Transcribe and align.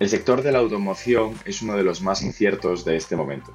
El 0.00 0.08
sector 0.08 0.40
de 0.40 0.50
la 0.50 0.60
automoción 0.60 1.34
es 1.44 1.60
uno 1.60 1.76
de 1.76 1.82
los 1.82 2.00
más 2.00 2.22
inciertos 2.22 2.86
de 2.86 2.96
este 2.96 3.16
momento. 3.16 3.52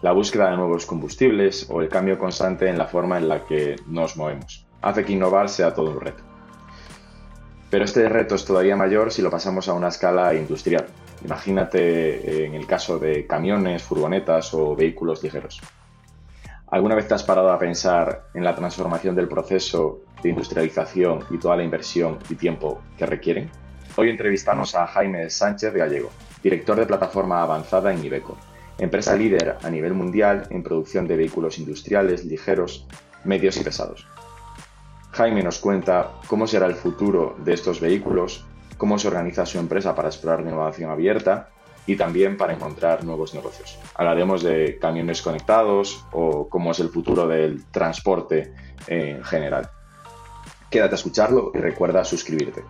La 0.00 0.10
búsqueda 0.10 0.50
de 0.50 0.56
nuevos 0.56 0.86
combustibles 0.86 1.68
o 1.70 1.80
el 1.80 1.88
cambio 1.88 2.18
constante 2.18 2.68
en 2.68 2.76
la 2.76 2.88
forma 2.88 3.16
en 3.16 3.28
la 3.28 3.46
que 3.46 3.76
nos 3.86 4.16
movemos 4.16 4.66
hace 4.80 5.04
que 5.04 5.12
innovar 5.12 5.48
sea 5.48 5.72
todo 5.72 5.92
un 5.92 6.00
reto. 6.00 6.24
Pero 7.70 7.84
este 7.84 8.08
reto 8.08 8.34
es 8.34 8.44
todavía 8.44 8.74
mayor 8.74 9.12
si 9.12 9.22
lo 9.22 9.30
pasamos 9.30 9.68
a 9.68 9.74
una 9.74 9.86
escala 9.86 10.34
industrial. 10.34 10.86
Imagínate 11.24 12.44
en 12.44 12.54
el 12.54 12.66
caso 12.66 12.98
de 12.98 13.24
camiones, 13.28 13.84
furgonetas 13.84 14.52
o 14.54 14.74
vehículos 14.74 15.22
ligeros. 15.22 15.60
¿Alguna 16.72 16.96
vez 16.96 17.06
te 17.06 17.14
has 17.14 17.22
parado 17.22 17.52
a 17.52 17.58
pensar 17.60 18.24
en 18.34 18.42
la 18.42 18.56
transformación 18.56 19.14
del 19.14 19.28
proceso 19.28 20.00
de 20.24 20.30
industrialización 20.30 21.20
y 21.30 21.38
toda 21.38 21.54
la 21.54 21.62
inversión 21.62 22.18
y 22.28 22.34
tiempo 22.34 22.80
que 22.98 23.06
requieren? 23.06 23.48
Hoy 23.94 24.08
entrevistamos 24.08 24.74
a 24.74 24.86
Jaime 24.86 25.28
Sánchez 25.28 25.74
Gallego, 25.74 26.10
director 26.42 26.78
de 26.78 26.86
plataforma 26.86 27.42
avanzada 27.42 27.92
en 27.92 28.02
Ibeco, 28.02 28.38
empresa 28.78 29.14
líder 29.14 29.58
a 29.62 29.68
nivel 29.68 29.92
mundial 29.92 30.46
en 30.48 30.62
producción 30.62 31.06
de 31.06 31.16
vehículos 31.16 31.58
industriales, 31.58 32.24
ligeros, 32.24 32.86
medios 33.24 33.58
y 33.58 33.64
pesados. 33.64 34.06
Jaime 35.10 35.42
nos 35.42 35.58
cuenta 35.58 36.12
cómo 36.26 36.46
será 36.46 36.66
el 36.66 36.74
futuro 36.74 37.36
de 37.44 37.52
estos 37.52 37.80
vehículos, 37.80 38.46
cómo 38.78 38.98
se 38.98 39.08
organiza 39.08 39.44
su 39.44 39.58
empresa 39.58 39.94
para 39.94 40.08
explorar 40.08 40.40
innovación 40.40 40.90
abierta 40.90 41.50
y 41.86 41.96
también 41.96 42.38
para 42.38 42.54
encontrar 42.54 43.04
nuevos 43.04 43.34
negocios. 43.34 43.78
Hablaremos 43.94 44.42
de 44.42 44.78
camiones 44.80 45.20
conectados 45.20 46.06
o 46.12 46.48
cómo 46.48 46.70
es 46.70 46.80
el 46.80 46.88
futuro 46.88 47.28
del 47.28 47.66
transporte 47.66 48.54
en 48.86 49.22
general. 49.22 49.68
Quédate 50.70 50.94
a 50.94 50.96
escucharlo 50.96 51.52
y 51.54 51.58
recuerda 51.58 52.02
suscribirte. 52.04 52.62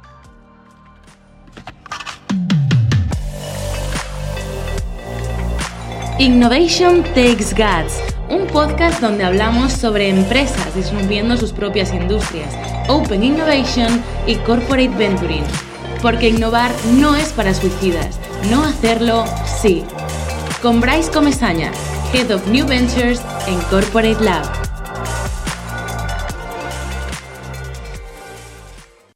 Innovation 6.23 7.03
Takes 7.03 7.53
Guts, 7.53 8.01
un 8.29 8.47
podcast 8.47 9.01
donde 9.01 9.25
hablamos 9.25 9.73
sobre 9.73 10.09
empresas 10.09 10.73
disminuyendo 10.73 11.37
sus 11.37 11.53
propias 11.53 11.93
industrias, 11.93 12.57
Open 12.89 13.25
Innovation 13.25 14.01
y 14.25 14.37
Corporate 14.37 14.91
Venturing. 14.91 15.43
Porque 16.01 16.29
innovar 16.29 16.71
no 16.95 17.17
es 17.17 17.33
para 17.33 17.53
suicidas, 17.53 18.21
no 18.53 18.63
hacerlo 18.63 19.25
sí. 19.61 19.85
Con 20.63 20.81
Bryce 20.81 21.11
Comesaña, 21.11 21.73
Head 22.15 22.33
of 22.33 22.47
New 22.47 22.69
Ventures 22.69 23.21
en 23.49 23.59
Corporate 23.63 24.23
Lab. 24.23 24.47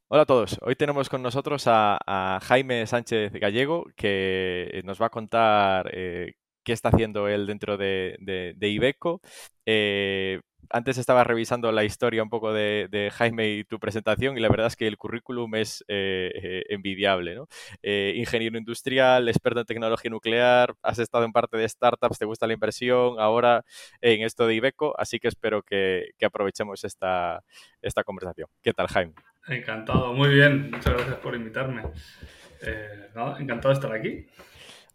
Hola 0.08 0.22
a 0.22 0.26
todos, 0.26 0.58
hoy 0.60 0.74
tenemos 0.74 1.08
con 1.08 1.22
nosotros 1.22 1.66
a, 1.68 2.40
Jaime 2.42 2.84
Sánchez 2.88 3.32
Gallego 3.34 3.84
que 3.94 4.82
nos 4.84 5.00
va 5.00 5.06
a 5.06 5.10
contar 5.10 5.88
eh, 5.94 6.34
qué 6.66 6.72
está 6.72 6.88
haciendo 6.88 7.28
él 7.28 7.46
dentro 7.46 7.78
de, 7.78 8.16
de, 8.18 8.68
Ibeco. 8.68 9.22
Eh, 9.66 10.40
antes 10.68 10.98
estaba 10.98 11.22
revisando 11.22 11.70
la 11.70 11.84
historia 11.84 12.24
un 12.24 12.28
poco 12.28 12.52
de, 12.52 13.10
Jaime 13.14 13.50
y 13.50 13.64
tu 13.64 13.78
presentación 13.78 14.36
y 14.36 14.40
la 14.40 14.48
verdad 14.48 14.66
es 14.66 14.74
que 14.74 14.88
el 14.88 14.98
currículum 14.98 15.54
es 15.54 15.84
eh, 15.86 16.32
eh, 16.34 16.64
envidiable. 16.70 17.38
ingeniero 17.84 18.58
industrial, 18.58 19.28
experto 19.28 19.60
en 19.60 19.66
tecnología 19.66 20.10
nuclear, 20.10 20.74
has 20.82 20.98
estado 20.98 21.24
en 21.24 21.30
parte 21.30 21.56
de 21.56 21.68
startups, 21.68 22.18
te 22.18 22.24
gusta 22.24 22.48
la 22.48 22.54
inversión, 22.54 23.14
ahora 23.20 23.64
en 24.00 24.22
esto 24.22 24.48
de 24.48 24.56
Ibeco, 24.56 24.92
así 24.98 25.20
que 25.20 25.28
espero 25.28 25.62
que, 25.62 26.10
aprovechemos 26.20 26.82
esta, 26.82 27.44
esta 27.80 28.02
conversación. 28.02 28.48
¿Qué 28.60 28.72
tal, 28.72 28.88
Jaime? 28.88 29.12
Encantado, 29.46 30.12
muy 30.12 30.30
bien, 30.30 30.72
muchas 30.72 30.94
gracias 30.94 31.16
por 31.18 31.36
invitarme. 31.36 31.82
encantado 33.38 33.68
de 33.68 33.74
estar 33.74 33.92
aquí. 33.92 34.26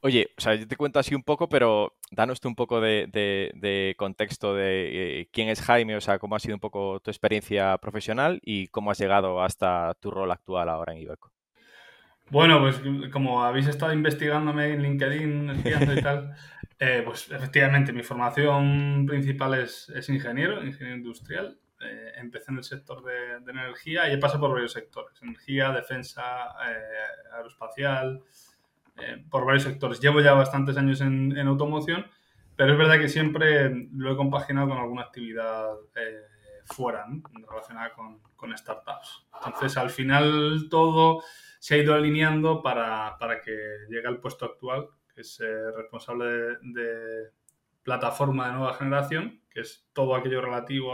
Oye, 0.03 0.31
o 0.35 0.41
sea, 0.41 0.55
yo 0.55 0.67
te 0.67 0.75
cuento 0.75 0.97
así 0.97 1.13
un 1.13 1.21
poco, 1.21 1.47
pero 1.47 1.93
danos 2.09 2.41
tú 2.41 2.47
un 2.47 2.55
poco 2.55 2.81
de, 2.81 3.95
contexto 3.97 4.55
de 4.55 5.21
eh, 5.21 5.29
quién 5.31 5.47
es 5.47 5.61
Jaime, 5.61 5.95
o 5.95 6.01
sea, 6.01 6.17
cómo 6.17 6.35
ha 6.35 6.39
sido 6.39 6.55
un 6.55 6.59
poco 6.59 6.99
tu 7.01 7.11
experiencia 7.11 7.77
profesional 7.77 8.39
y 8.43 8.67
cómo 8.69 8.89
has 8.89 8.97
llegado 8.97 9.43
hasta 9.43 9.93
tu 9.99 10.09
rol 10.09 10.31
actual 10.31 10.69
ahora 10.69 10.93
en 10.93 10.99
Ibeco. 10.99 11.31
Bueno, 12.31 12.59
pues 12.61 12.81
como 13.11 13.43
habéis 13.43 13.67
estado 13.67 13.93
investigándome 13.93 14.73
en 14.73 14.81
LinkedIn, 14.81 15.63
y 15.65 16.01
tal, 16.01 16.35
eh, 16.79 17.03
pues 17.05 17.29
efectivamente 17.29 17.93
mi 17.93 18.01
formación 18.01 19.05
principal 19.05 19.53
es, 19.53 19.91
ingeniero, 20.09 20.63
ingeniero 20.65 20.97
industrial. 20.97 21.59
Eh, 21.79 22.13
empecé 22.15 22.51
en 22.51 22.57
el 22.57 22.63
sector 22.63 23.03
de, 23.03 23.51
energía 23.51 24.09
y 24.09 24.13
he 24.13 24.17
pasado 24.17 24.41
por 24.41 24.51
varios 24.51 24.71
sectores, 24.71 25.21
energía, 25.21 25.71
defensa, 25.71 26.55
aeroespacial, 27.33 28.23
eh, 28.97 29.23
por 29.29 29.45
varios 29.45 29.63
sectores. 29.63 29.99
Llevo 29.99 30.21
ya 30.21 30.33
bastantes 30.33 30.77
años 30.77 31.01
en, 31.01 31.37
automoción, 31.47 32.05
pero 32.55 32.73
es 32.73 32.77
verdad 32.77 32.99
que 32.99 33.09
siempre 33.09 33.87
lo 33.93 34.11
he 34.11 34.17
compaginado 34.17 34.69
con 34.69 34.77
alguna 34.77 35.03
actividad 35.03 35.73
eh, 35.95 36.21
fuera, 36.65 37.05
relacionada 37.49 37.93
con, 37.93 38.19
startups. 38.57 39.27
Entonces, 39.45 39.77
al 39.77 39.91
final 39.91 40.67
todo 40.69 41.23
se 41.59 41.75
ha 41.75 41.77
ido 41.77 41.93
alineando 41.93 42.61
para, 42.61 43.17
que 43.43 43.55
llegue 43.89 44.07
al 44.07 44.19
puesto 44.19 44.45
actual, 44.45 44.87
que 45.13 45.21
es 45.21 45.39
eh, 45.39 45.71
responsable 45.77 46.57
de, 46.61 47.29
plataforma 47.83 48.47
de 48.47 48.53
nueva 48.53 48.73
generación, 48.73 49.41
que 49.49 49.61
es 49.61 49.87
todo 49.93 50.15
aquello 50.15 50.41
relativo 50.41 50.93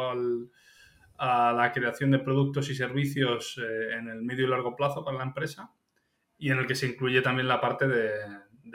a 1.17 1.53
la 1.53 1.71
creación 1.73 2.11
de 2.11 2.19
productos 2.19 2.69
y 2.69 2.75
servicios 2.75 3.57
en 3.57 4.07
el 4.07 4.21
medio 4.21 4.45
y 4.45 4.49
largo 4.49 4.75
plazo 4.75 5.03
para 5.03 5.17
la 5.17 5.23
empresa 5.23 5.73
y 6.37 6.51
en 6.51 6.59
el 6.59 6.67
que 6.67 6.75
se 6.75 6.87
incluye 6.87 7.21
también 7.21 7.47
la 7.47 7.59
parte 7.59 7.87
de, 7.87 8.11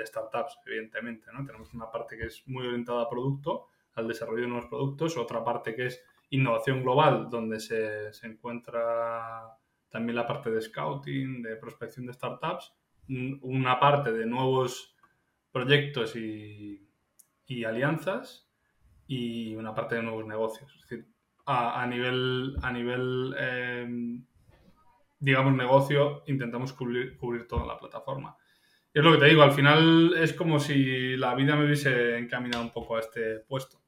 startups, 0.05 0.59
evidentemente. 0.67 1.27
¿no? 1.33 1.45
Tenemos 1.45 1.73
una 1.75 1.91
parte 1.91 2.17
que 2.17 2.27
es 2.27 2.43
muy 2.47 2.67
orientada 2.67 3.03
a 3.03 3.09
producto, 3.09 3.69
al 3.95 4.09
desarrollo 4.09 4.43
de 4.43 4.49
nuevos 4.49 4.67
productos, 4.67 5.17
otra 5.17 5.45
parte 5.45 5.75
que 5.75 5.87
es 5.87 6.03
innovación 6.31 6.83
global, 6.83 7.29
donde 7.31 7.61
se, 7.61 8.11
encuentra 8.23 9.57
también 9.91 10.17
la 10.17 10.27
parte 10.27 10.51
de 10.51 10.63
scouting, 10.63 11.43
de 11.43 11.57
prospección 11.57 12.07
de 12.07 12.15
startups, 12.15 12.73
una 13.43 13.79
parte 13.79 14.13
de 14.13 14.27
nuevos 14.27 14.97
proyectos 15.53 16.17
y, 16.17 16.89
alianzas 17.67 18.51
y 19.07 19.55
una 19.57 19.75
parte 19.75 19.97
de 19.97 20.03
nuevos 20.03 20.27
negocios. 20.27 20.75
Es 20.75 20.81
decir, 20.89 21.07
a, 21.45 21.87
nivel, 21.87 22.57
a 22.63 22.73
nivel 22.73 23.35
eh, 23.39 23.87
digamos, 25.23 25.55
negocio, 25.55 26.25
intentamos 26.27 26.73
cubrir, 26.73 27.17
cubrir 27.17 27.47
toda 27.47 27.65
la 27.65 27.79
plataforma. 27.79 28.37
Y 28.93 28.99
es 28.99 29.05
lo 29.05 29.13
que 29.13 29.19
te 29.19 29.27
digo, 29.27 29.43
al 29.43 29.53
final 29.53 30.15
es 30.19 30.33
como 30.33 30.59
si 30.59 31.17
la 31.17 31.35
vida 31.37 31.55
me 31.55 31.65
hubiese 31.65 32.19
encaminado 32.19 32.65
un 32.65 32.73
poco 32.73 32.97
a 32.97 33.01
este 33.01 33.39
puesto, 33.39 33.81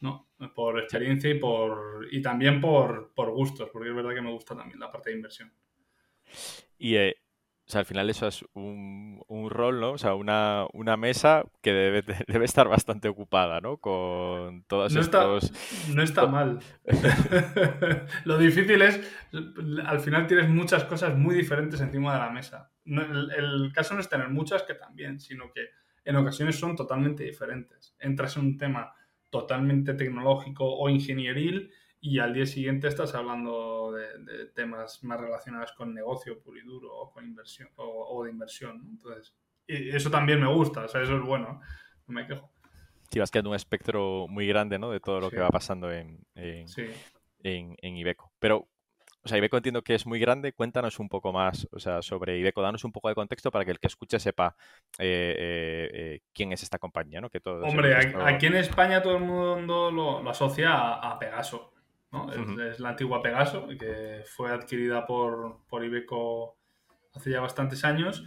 ¿no? 0.00 0.28
Por 0.54 0.78
experiencia 0.78 1.30
y, 1.30 1.38
por, 1.38 2.06
y 2.10 2.20
también 2.20 2.60
por, 2.60 3.12
por 3.14 3.30
gustos, 3.30 3.70
porque 3.72 3.88
es 3.88 3.94
verdad 3.94 4.14
que 4.14 4.20
me 4.20 4.30
gusta 4.30 4.54
también 4.54 4.78
la 4.78 4.92
parte 4.92 5.10
de 5.10 5.16
inversión. 5.16 5.50
Y 6.78 6.94
eh, 6.94 7.16
o 7.70 7.72
sea, 7.72 7.78
al 7.78 7.86
final 7.86 8.10
eso 8.10 8.26
es 8.26 8.44
un, 8.54 9.22
rol, 9.48 9.78
¿no? 9.78 9.92
O 9.92 9.98
sea, 9.98 10.14
una, 10.16 10.96
mesa 10.98 11.44
que 11.62 11.72
debe, 11.72 12.02
debe, 12.26 12.44
estar 12.44 12.66
bastante 12.66 13.08
ocupada, 13.08 13.60
¿no? 13.60 13.76
Con 13.76 14.64
todos 14.64 14.92
no 14.92 15.00
estos... 15.00 15.52
no 15.94 16.02
está 16.02 16.26
mal. 16.26 16.58
Lo 18.24 18.38
difícil 18.38 18.82
es, 18.82 19.00
al 19.86 20.00
final 20.00 20.26
tienes 20.26 20.48
muchas 20.48 20.82
cosas 20.82 21.16
muy 21.16 21.36
diferentes 21.36 21.80
encima 21.80 22.12
de 22.12 22.18
la 22.18 22.30
mesa. 22.30 22.72
el, 22.84 23.70
caso 23.72 23.94
no 23.94 24.00
es 24.00 24.08
tener 24.08 24.30
muchas, 24.30 24.64
que 24.64 24.74
también, 24.74 25.20
sino 25.20 25.52
que 25.52 25.68
en 26.04 26.16
ocasiones 26.16 26.58
son 26.58 26.74
totalmente 26.74 27.22
diferentes. 27.22 27.94
Entras 28.00 28.36
en 28.36 28.46
un 28.46 28.58
tema 28.58 28.92
totalmente 29.30 29.94
tecnológico 29.94 30.64
o 30.76 30.88
ingenieril 30.88 31.70
y 32.00 32.18
al 32.18 32.32
día 32.32 32.46
siguiente 32.46 32.88
estás 32.88 33.14
hablando 33.14 33.92
de, 33.92 34.46
temas 34.54 35.04
más 35.04 35.20
relacionados 35.20 35.72
con 35.72 35.94
negocio 35.94 36.40
puro 36.40 36.58
y 36.58 36.62
duro 36.62 36.94
o 36.94 37.12
con 37.12 37.24
inversión 37.24 37.68
o, 37.76 38.24
de 38.24 38.30
inversión. 38.30 38.80
Entonces, 38.90 39.36
y 39.66 39.90
eso 39.90 40.10
también 40.10 40.40
me 40.40 40.52
gusta, 40.52 40.84
o 40.84 40.88
sea, 40.88 41.02
eso 41.02 41.16
es 41.16 41.22
bueno, 41.22 41.60
no 42.06 42.14
me 42.14 42.26
quejo. 42.26 42.50
Sí, 43.10 43.18
vas 43.18 43.30
quedando 43.30 43.50
un 43.50 43.56
espectro 43.56 44.26
muy 44.28 44.46
grande 44.46 44.78
¿no? 44.78 44.90
de 44.90 45.00
todo 45.00 45.20
lo 45.20 45.30
que 45.30 45.40
va 45.40 45.48
pasando 45.48 45.92
en, 45.92 46.24
en, 46.36 46.66
en, 47.42 47.96
Ibeco. 47.96 48.32
Pero, 48.38 48.68
o 49.22 49.28
sea, 49.28 49.36
Ibeco 49.36 49.56
entiendo 49.56 49.82
que 49.82 49.96
es 49.96 50.06
muy 50.06 50.20
grande. 50.20 50.52
Cuéntanos 50.52 51.00
un 51.00 51.08
poco 51.08 51.32
más 51.32 51.66
o 51.72 51.80
sea, 51.80 52.02
sobre 52.02 52.38
Ibeco. 52.38 52.62
Danos 52.62 52.84
un 52.84 52.92
poco 52.92 53.08
de 53.08 53.16
contexto 53.16 53.50
para 53.50 53.64
que 53.64 53.72
el 53.72 53.80
que 53.80 53.88
escuche 53.88 54.20
sepa 54.20 54.54
eh, 55.00 55.34
eh, 55.36 55.90
eh, 55.92 56.20
quién 56.32 56.52
es 56.52 56.62
esta 56.62 56.78
compañía. 56.78 57.20
¿no? 57.20 57.30
Que 57.30 57.40
todo 57.40 57.64
Hombre, 57.64 57.96
aquí 57.96 58.46
en 58.46 58.54
España 58.54 59.02
todo 59.02 59.16
el 59.16 59.24
mundo 59.24 59.90
lo, 59.90 60.22
lo 60.22 60.30
asocia 60.30 60.72
a, 60.72 61.10
a 61.10 61.18
Pegaso. 61.18 61.72
Es, 62.68 62.80
la 62.80 62.90
antigua 62.90 63.22
Pegaso, 63.22 63.68
que 63.68 64.22
fue 64.26 64.50
adquirida 64.50 65.06
por, 65.06 65.58
por 65.68 65.84
Ibeco 65.84 66.56
hace 67.14 67.30
ya 67.30 67.40
bastantes 67.40 67.84
años. 67.84 68.24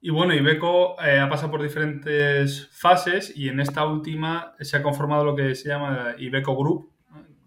Y 0.00 0.10
bueno, 0.10 0.34
Ibeco 0.34 1.00
eh, 1.02 1.18
ha 1.18 1.28
pasado 1.28 1.50
por 1.50 1.62
diferentes 1.62 2.68
fases 2.70 3.36
y 3.36 3.48
en 3.48 3.60
esta 3.60 3.84
última 3.86 4.54
se 4.60 4.76
ha 4.76 4.82
conformado 4.82 5.24
lo 5.24 5.34
que 5.34 5.54
se 5.54 5.68
llama 5.68 6.14
Ibeco 6.18 6.56
Group, 6.56 6.92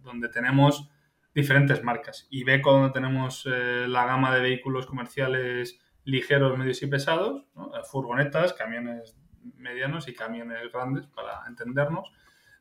donde 0.01 0.30
tenemos 0.30 0.89
diferentes 1.33 1.83
marcas. 1.83 2.27
Ibeco, 2.30 2.71
donde 2.71 2.91
tenemos 2.91 3.47
eh, 3.51 3.86
la 3.88 4.06
gama 4.06 4.33
de 4.36 4.41
vehículos 4.41 4.86
comerciales 4.86 5.80
ligeros, 6.03 6.57
medios 6.57 6.81
y 6.81 6.88
pesados, 6.88 7.45
furgonetas, 7.89 8.53
camiones 8.53 9.15
medianos 9.57 10.07
y 10.07 10.13
camiones 10.13 10.71
grandes, 10.71 11.07
para 11.07 11.44
entendernos. 11.47 12.12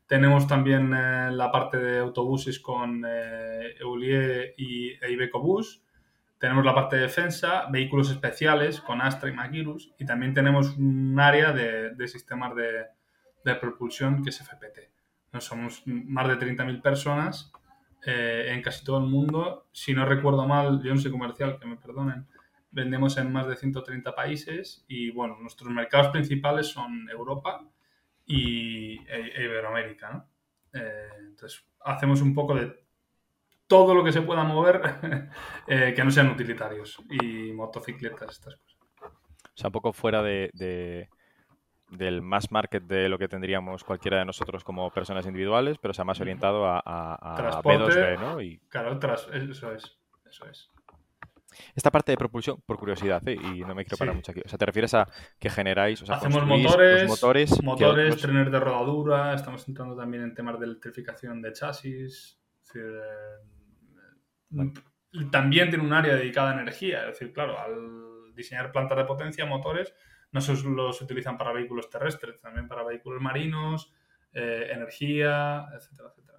Tenemos 0.09 0.47
también 0.47 0.91
eh, 0.91 1.29
la 1.31 1.51
parte 1.51 1.77
de 1.77 1.99
autobuses 1.99 2.59
con 2.59 3.05
eh, 3.07 3.75
Eulier 3.79 4.55
y 4.57 4.89
e 4.99 5.11
Iveco 5.11 5.39
Bus. 5.39 5.83
Tenemos 6.39 6.65
la 6.65 6.73
parte 6.73 6.95
de 6.95 7.03
defensa, 7.03 7.67
vehículos 7.69 8.09
especiales 8.09 8.81
con 8.81 9.01
Astra 9.01 9.29
y 9.29 9.33
Magirus. 9.33 9.93
Y 9.99 10.07
también 10.07 10.33
tenemos 10.33 10.75
un 10.77 11.19
área 11.19 11.51
de, 11.51 12.07
sistemas 12.07 12.55
de, 12.55 13.55
propulsión 13.57 14.23
que 14.23 14.31
es 14.31 14.39
FPT. 14.39 14.89
Somos 15.39 15.83
más 15.85 16.27
de 16.27 16.39
30.000 16.39 16.81
personas 16.81 17.51
eh, 18.03 18.47
en 18.49 18.63
casi 18.63 18.83
todo 18.83 18.97
el 18.97 19.05
mundo. 19.05 19.67
Si 19.71 19.93
no 19.93 20.05
recuerdo 20.05 20.47
mal, 20.47 20.81
yo 20.81 20.91
no 20.91 20.99
soy 20.99 21.11
comercial, 21.11 21.59
que 21.59 21.67
me 21.67 21.77
perdonen, 21.77 22.25
vendemos 22.71 23.15
en 23.19 23.31
más 23.31 23.47
de 23.47 23.55
130 23.55 24.15
países 24.15 24.83
y 24.87 25.11
bueno, 25.11 25.37
nuestros 25.39 25.69
mercados 25.69 26.07
principales 26.07 26.65
son 26.65 27.07
Europa 27.11 27.63
y 28.29 28.99
e, 29.07 29.43
Iberoamérica, 29.43 30.11
¿no? 30.11 30.29
Eh, 30.79 31.09
entonces, 31.19 31.65
hacemos 31.81 32.21
un 32.21 32.35
poco 32.35 32.53
de 32.53 32.85
todo 33.65 33.95
lo 33.95 34.03
que 34.03 34.11
se 34.11 34.21
pueda 34.21 34.43
mover 34.43 34.81
eh, 35.67 35.93
que 35.95 36.03
no 36.03 36.11
sean 36.11 36.29
utilitarios 36.29 37.01
y 37.09 37.51
motocicletas, 37.51 38.29
estas 38.29 38.55
cosas. 38.55 38.77
O 39.01 39.61
sea, 39.61 39.69
un 39.69 39.71
poco 39.73 39.93
fuera 39.93 40.21
de, 40.21 41.09
del 41.89 42.21
mass 42.21 42.51
market 42.51 42.83
de 42.83 43.09
lo 43.09 43.17
que 43.17 43.27
tendríamos 43.27 43.83
cualquiera 43.83 44.19
de 44.19 44.25
nosotros 44.25 44.63
como 44.63 44.91
personas 44.91 45.25
individuales, 45.25 45.79
pero 45.79 45.93
sea 45.95 46.05
más 46.05 46.21
orientado 46.21 46.67
a, 46.67 46.79
a, 46.85 47.61
B2B, 47.63 48.19
¿no? 48.19 48.41
Y... 48.41 48.59
Claro, 48.69 48.99
tras, 48.99 49.27
eso 49.33 49.73
es, 49.73 49.97
eso 50.29 50.45
es. 50.45 50.69
Esta 51.75 51.91
parte 51.91 52.11
de 52.11 52.17
propulsión, 52.17 52.61
por 52.65 52.77
curiosidad, 52.77 53.21
¿eh? 53.27 53.35
y 53.35 53.61
no 53.61 53.75
me 53.75 53.83
quiero 53.83 53.97
parar 53.97 54.15
mucho 54.15 54.31
aquí. 54.31 54.41
O 54.45 54.49
sea, 54.49 54.57
¿te 54.57 54.65
refieres 54.65 54.93
a 54.93 55.07
que 55.39 55.49
generáis, 55.49 56.01
o 56.01 56.05
sea, 56.05 56.15
Hacemos 56.15 56.45
motores, 56.45 57.07
motores, 57.07 57.63
motores 57.63 58.17
trenes 58.17 58.51
de 58.51 58.59
rodadura, 58.59 59.33
estamos 59.33 59.67
entrando 59.67 59.95
también 59.95 60.23
en 60.23 60.33
temas 60.33 60.59
de 60.59 60.65
electrificación 60.65 61.41
de 61.41 61.53
chasis. 61.53 62.39
Eh, 62.75 63.39
también 65.31 65.69
tiene 65.69 65.83
un 65.83 65.93
área 65.93 66.15
dedicada 66.15 66.51
a 66.51 66.61
energía, 66.61 67.01
es 67.01 67.19
decir, 67.19 67.33
claro, 67.33 67.59
al 67.59 68.33
diseñar 68.35 68.71
plantas 68.71 68.97
de 68.97 69.05
potencia, 69.05 69.45
motores, 69.45 69.93
no 70.31 70.41
solo 70.41 70.93
se 70.93 71.03
utilizan 71.03 71.37
para 71.37 71.51
vehículos 71.51 71.89
terrestres, 71.89 72.39
también 72.39 72.67
para 72.67 72.83
vehículos 72.83 73.21
marinos, 73.21 73.91
eh, 74.33 74.69
energía, 74.71 75.67
etcétera, 75.75 76.09
etcétera. 76.09 76.38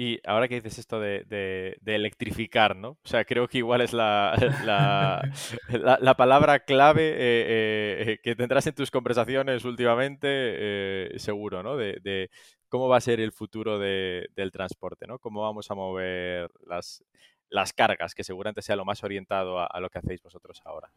Y 0.00 0.18
ahora 0.24 0.48
que 0.48 0.54
dices 0.54 0.78
esto 0.78 0.98
de, 0.98 1.78
electrificar, 1.84 2.74
¿no? 2.74 2.92
O 2.92 2.98
sea, 3.04 3.26
creo 3.26 3.46
que 3.48 3.58
igual 3.58 3.82
es 3.82 3.92
la, 3.92 4.34
la, 4.64 6.14
palabra 6.16 6.60
clave 6.60 7.10
eh, 7.10 8.04
eh, 8.12 8.18
que 8.22 8.34
tendrás 8.34 8.66
en 8.66 8.74
tus 8.74 8.90
conversaciones 8.90 9.62
últimamente, 9.66 10.26
eh, 10.30 11.18
seguro, 11.18 11.62
¿no? 11.62 11.76
De, 11.76 12.30
cómo 12.70 12.88
va 12.88 12.96
a 12.96 13.02
ser 13.02 13.20
el 13.20 13.30
futuro 13.30 13.78
del 13.78 14.50
transporte, 14.50 15.06
¿no? 15.06 15.18
Cómo 15.18 15.42
vamos 15.42 15.70
a 15.70 15.74
mover 15.74 16.48
las, 16.66 17.04
las 17.50 17.74
cargas, 17.74 18.14
que 18.14 18.24
seguramente 18.24 18.62
sea 18.62 18.76
lo 18.76 18.86
más 18.86 19.04
orientado 19.04 19.60
a, 19.60 19.80
lo 19.80 19.90
que 19.90 19.98
hacéis 19.98 20.22
vosotros 20.22 20.62
ahora. 20.64 20.90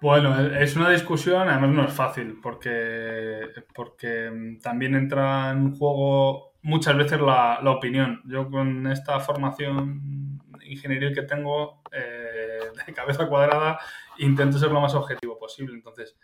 Bueno, 0.00 0.56
es 0.56 0.74
una 0.74 0.90
discusión, 0.90 1.48
además 1.48 1.70
no 1.70 1.84
es 1.84 1.92
fácil, 1.92 2.40
porque, 2.42 3.42
porque 3.72 4.28
mm, 4.28 4.58
también 4.58 4.96
entra 4.96 5.52
en 5.52 5.76
juego 5.76 6.51
muchas 6.62 6.96
veces 6.96 7.20
la, 7.20 7.60
opinión. 7.64 8.22
Yo 8.24 8.48
con 8.50 8.86
esta 8.86 9.20
formación 9.20 10.40
ingeniería 10.64 11.12
que 11.12 11.22
tengo 11.22 11.82
eh, 11.92 12.60
de 12.86 12.92
cabeza 12.94 13.28
cuadrada 13.28 13.78
intento 14.18 14.58
ser 14.58 14.70
lo 14.70 14.80
más 14.80 14.94
objetivo 14.94 15.38
posible. 15.38 15.74
Entonces, 15.74 16.16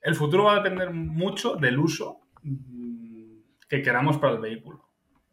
el 0.00 0.14
futuro 0.14 0.44
va 0.44 0.52
a 0.52 0.56
depender 0.56 0.90
mucho 0.90 1.56
del 1.56 1.78
uso 1.78 2.20
mm, 2.42 3.36
que 3.68 3.82
queramos 3.82 4.18
para 4.18 4.34
el 4.34 4.40
vehículo. 4.40 4.88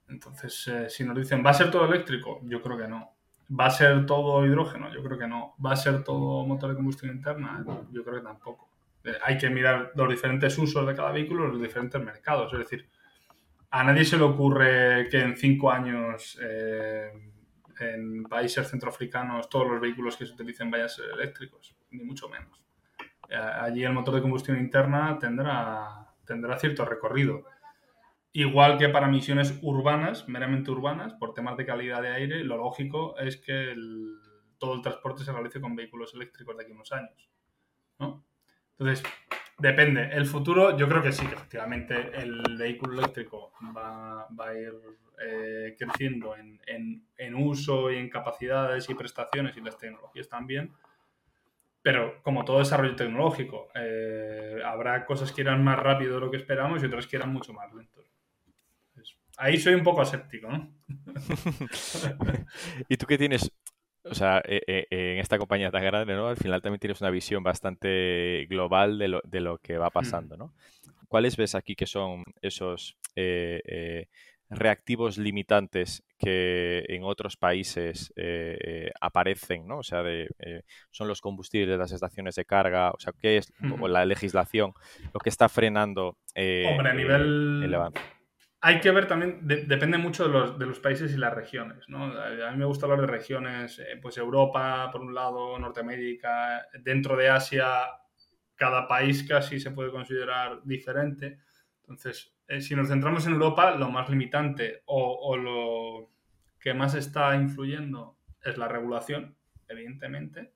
Entonces, 0.07 0.67
eh, 0.67 0.89
si 0.89 1.03
nos 1.03 1.15
dicen, 1.17 1.43
¿va 1.45 1.51
a 1.51 1.53
ser 1.53 1.71
todo 1.71 1.85
eléctrico? 1.85 2.39
Yo 2.43 2.61
creo 2.61 2.77
que 2.77 2.87
no. 2.87 3.11
¿Va 3.57 3.65
a 3.65 3.69
ser 3.69 4.05
todo 4.05 4.45
hidrógeno? 4.45 4.93
Yo 4.93 5.03
creo 5.03 5.17
que 5.17 5.27
no. 5.27 5.55
¿Va 5.63 5.73
a 5.73 5.75
ser 5.75 6.03
todo 6.03 6.45
motor 6.45 6.69
de 6.69 6.75
combustión 6.75 7.15
interna? 7.15 7.63
Yo 7.91 8.03
creo 8.03 8.17
que 8.17 8.23
tampoco. 8.23 8.69
Eh, 9.03 9.13
hay 9.23 9.37
que 9.37 9.49
mirar 9.49 9.91
los 9.95 10.09
diferentes 10.09 10.57
usos 10.57 10.85
de 10.85 10.95
cada 10.95 11.11
vehículo, 11.11 11.47
los 11.47 11.61
diferentes 11.61 12.01
mercados. 12.01 12.51
Es 12.53 12.59
decir, 12.59 12.89
a 13.71 13.83
nadie 13.83 14.03
se 14.03 14.17
le 14.17 14.23
ocurre 14.23 15.07
que 15.09 15.21
en 15.21 15.37
cinco 15.37 15.71
años 15.71 16.37
eh, 16.41 17.09
en 17.79 18.23
países 18.23 18.69
centroafricanos 18.69 19.49
todos 19.49 19.67
los 19.67 19.81
vehículos 19.81 20.17
que 20.17 20.25
se 20.25 20.33
utilicen 20.33 20.69
vayan 20.69 20.87
a 20.87 20.89
ser 20.89 21.05
eléctricos, 21.13 21.75
ni 21.91 22.03
mucho 22.03 22.27
menos. 22.27 22.61
Eh, 23.29 23.35
allí 23.35 23.83
el 23.83 23.93
motor 23.93 24.15
de 24.15 24.21
combustión 24.21 24.59
interna 24.59 25.17
tendrá, 25.17 26.05
tendrá 26.25 26.59
cierto 26.59 26.83
recorrido. 26.83 27.45
Igual 28.33 28.77
que 28.77 28.89
para 28.89 29.07
misiones 29.07 29.57
urbanas, 29.61 30.27
meramente 30.27 30.71
urbanas, 30.71 31.13
por 31.13 31.33
temas 31.33 31.55
de 31.57 31.65
calidad 31.65 32.01
de 32.01 32.09
aire, 32.09 32.43
lo 32.43 32.57
lógico 32.57 33.17
es 33.17 33.37
que 33.37 33.73
todo 34.57 34.75
el 34.75 34.81
transporte 34.81 35.23
se 35.23 35.31
realice 35.31 35.59
con 35.59 35.75
vehículos 35.75 36.13
eléctricos 36.13 36.55
de 36.55 36.63
aquí 36.63 36.71
a 36.71 36.75
unos 36.75 36.91
años. 36.91 37.29
Entonces, 38.77 39.03
Depende. 39.61 40.09
El 40.11 40.25
futuro, 40.25 40.75
yo 40.75 40.89
creo 40.89 41.03
que 41.03 41.11
sí, 41.11 41.23
que 41.27 41.35
efectivamente 41.35 41.95
el 42.15 42.57
vehículo 42.57 42.99
eléctrico 42.99 43.53
va, 43.77 44.23
a 44.23 44.53
ir 44.55 44.73
eh, 45.23 45.75
creciendo 45.77 46.35
en, 46.35 47.35
uso 47.35 47.91
y 47.91 47.97
en 47.97 48.09
capacidades 48.09 48.89
y 48.89 48.95
prestaciones 48.95 49.55
y 49.55 49.61
las 49.61 49.77
tecnologías 49.77 50.27
también. 50.27 50.73
Pero 51.83 52.23
como 52.23 52.43
todo 52.43 52.57
desarrollo 52.57 52.95
tecnológico, 52.95 53.69
eh, 53.75 54.61
habrá 54.65 55.05
cosas 55.05 55.31
que 55.31 55.41
irán 55.41 55.63
más 55.63 55.77
rápido 55.77 56.15
de 56.15 56.21
lo 56.21 56.31
que 56.31 56.37
esperamos 56.37 56.81
y 56.81 56.87
otras 56.87 57.05
que 57.05 57.17
irán 57.17 57.31
mucho 57.31 57.53
más 57.53 57.71
lento. 57.71 58.03
ahí 59.37 59.57
soy 59.57 59.75
un 59.75 59.83
poco 59.83 60.01
aséptico, 60.01 60.49
¿no? 60.49 60.73
¿Y 62.89 62.97
tú 62.97 63.05
qué 63.05 63.17
tienes? 63.19 63.51
O 64.03 64.15
sea, 64.15 64.41
eh, 64.45 64.61
eh, 64.65 64.87
en 64.89 65.19
esta 65.19 65.37
compañía 65.37 65.69
tan 65.69 65.83
grande, 65.83 66.15
¿no? 66.15 66.27
Al 66.27 66.37
final 66.37 66.61
también 66.61 66.79
tienes 66.79 67.01
una 67.01 67.11
visión 67.11 67.43
bastante 67.43 68.47
global 68.49 68.97
de 68.97 69.07
lo, 69.07 69.21
de 69.23 69.41
lo 69.41 69.57
que 69.59 69.77
va 69.77 69.87
mm. 69.87 69.93
pasando, 69.93 70.37
¿no? 70.37 70.53
¿Cuáles 71.07 71.37
ves 71.37 71.55
aquí 71.55 71.75
que 71.75 71.85
son 71.85 72.23
esos 72.41 72.97
eh, 73.15 74.07
reactivos 74.49 75.17
limitantes 75.17 76.03
que 76.17 76.85
en 76.87 77.03
otros 77.03 77.37
países 77.37 78.13
aparecen, 78.99 79.67
¿no? 79.67 79.79
O 79.79 79.83
sea, 79.83 80.03
de, 80.03 80.29
son 80.89 81.07
los 81.07 81.21
combustibles 81.21 81.69
de 81.69 81.77
las 81.77 81.91
estaciones 81.91 82.35
de 82.35 82.45
carga, 82.45 82.91
o 82.91 82.99
sea, 82.99 83.13
¿qué 83.19 83.37
es 83.37 83.51
la 83.59 84.05
legislación 84.05 84.73
lo 85.13 85.19
que 85.19 85.29
está 85.29 85.49
frenando 85.49 86.17
Hombre, 86.35 86.89
a 86.89 86.93
nivel... 86.93 87.61
el 87.63 87.73
avance? 87.73 87.99
Hay 88.63 88.79
que 88.79 88.91
ver 88.91 89.07
también, 89.07 89.39
depende 89.41 89.97
mucho 89.97 90.27
de 90.27 90.65
los, 90.65 90.79
países 90.79 91.11
y 91.13 91.17
las 91.17 91.33
regiones. 91.33 91.89
¿no? 91.89 92.05
A 92.05 92.51
mí 92.51 92.57
me 92.57 92.65
gusta 92.65 92.85
hablar 92.85 93.01
de 93.01 93.07
regiones, 93.07 93.79
eh, 93.79 93.97
pues 93.99 94.17
Europa, 94.17 94.89
por 94.91 95.01
un 95.01 95.15
lado, 95.15 95.57
Norteamérica, 95.57 96.67
dentro 96.79 97.17
de 97.17 97.29
Asia, 97.29 97.85
cada 98.55 98.87
país 98.87 99.23
casi 99.27 99.59
se 99.59 99.71
puede 99.71 99.89
considerar 99.89 100.61
diferente. 100.63 101.39
Entonces, 101.79 102.35
eh, 102.47 102.61
si 102.61 102.75
nos 102.75 102.89
centramos 102.89 103.25
en 103.25 103.33
Europa, 103.33 103.71
lo 103.71 103.89
más 103.89 104.09
limitante 104.09 104.83
o, 104.85 105.11
o, 105.11 105.37
lo 105.37 106.11
que 106.59 106.75
más 106.75 106.93
está 106.93 107.35
influyendo 107.35 108.19
es 108.43 108.59
la 108.59 108.67
regulación, 108.67 109.35
evidentemente. 109.67 110.53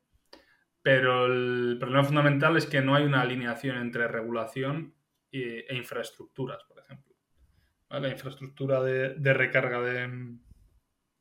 Pero 0.83 1.25
el 1.25 1.77
problema 1.79 2.03
fundamental 2.03 2.55
es 2.55 2.67
que 2.67 2.81
no 2.81 2.93
hay 2.93 3.03
una 3.03 3.21
alineación 3.21 3.77
entre 3.77 4.07
regulación 4.07 4.93
e 5.31 5.65
infraestructuras, 5.75 6.63
por 6.65 6.79
ejemplo 6.79 7.04
la 7.89 8.09
infraestructura 8.09 8.81
de, 8.81 9.33
recarga 9.33 9.81
de, 9.81 10.29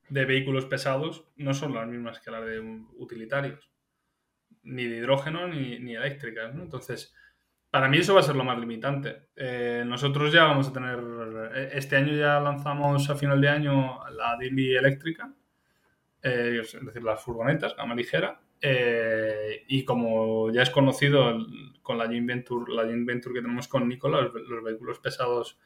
vehículos 0.09 0.67
pesados 0.67 1.29
no 1.37 1.55
son 1.55 1.75
las 1.75 1.87
mismas 1.87 2.21
que 2.21 2.31
las 2.31 2.45
de 2.45 2.61
utilitarios, 2.97 3.71
ni 4.63 4.85
de 4.85 4.97
hidrógeno 4.97 5.47
ni, 5.49 5.79
ni 5.79 5.95
eléctricas. 5.95 6.55
Entonces, 6.55 7.15
para 7.75 7.89
mí 7.89 7.99
eso 7.99 8.15
va 8.15 8.21
a 8.21 8.23
ser 8.23 8.37
lo 8.37 8.45
más 8.45 8.57
limitante. 8.57 9.31
Eh, 9.35 9.83
nosotros 9.85 10.33
ya 10.33 10.45
vamos 10.45 10.69
a 10.69 10.73
tener, 10.73 10.97
eh, 11.57 11.71
este 11.73 11.97
año 11.97 12.15
ya 12.15 12.39
lanzamos 12.39 13.11
a 13.11 13.17
final 13.17 13.41
de 13.41 13.49
año 13.49 13.99
la 14.11 14.37
Dilly 14.39 14.77
eléctrica, 14.77 15.35
eh, 16.23 16.61
es 16.63 16.85
decir, 16.85 17.03
las 17.03 17.21
furgonetas, 17.21 17.75
gama 17.75 17.97
ligera, 17.97 18.41
y 19.67 19.85
como 19.85 20.53
ya 20.53 20.63
es 20.63 20.71
conocido 20.71 21.37
con 21.83 21.99
la 21.99 22.07
Joint 22.07 22.29
Venture, 22.29 22.73
la 22.73 22.85
Venture 22.85 23.35
que 23.35 23.43
tenemos 23.43 23.67
con 23.67 23.89
Nicola, 23.89 24.21
los 24.23 24.63
vehículos 24.63 25.01
pesados 25.01 25.59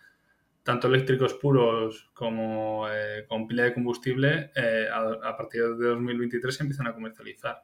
tanto 0.69 0.89
eléctricos 0.89 1.33
puros 1.33 2.11
como 2.13 2.87
eh, 2.91 3.25
con 3.27 3.49
pila 3.49 3.63
de 3.63 3.73
combustible, 3.73 4.51
eh, 4.55 4.87
a, 4.93 5.35
partir 5.35 5.63
de 5.63 5.89
2023 5.89 6.55
se 6.55 6.63
empiezan 6.63 6.89
a 6.89 6.93
comercializar. 6.93 7.63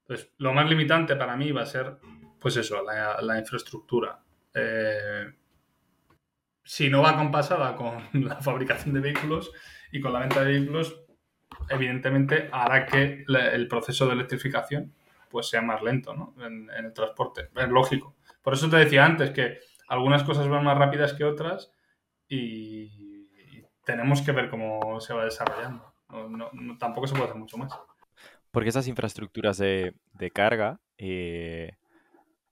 Entonces, 0.00 0.32
lo 0.38 0.52
más 0.52 0.68
limitante 0.68 1.14
para 1.14 1.36
mí 1.36 1.52
va 1.52 1.62
a 1.62 1.66
ser, 1.66 1.98
pues 2.40 2.56
eso, 2.56 2.82
la, 2.82 3.38
infraestructura. 3.38 4.20
Eh, 4.52 5.32
si 6.64 6.90
no 6.90 7.02
va 7.02 7.16
compasada 7.16 7.76
con 7.76 8.02
la 8.24 8.40
fabricación 8.40 8.94
de 8.94 9.00
vehículos 9.00 9.52
y 9.92 10.00
con 10.00 10.12
la 10.12 10.18
venta 10.18 10.40
de 10.42 10.54
vehículos, 10.54 11.04
evidentemente 11.68 12.48
hará 12.50 12.84
que 12.84 13.24
el 13.28 13.68
proceso 13.68 14.08
de 14.08 14.14
electrificación 14.14 14.92
pues 15.30 15.48
sea 15.48 15.62
más 15.62 15.80
lento 15.80 16.14
¿no? 16.14 16.34
en, 16.44 16.68
el 16.68 16.92
transporte. 16.92 17.50
Es 17.54 17.68
lógico. 17.68 18.16
Por 18.42 18.54
eso 18.54 18.68
te 18.68 18.78
decía 18.78 19.04
antes 19.04 19.30
que 19.30 19.60
algunas 19.86 20.24
cosas 20.24 20.48
van 20.48 20.64
más 20.64 20.76
rápidas 20.76 21.12
que 21.12 21.22
otras 21.22 21.70
y, 22.32 23.66
tenemos 23.84 24.22
que 24.22 24.32
ver 24.32 24.48
cómo 24.48 25.00
se 25.00 25.12
va 25.12 25.24
desarrollando. 25.24 25.92
tampoco 26.78 27.06
se 27.06 27.14
puede 27.14 27.26
hacer 27.26 27.36
mucho 27.36 27.58
más. 27.58 27.72
Porque 28.50 28.68
esas 28.68 28.86
infraestructuras 28.86 29.58
de, 29.58 29.94
carga, 30.32 30.78
eh, 30.98 31.76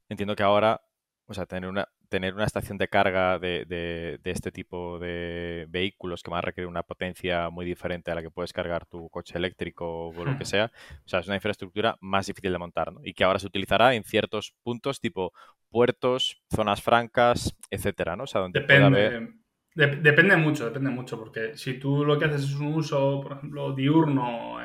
entiendo 0.08 0.34
que 0.34 0.42
ahora, 0.42 0.80
o 1.26 1.34
sea, 1.34 1.46
tener 1.46 1.68
una, 1.68 1.88
tener 2.08 2.34
una 2.34 2.44
estación 2.44 2.78
de 2.78 2.88
carga 2.88 3.38
de, 3.38 3.64
de, 3.64 4.30
este 4.30 4.50
tipo 4.50 4.98
de 4.98 5.66
vehículos 5.68 6.22
que 6.22 6.30
van 6.30 6.38
a 6.38 6.42
requerir 6.42 6.66
una 6.66 6.82
potencia 6.82 7.48
muy 7.50 7.64
diferente 7.64 8.10
a 8.10 8.16
la 8.16 8.22
que 8.22 8.30
puedes 8.30 8.52
cargar 8.52 8.86
tu 8.86 9.08
coche 9.10 9.38
eléctrico 9.38 10.08
o 10.08 10.24
lo 10.24 10.36
que 10.36 10.44
sea, 10.44 10.72
o 11.04 11.08
sea, 11.08 11.20
es 11.20 11.26
una 11.26 11.36
infraestructura 11.36 11.96
más 12.00 12.26
difícil 12.26 12.50
de 12.50 12.58
montar, 12.58 12.92
¿no? 12.92 13.00
Y 13.04 13.14
que 13.14 13.22
ahora 13.22 13.38
se 13.38 13.46
utilizará 13.46 13.94
en 13.94 14.02
ciertos 14.02 14.54
puntos 14.64 15.00
tipo 15.00 15.32
puertos, 15.70 16.42
zonas 16.52 16.82
francas, 16.82 17.56
etcétera, 17.70 18.16
¿no? 18.16 18.24
O 18.24 18.26
sea, 18.26 18.40
donde 18.40 18.58
depende, 18.58 18.90
puede 18.90 19.39
depende 19.86 20.36
mucho, 20.36 20.66
depende 20.66 20.90
mucho, 20.90 21.18
porque 21.18 21.56
si 21.56 21.78
tú 21.78 22.04
lo 22.04 22.18
que 22.18 22.26
haces 22.26 22.44
es 22.44 22.54
un 22.54 22.74
uso, 22.74 23.20
por 23.20 23.32
ejemplo, 23.32 23.72
diurno, 23.72 24.58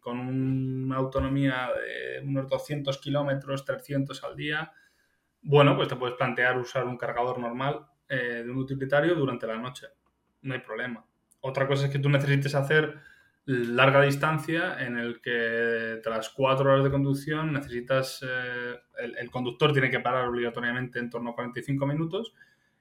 con 0.00 0.18
una 0.18 0.96
autonomía 0.96 1.70
de 1.74 2.20
unos 2.26 2.48
200 2.48 2.98
kilómetros, 2.98 3.64
300 3.64 4.22
al 4.22 4.36
día, 4.36 4.72
bueno, 5.40 5.76
pues 5.76 5.88
te 5.88 5.96
puedes 5.96 6.16
plantear 6.16 6.58
usar 6.58 6.84
un 6.84 6.96
cargador 6.96 7.38
normal 7.38 7.86
eh, 8.08 8.42
de 8.44 8.50
un 8.50 8.58
utilitario 8.58 9.14
durante 9.14 9.46
la 9.46 9.56
noche. 9.56 9.88
No 10.42 10.54
hay 10.54 10.60
problema. 10.60 11.06
Otra 11.40 11.66
cosa 11.66 11.86
es 11.86 11.92
que 11.92 11.98
tú 11.98 12.08
necesites 12.08 12.54
hacer 12.54 12.98
larga 13.46 14.02
distancia 14.02 14.82
en 14.82 14.96
el 14.96 15.20
que 15.20 16.00
tras 16.02 16.30
cuatro 16.30 16.70
horas 16.70 16.84
de 16.84 16.90
conducción 16.90 17.52
necesitas, 17.52 18.24
eh, 18.26 18.78
el, 19.18 19.30
conductor 19.30 19.72
tiene 19.72 19.90
que 19.90 20.00
parar 20.00 20.28
obligatoriamente 20.28 20.98
en 20.98 21.10
torno 21.10 21.30
a 21.30 21.34
45 21.34 21.86
minutos 21.86 22.34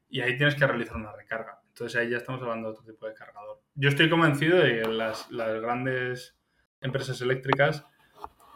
y 0.09 0.21
ahí 0.21 0.37
tienes 0.37 0.55
que 0.55 0.65
realizar 0.65 0.95
una 0.95 1.11
recarga. 1.11 1.62
Entonces 1.73 1.99
ahí 1.99 2.09
ya 2.11 2.17
estamos 2.17 2.39
hablando 2.43 2.67
de 2.67 2.73
otro 2.73 2.85
tipo 2.85 3.07
de 3.07 3.15
cargador. 3.15 3.59
Yo 3.73 3.89
estoy 3.89 4.07
convencido 4.07 4.59
de 4.59 4.81
que 4.81 4.87
las, 4.87 5.27
grandes 5.31 6.35
empresas 6.79 7.19
eléctricas 7.21 7.83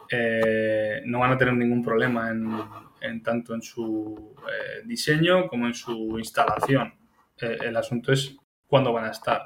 eh, 0.08 1.02
no 1.04 1.18
van 1.18 1.32
a 1.32 1.36
tener 1.36 1.54
ningún 1.54 1.82
problema 1.82 2.30
en, 2.30 3.22
tanto 3.24 3.54
en 3.54 3.62
su 3.62 4.36
eh, 4.46 4.82
diseño 4.84 5.48
como 5.48 5.66
en 5.66 5.74
su 5.74 6.16
instalación. 6.16 6.94
Eh, 7.40 7.58
el 7.62 7.76
asunto 7.76 8.12
es 8.12 8.36
cuándo 8.68 8.92
van 8.92 9.06
a 9.06 9.10
estar. 9.10 9.42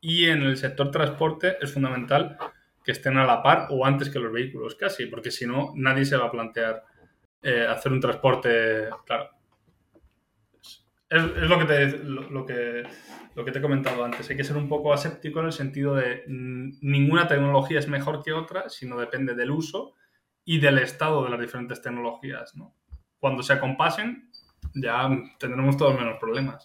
Y 0.00 0.26
en 0.26 0.42
el 0.42 0.56
sector 0.56 0.90
transporte 0.90 1.56
es 1.60 1.72
fundamental 1.72 2.36
que 2.82 2.90
estén 2.90 3.16
a 3.16 3.24
la 3.24 3.44
par 3.44 3.68
o 3.70 3.86
antes 3.86 4.10
que 4.10 4.18
los 4.18 4.32
vehículos, 4.32 4.74
casi, 4.74 5.06
porque 5.06 5.30
si 5.30 5.46
no, 5.46 5.72
nadie 5.76 6.04
se 6.04 6.16
va 6.16 6.26
a 6.26 6.32
plantear 6.32 6.82
hacer 7.68 7.92
un 7.92 8.00
transporte, 8.00 8.88
claro, 9.06 9.30
es, 11.10 11.22
lo, 11.22 11.58
que 11.58 11.64
te, 11.64 11.98
lo, 11.98 12.46
que, 12.46 12.84
lo 13.34 13.44
que 13.44 13.50
te 13.50 13.58
he 13.58 13.62
comentado 13.62 14.04
antes. 14.04 14.30
Hay 14.30 14.36
que 14.36 14.44
ser 14.44 14.56
un 14.56 14.68
poco 14.68 14.92
aséptico 14.92 15.40
en 15.40 15.46
el 15.46 15.52
sentido 15.52 15.96
de 15.96 16.22
mm, 16.28 16.78
ninguna 16.82 17.26
tecnología 17.26 17.80
es 17.80 17.88
mejor 17.88 18.22
que 18.22 18.32
otra, 18.32 18.68
sino 18.68 18.98
depende 18.98 19.34
del 19.34 19.50
uso 19.50 19.94
y 20.44 20.60
del 20.60 20.78
estado 20.78 21.24
de 21.24 21.30
las 21.30 21.40
diferentes 21.40 21.82
tecnologías. 21.82 22.54
¿no? 22.54 22.76
Cuando 23.18 23.42
se 23.42 23.52
acompasen, 23.52 24.30
ya 24.74 25.10
tendremos 25.38 25.76
todos 25.76 25.98
menos 25.98 26.18
problemas. 26.20 26.64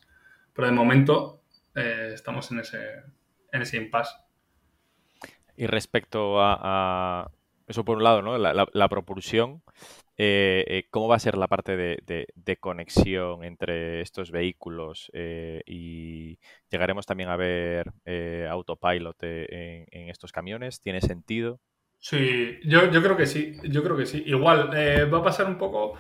Pero 0.53 0.67
de 0.67 0.73
momento 0.73 1.41
eh, 1.73 2.11
estamos 2.13 2.51
en 2.51 2.59
ese, 2.59 3.01
en 3.51 3.61
ese 3.63 3.77
impasse. 3.77 4.15
Y 5.57 5.65
respecto 5.65 6.39
a, 6.39 7.31
eso 7.67 7.83
por 7.83 7.97
un 7.97 8.03
lado, 8.03 8.21
¿no? 8.21 8.37
la, 8.37 8.89
propulsión, 8.89 9.63
eh, 10.17 10.63
eh, 10.67 10.87
¿Cómo 10.91 11.09
va 11.09 11.17
a 11.17 11.19
ser 11.19 11.37
la 11.37 11.47
parte 11.47 11.75
de, 11.75 12.57
conexión 12.59 13.43
entre 13.43 14.01
estos 14.01 14.31
vehículos? 14.31 15.11
Eh, 15.13 15.61
y 15.65 16.39
llegaremos 16.69 17.05
también 17.05 17.29
a 17.29 17.35
ver 17.35 17.91
autopilot 18.49 19.17
en, 19.21 20.09
estos 20.09 20.31
camiones. 20.31 20.79
¿Tiene 20.79 21.01
sentido? 21.01 21.59
Sí, 21.99 22.59
yo, 22.63 22.89
yo, 22.91 23.01
creo 23.01 23.17
que 23.17 23.25
sí. 23.25 23.57
Yo 23.63 23.83
creo 23.83 23.97
que 23.97 24.05
sí. 24.05 24.23
Igual 24.25 24.69
va 24.71 25.17
a 25.17 25.23
pasar 25.23 25.47
un 25.47 25.57
poco 25.57 25.97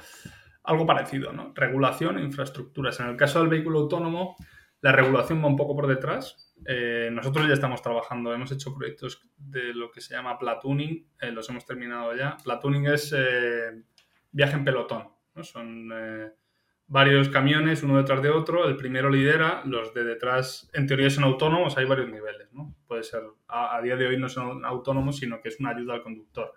algo 0.63 0.85
parecido, 0.85 1.33
¿no? 1.33 1.51
Regulación 1.53 2.17
e 2.17 2.23
infraestructuras. 2.23 2.99
En 2.99 3.07
el 3.07 3.17
caso 3.17 3.39
del 3.39 3.49
vehículo 3.49 3.79
autónomo, 3.79 4.37
la 4.81 4.93
regulación 4.93 5.43
va 5.43 5.47
un 5.47 5.57
poco 5.57 5.75
por 5.75 5.87
detrás. 5.87 6.44
Nosotros 7.11 7.47
ya 7.47 7.53
estamos 7.53 7.81
trabajando, 7.81 8.33
hemos 8.33 8.51
hecho 8.51 8.73
proyectos 8.73 9.21
de 9.37 9.73
lo 9.73 9.91
que 9.91 10.01
se 10.01 10.15
llama 10.15 10.37
platooning, 10.37 11.07
los 11.31 11.49
hemos 11.49 11.65
terminado 11.65 12.15
ya. 12.15 12.37
Platooning 12.43 12.87
es 12.87 13.13
viaje 14.35 14.55
en 14.55 14.65
pelotón. 14.65 15.15
Son 15.43 15.89
eh, 15.93 16.31
varios 16.87 17.29
camiones 17.29 17.83
uno 17.83 17.97
detrás 17.97 18.21
de 18.21 18.29
otro, 18.29 18.67
el 18.67 18.75
primero 18.75 19.09
lidera, 19.09 19.63
los 19.65 19.93
de 19.93 20.03
detrás 20.03 20.69
en 20.73 20.87
teoría 20.87 21.09
son 21.09 21.23
autónomos, 21.23 21.77
hay 21.77 21.85
varios 21.85 22.09
niveles. 22.09 22.51
¿no? 22.53 22.75
Puede 22.87 23.03
ser, 23.03 23.23
a, 23.47 23.81
día 23.81 23.95
de 23.95 24.07
hoy 24.07 24.17
no 24.17 24.29
son 24.29 24.65
autónomos, 24.65 25.17
sino 25.17 25.41
que 25.41 25.49
es 25.49 25.59
una 25.59 25.71
ayuda 25.71 25.95
al 25.95 26.03
conductor. 26.03 26.53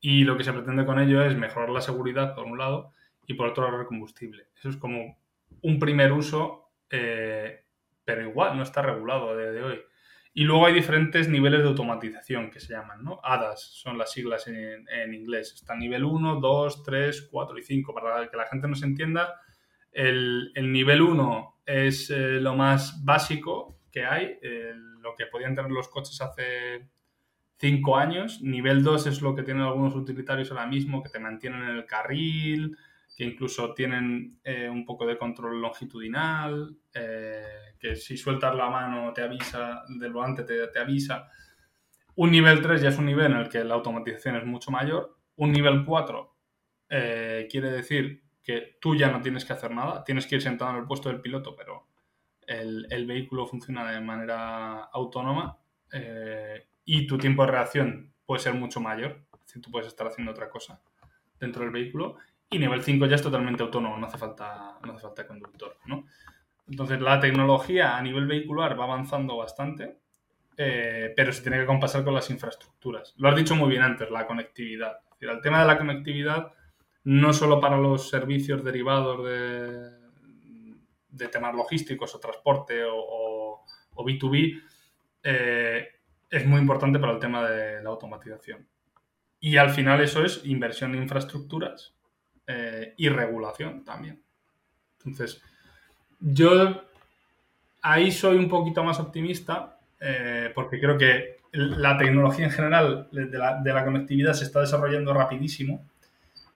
Y 0.00 0.24
lo 0.24 0.36
que 0.36 0.44
se 0.44 0.52
pretende 0.52 0.84
con 0.84 0.98
ello 0.98 1.22
es 1.22 1.36
mejorar 1.36 1.70
la 1.70 1.80
seguridad, 1.80 2.34
por 2.34 2.44
un 2.44 2.58
lado, 2.58 2.92
y 3.26 3.34
por 3.34 3.48
otro 3.48 3.64
ahorrar 3.64 3.86
combustible. 3.86 4.48
Eso 4.56 4.68
es 4.68 4.76
como 4.76 5.18
un 5.62 5.78
primer 5.78 6.12
uso, 6.12 6.70
eh, 6.90 7.64
pero 8.08 8.22
igual 8.22 8.56
no 8.56 8.62
está 8.62 8.80
regulado 8.80 9.28
a 9.28 9.36
día 9.36 9.50
de 9.50 9.62
hoy. 9.62 9.80
Y 10.32 10.44
luego 10.44 10.64
hay 10.64 10.72
diferentes 10.72 11.28
niveles 11.28 11.60
de 11.60 11.68
automatización 11.68 12.50
que 12.50 12.58
se 12.58 12.72
llaman, 12.72 13.04
¿no? 13.04 13.20
ADAS 13.22 13.60
son 13.60 13.98
las 13.98 14.12
siglas 14.12 14.48
en, 14.48 15.12
inglés. 15.12 15.52
Está 15.52 15.76
nivel 15.76 16.04
1, 16.04 16.36
2, 16.36 16.84
3, 16.84 17.28
4 17.30 17.58
y 17.58 17.62
5. 17.62 17.92
Para 17.92 18.26
que 18.30 18.36
la 18.38 18.46
gente 18.46 18.66
nos 18.66 18.82
entienda, 18.82 19.38
el, 19.92 20.54
nivel 20.56 21.02
1 21.02 21.60
es 21.66 22.08
eh, 22.08 22.40
lo 22.40 22.56
más 22.56 23.04
básico 23.04 23.78
que 23.92 24.06
hay, 24.06 24.38
lo 25.02 25.14
que 25.14 25.26
podían 25.26 25.54
tener 25.54 25.70
los 25.70 25.88
coches 25.88 26.18
hace 26.22 26.88
5 27.58 27.94
años. 27.98 28.40
Nivel 28.40 28.82
2 28.82 29.06
es 29.08 29.20
lo 29.20 29.34
que 29.34 29.42
tienen 29.42 29.64
algunos 29.64 29.94
utilitarios 29.94 30.50
ahora 30.50 30.66
mismo, 30.66 31.02
que 31.02 31.10
te 31.10 31.18
mantienen 31.18 31.60
en 31.60 31.76
el 31.76 31.84
carril, 31.84 32.74
que 33.18 33.24
incluso 33.24 33.74
tienen 33.74 34.38
eh, 34.44 34.68
un 34.70 34.86
poco 34.86 35.04
de 35.04 35.18
control 35.18 35.60
longitudinal, 35.60 36.76
eh, 36.94 37.67
que 37.78 37.96
si 37.96 38.16
sueltas 38.16 38.54
la 38.54 38.68
mano 38.68 39.12
te 39.12 39.22
avisa, 39.22 39.84
del 39.88 40.12
volante 40.12 40.44
te, 40.44 40.68
te, 40.68 40.78
avisa. 40.78 41.28
Un 42.16 42.30
nivel 42.30 42.60
3 42.60 42.82
ya 42.82 42.88
es 42.88 42.98
un 42.98 43.06
nivel 43.06 43.32
en 43.32 43.38
el 43.38 43.48
que 43.48 43.62
la 43.64 43.74
automatización 43.74 44.36
es 44.36 44.44
mucho 44.44 44.70
mayor. 44.70 45.16
Un 45.36 45.52
nivel 45.52 45.84
4 45.84 46.36
eh, 46.90 47.48
quiere 47.50 47.70
decir 47.70 48.22
que 48.42 48.78
tú 48.80 48.96
ya 48.96 49.10
no 49.10 49.20
tienes 49.20 49.44
que 49.44 49.52
hacer 49.52 49.70
nada, 49.70 50.02
tienes 50.04 50.26
que 50.26 50.36
ir 50.36 50.42
sentado 50.42 50.70
en 50.72 50.78
el 50.78 50.86
puesto 50.86 51.08
del 51.08 51.20
piloto, 51.20 51.54
pero 51.54 51.86
el, 52.46 52.86
el 52.90 53.06
vehículo 53.06 53.46
funciona 53.46 53.90
de 53.90 54.00
manera 54.00 54.84
autónoma 54.84 55.58
y 56.84 57.06
tu 57.06 57.18
tiempo 57.18 57.44
de 57.44 57.52
reacción 57.52 58.14
puede 58.24 58.40
ser 58.40 58.54
mucho 58.54 58.80
mayor, 58.80 59.22
si 59.44 59.60
tú 59.60 59.70
puedes 59.70 59.88
estar 59.88 60.06
haciendo 60.06 60.32
otra 60.32 60.50
cosa 60.50 60.80
dentro 61.38 61.62
del 61.62 61.70
vehículo 61.70 62.16
y 62.50 62.58
nivel 62.58 62.82
5 62.82 63.06
ya 63.06 63.16
es 63.16 63.22
totalmente 63.22 63.62
autónomo, 63.62 63.98
no 63.98 64.06
hace 64.06 64.18
falta, 64.18 64.78
no 64.84 64.92
hace 64.92 65.02
falta 65.02 65.26
conductor, 65.26 65.76
¿no? 65.86 66.06
Entonces 66.68 67.00
la 67.00 67.18
tecnología 67.18 67.96
a 67.96 68.02
nivel 68.02 68.26
vehicular 68.26 68.78
va 68.78 68.84
avanzando 68.84 69.36
bastante, 69.36 69.98
eh, 70.56 71.12
pero 71.16 71.32
se 71.32 71.42
tiene 71.42 71.58
que 71.58 71.66
compasar 71.66 72.04
con 72.04 72.14
las 72.14 72.28
infraestructuras. 72.30 73.14
Lo 73.16 73.28
has 73.28 73.36
dicho 73.36 73.54
muy 73.54 73.70
bien 73.70 73.82
antes, 73.82 74.10
la 74.10 74.26
conectividad. 74.26 74.98
el 75.20 75.40
tema 75.40 75.60
de 75.60 75.66
la 75.66 75.78
conectividad, 75.78 76.52
no 77.04 77.32
solo 77.32 77.60
para 77.60 77.76
los 77.78 78.08
servicios 78.10 78.62
derivados 78.62 79.24
de, 79.24 79.98
temas 81.30 81.54
logísticos 81.54 82.14
o 82.14 82.20
transporte 82.20 82.82
o, 82.86 83.64
B2B, 83.96 84.62
eh, 85.24 85.88
es 86.30 86.46
muy 86.46 86.60
importante 86.60 86.98
para 86.98 87.12
el 87.12 87.18
tema 87.18 87.48
de 87.48 87.82
la 87.82 87.90
automatización. 87.90 88.68
Y 89.40 89.56
al 89.56 89.70
final 89.70 90.00
eso 90.00 90.24
es 90.24 90.44
inversión 90.44 90.94
en 90.94 91.02
infraestructuras 91.02 91.94
eh, 92.46 92.94
y 92.96 93.08
regulación 93.08 93.84
también. 93.84 94.22
Entonces, 94.98 95.42
yo 96.20 96.82
ahí 97.82 98.10
soy 98.10 98.36
un 98.36 98.48
poquito 98.48 98.82
más 98.82 98.98
optimista 99.00 99.78
eh, 100.00 100.52
porque 100.54 100.80
creo 100.80 100.98
que 100.98 101.38
la 101.52 101.96
tecnología 101.96 102.44
en 102.44 102.50
general 102.50 103.08
de 103.10 103.72
la, 103.72 103.84
conectividad 103.84 104.34
se 104.34 104.44
está 104.44 104.60
desarrollando 104.60 105.14
rapidísimo 105.14 105.88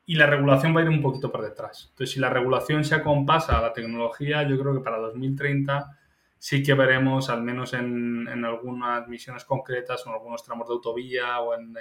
y 0.04 0.16
la 0.16 0.26
regulación 0.26 0.76
va 0.76 0.80
a 0.80 0.82
ir 0.84 0.88
un 0.88 1.00
poquito 1.00 1.30
por 1.30 1.42
detrás. 1.42 1.88
Entonces, 1.90 2.14
si 2.14 2.20
la 2.20 2.28
regulación 2.28 2.84
se 2.84 2.94
acompasa 2.94 3.58
a 3.58 3.62
la 3.62 3.72
tecnología, 3.72 4.42
yo 4.42 4.58
creo 4.58 4.74
que 4.74 4.80
para 4.80 4.98
2030 4.98 5.98
sí 6.38 6.62
que 6.62 6.74
veremos, 6.74 7.30
al 7.30 7.42
menos 7.42 7.72
en, 7.72 8.44
algunas 8.44 9.08
misiones 9.08 9.44
concretas 9.44 10.04
en 10.06 10.12
algunos 10.12 10.42
tramos 10.42 10.68
de 10.68 10.74
autovía 10.74 11.40
o 11.40 11.54
en, 11.54 11.74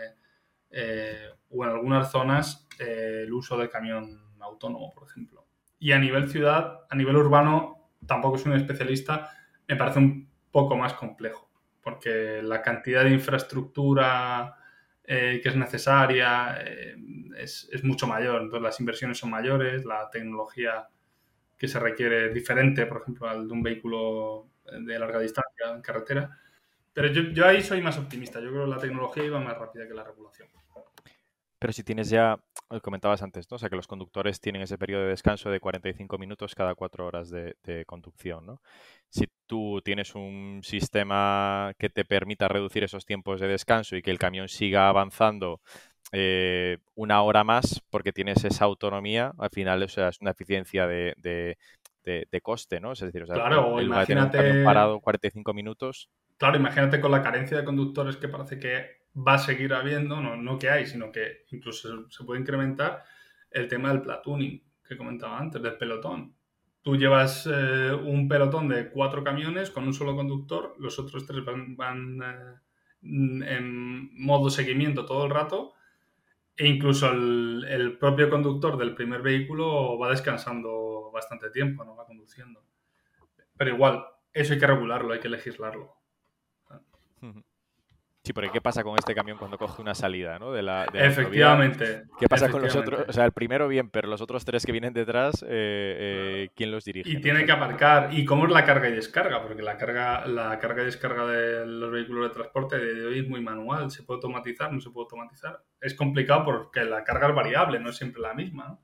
eh, 0.70 1.30
algunas 1.62 2.12
zonas, 2.12 2.68
eh, 2.80 3.24
el 3.24 3.34
uso 3.34 3.58
del 3.58 3.70
camión 3.70 4.22
autónomo, 4.40 4.92
por 4.94 5.08
ejemplo. 5.08 5.41
Y 5.82 5.92
a 5.92 6.00
nivel 6.00 6.30
ciudad, 6.30 6.86
a 6.90 6.96
nivel 6.96 7.18
urbano, 7.18 7.90
tampoco 8.06 8.38
soy 8.38 8.54
un 8.54 8.60
especialista, 8.60 9.32
me 9.68 9.76
parece 9.76 10.00
un 10.00 10.30
poco 10.50 10.78
más 10.78 10.94
complejo. 10.94 11.50
porque 11.82 12.42
la 12.44 12.62
cantidad 12.62 13.04
de 13.04 13.10
infraestructura 13.10 14.56
eh, 15.04 15.40
que 15.42 15.50
es 15.50 15.56
necesaria 15.56 16.58
eh, 16.62 16.96
es, 17.38 17.84
mucho 17.84 18.06
mayor. 18.08 18.44
Entonces 18.44 18.62
las 18.62 18.80
inversiones 18.80 19.18
son 19.18 19.32
mayores, 19.32 19.84
la 19.84 20.10
tecnología 20.12 20.88
que 21.58 21.68
se 21.68 21.80
requiere 21.80 22.28
es 22.28 22.34
diferente, 22.34 22.86
por 22.86 23.02
ejemplo, 23.02 23.28
al 23.28 23.48
de 23.48 23.54
un 23.54 23.64
vehículo 23.64 24.48
de 24.64 25.00
larga 25.00 25.20
distancia 25.20 25.74
en 25.74 25.82
carretera. 25.82 26.38
Pero 26.94 27.08
yo, 27.08 27.24
yo 27.34 27.48
ahí 27.48 27.64
soy 27.64 27.82
más 27.82 27.98
optimista. 27.98 28.40
Yo 28.40 28.52
creo 28.52 28.66
que 28.66 28.72
la 28.72 28.78
tecnología 28.78 29.24
iba 29.24 29.40
más 29.40 29.58
rápida 29.58 29.88
que 29.88 29.94
la 29.96 30.04
regulación. 30.04 30.48
Pero 31.62 31.74
si 31.74 31.84
tienes 31.84 32.10
ya, 32.10 32.40
comentabas 32.82 33.22
antes, 33.22 33.46
¿no? 33.52 33.58
O 33.58 33.60
sea, 33.60 33.70
que 33.70 33.76
los 33.76 33.86
conductores 33.86 34.42
tienen 34.42 34.64
ese 34.64 34.80
periodo 34.80 35.04
de 35.04 35.10
descanso 35.10 35.52
de 35.52 35.60
45 35.60 36.18
minutos 36.18 36.56
cada 36.56 36.74
cuatro 36.74 37.06
horas 37.06 37.30
de, 37.30 37.86
conducción, 37.86 38.48
¿no? 38.48 38.62
Si 39.10 39.28
tú 39.46 39.80
tienes 39.86 40.16
un 40.16 40.62
sistema 40.64 41.72
que 41.78 41.92
te 41.92 42.04
permita 42.04 42.48
reducir 42.48 42.84
esos 42.84 43.06
tiempos 43.06 43.40
de 43.40 43.48
descanso 43.48 43.96
y 43.96 44.02
que 44.02 44.10
el 44.10 44.18
camión 44.18 44.48
siga 44.48 44.90
avanzando 44.90 45.62
eh, 46.12 46.80
una 46.96 47.22
hora 47.22 47.44
más 47.44 47.84
porque 47.92 48.12
tienes 48.12 48.44
esa 48.44 48.66
autonomía, 48.66 49.32
al 49.38 49.52
final 49.52 49.84
o 49.84 49.88
sea, 49.88 50.08
es 50.08 50.20
una 50.20 50.32
eficiencia 50.32 50.88
de, 50.88 51.14
de, 51.22 52.42
coste, 52.42 52.80
¿no? 52.80 52.94
Es 52.94 53.02
decir, 53.02 53.22
o 53.22 53.28
sea, 53.28 53.36
claro, 53.36 53.78
el, 53.78 53.86
imagínate... 53.86 54.52
un 54.52 54.64
parado 54.66 55.00
45 55.00 55.54
minutos. 55.54 56.10
Claro, 56.38 56.58
imagínate 56.58 57.00
con 57.00 57.12
la 57.12 57.22
carencia 57.22 57.56
de 57.56 57.64
conductores 57.64 58.18
que 58.18 58.30
parece 58.30 58.58
que 58.58 59.01
va 59.16 59.36
a 59.36 59.40
seguir 59.40 59.74
habiendo, 59.74 60.22
no, 60.22 60.36
no 60.38 60.58
que 60.58 60.70
hay, 60.70 60.86
sino 60.86 61.12
que 61.12 61.46
incluso 61.52 62.10
se 62.10 62.24
puede 62.24 62.42
incrementar 62.42 63.04
el 63.50 63.68
tema 63.68 63.90
del 63.90 64.02
platooning 64.02 64.64
que 64.88 64.98
comentaba 64.98 65.40
antes, 65.40 65.62
del 65.62 65.78
pelotón. 65.78 66.36
Tú 66.82 66.96
llevas 66.96 67.48
eh, 67.52 67.94
un 67.94 68.28
pelotón 68.28 68.68
de 68.68 68.90
cuatro 68.90 69.24
camiones 69.24 69.70
con 69.70 69.86
un 69.86 69.94
solo 69.94 70.16
conductor, 70.16 70.76
los 70.80 70.98
otros 70.98 71.26
tres 71.26 71.44
van, 71.46 72.20
eh, 72.24 72.56
en 73.04 74.24
modo 74.24 74.50
seguimiento 74.50 75.06
todo 75.06 75.26
el 75.26 75.32
rato 75.32 75.74
e 76.56 76.68
incluso 76.68 77.12
el, 77.12 77.98
propio 78.00 78.30
conductor 78.30 78.78
del 78.78 78.94
primer 78.94 79.22
vehículo 79.22 79.98
va 79.98 80.10
descansando 80.10 81.12
bastante 81.12 81.50
tiempo, 81.50 81.84
no 81.84 81.96
va 81.96 82.06
conduciendo. 82.06 82.64
Pero 83.58 83.76
igual, 83.76 84.06
eso 84.34 84.54
hay 84.54 84.60
que 84.60 84.68
regularlo, 84.68 85.14
hay 85.14 85.20
que 85.20 85.30
legislarlo. 85.30 85.96
Sí, 88.24 88.34
porque 88.34 88.52
¿qué 88.52 88.62
pasa 88.62 88.84
con 88.84 88.96
este 89.00 89.16
camión 89.16 89.40
cuando 89.40 89.58
coge 89.58 89.82
una 89.82 89.96
salida, 89.96 90.38
¿no? 90.38 90.52
De 90.52 90.62
la, 90.62 90.86
efectivamente. 90.94 92.04
¿Qué 92.20 92.28
pasa 92.28 92.50
con 92.50 92.62
los 92.62 92.76
otros? 92.76 93.06
O 93.08 93.14
sea, 93.14 93.26
el 93.26 93.32
primero 93.32 93.68
bien, 93.68 93.90
pero 93.90 94.08
los 94.08 94.22
otros 94.22 94.46
tres 94.46 94.64
que 94.64 94.72
vienen 94.72 94.94
detrás, 94.94 95.42
eh, 95.42 95.48
eh, 95.50 96.50
¿quién 96.56 96.70
los 96.70 96.86
dirige? 96.86 97.10
Y 97.10 97.20
tiene 97.20 97.46
que 97.46 97.52
aparcar. 97.52 98.14
¿Y 98.14 98.24
cómo 98.24 98.46
es 98.46 98.52
la 98.52 98.64
carga 98.64 98.90
y 98.90 98.92
descarga? 98.92 99.42
Porque 99.42 99.64
la 99.64 99.76
carga, 99.76 100.28
la 100.28 100.60
carga 100.60 100.84
y 100.84 100.86
descarga 100.86 101.26
de 101.26 101.66
los 101.66 101.92
vehículos 101.92 102.30
de 102.30 102.36
transporte 102.36 102.78
de 102.78 103.08
hoy 103.08 103.20
es 103.20 103.28
muy 103.28 103.42
manual. 103.42 103.90
¿Se 103.90 104.04
puede 104.04 104.18
automatizar? 104.18 104.72
¿No 104.72 104.80
se 104.80 104.92
puede 104.92 105.06
automatizar? 105.06 105.64
Es 105.80 105.96
complicado 105.96 106.46
porque 106.46 106.84
la 106.84 107.04
carga 107.04 107.30
es 107.30 107.36
variable, 107.36 107.80
no 107.80 107.90
es 107.90 107.98
siempre 107.98 108.22
la 108.22 108.36
misma. 108.36 108.68
¿no? 108.68 108.82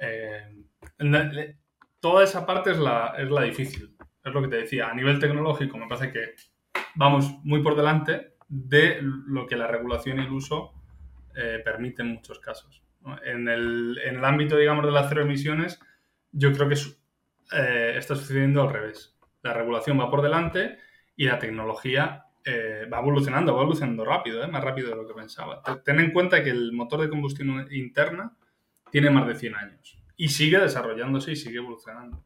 Eh, 0.00 1.56
toda 2.00 2.24
esa 2.24 2.44
parte 2.44 2.72
es 2.72 2.78
la, 2.78 3.14
es 3.16 3.30
la 3.30 3.42
difícil. 3.42 3.96
Es 4.24 4.32
lo 4.32 4.42
que 4.42 4.48
te 4.48 4.56
decía. 4.56 4.88
A 4.88 4.94
nivel 4.94 5.20
tecnológico 5.20 5.78
me 5.78 5.86
parece 5.86 6.10
que 6.10 6.34
vamos 6.96 7.30
muy 7.44 7.62
por 7.62 7.76
delante 7.76 8.31
de 8.54 8.98
lo 9.00 9.46
que 9.46 9.56
la 9.56 9.66
regulación 9.66 10.18
y 10.18 10.24
el 10.24 10.30
uso 10.30 10.74
eh, 11.34 11.62
permiten 11.64 12.06
en 12.06 12.12
muchos 12.16 12.38
casos. 12.38 12.82
En, 13.24 13.48
el, 13.48 13.98
en, 14.04 14.16
el, 14.16 14.24
ámbito, 14.26 14.58
digamos, 14.58 14.84
de 14.84 14.90
las 14.90 15.08
cero 15.08 15.22
emisiones, 15.22 15.80
yo 16.32 16.52
creo 16.52 16.68
que 16.68 16.76
eh, 17.56 17.94
está 17.96 18.14
sucediendo 18.14 18.60
al 18.60 18.70
revés. 18.70 19.16
La 19.42 19.54
regulación 19.54 19.98
va 19.98 20.10
por 20.10 20.20
delante 20.20 20.78
y 21.16 21.24
la 21.24 21.38
tecnología 21.38 22.26
eh, 22.44 22.86
va 22.92 22.98
evolucionando, 22.98 23.54
va 23.54 23.62
evolucionando 23.62 24.04
rápido, 24.04 24.46
más 24.48 24.62
rápido 24.62 24.90
de 24.90 24.96
lo 24.96 25.08
que 25.08 25.14
pensaba. 25.14 25.62
Ten 25.82 25.98
en 26.00 26.12
cuenta 26.12 26.44
que 26.44 26.50
el 26.50 26.72
motor 26.72 27.00
de 27.00 27.08
combustión 27.08 27.66
interna 27.70 28.36
tiene 28.90 29.08
más 29.08 29.26
de 29.26 29.34
100 29.34 29.54
años 29.54 29.98
y 30.14 30.28
sigue 30.28 30.58
desarrollándose 30.58 31.32
y 31.32 31.36
sigue 31.36 31.56
evolucionando. 31.56 32.22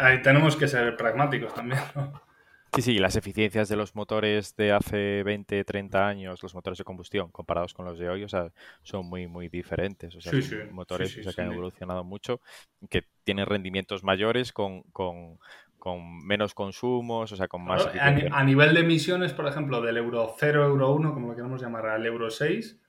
ahí 0.00 0.20
tenemos 0.20 0.56
que 0.56 0.66
ser 0.66 0.96
pragmáticos 0.96 1.54
también. 1.54 1.80
¿no? 1.94 2.31
Sí, 2.74 2.80
sí, 2.80 2.98
las 2.98 3.16
eficiencias 3.16 3.68
de 3.68 3.76
los 3.76 3.94
motores 3.94 4.56
de 4.56 4.72
hace 4.72 5.22
20, 5.24 5.62
30 5.62 6.08
años, 6.08 6.42
los 6.42 6.54
motores 6.54 6.78
de 6.78 6.84
combustión, 6.84 7.30
comparados 7.30 7.74
con 7.74 7.84
los 7.84 7.98
de 7.98 8.08
hoy, 8.08 8.24
o 8.24 8.28
sea, 8.30 8.50
son 8.82 9.04
muy, 9.04 9.26
muy 9.26 9.50
diferentes. 9.50 10.16
O 10.16 10.22
sea, 10.22 10.32
son 10.32 10.74
motores 10.74 11.14
que 11.14 11.42
han 11.42 11.52
evolucionado 11.52 12.02
mucho, 12.02 12.40
que 12.88 13.04
tienen 13.24 13.44
rendimientos 13.44 14.02
mayores 14.04 14.54
con, 14.54 14.84
con, 14.84 15.38
con 15.78 16.24
menos 16.24 16.54
consumos, 16.54 17.30
o 17.30 17.36
sea, 17.36 17.46
con 17.46 17.62
más... 17.62 17.86
a, 17.94 18.44
nivel 18.44 18.72
de 18.72 18.80
emisiones, 18.80 19.34
por 19.34 19.46
ejemplo, 19.46 19.82
del 19.82 19.98
Euro 19.98 20.34
0, 20.38 20.64
Euro 20.64 20.94
1, 20.94 21.12
como 21.12 21.28
lo 21.28 21.36
queremos 21.36 21.60
llamar, 21.60 21.88
al 21.88 22.06
Euro 22.06 22.30
6, 22.30 22.80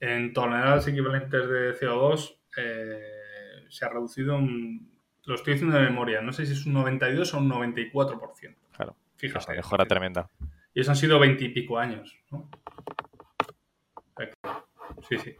en 0.00 0.34
toneladas 0.34 0.86
equivalentes 0.86 1.48
de 1.48 1.78
CO2 1.78 2.36
eh, 2.58 3.00
se 3.70 3.86
ha 3.86 3.88
reducido 3.88 4.36
un... 4.36 4.90
Lo 5.24 5.34
estoy 5.34 5.54
diciendo 5.54 5.78
de 5.78 5.84
memoria, 5.84 6.20
no 6.20 6.32
sé 6.34 6.44
si 6.44 6.52
es 6.52 6.66
un 6.66 6.74
92 6.74 7.32
o 7.32 7.38
un 7.38 7.48
94%. 7.48 8.59
Fíjate. 9.20 9.54
mejora 9.54 9.84
tremenda. 9.84 10.30
Y 10.72 10.80
eso 10.80 10.92
han 10.92 10.96
sido 10.96 11.18
veintipico 11.18 11.78
años, 11.78 12.16
Sí, 15.08 15.18
sí. 15.18 15.36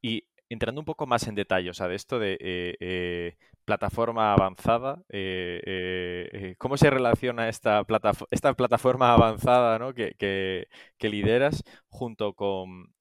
Y 0.00 0.24
entrando 0.48 0.80
un 0.80 0.84
poco 0.84 1.06
más 1.06 1.26
en 1.28 1.34
detalle, 1.34 1.70
o 1.70 1.74
sea, 1.74 1.88
de 1.88 1.94
esto 1.94 2.18
de 2.18 2.38
eh, 2.40 2.76
eh, 2.80 3.36
plataforma 3.64 4.32
avanzada, 4.32 5.02
eh, 5.08 6.54
¿cómo 6.58 6.76
se 6.76 6.90
relaciona 6.90 7.48
esta, 7.48 7.84
esta 8.30 8.54
plataforma 8.54 9.12
avanzada 9.12 9.78
¿no? 9.78 9.92
que, 9.92 10.14
que, 10.16 11.08
lideras 11.08 11.64
junto 11.88 12.32
con 12.34 12.94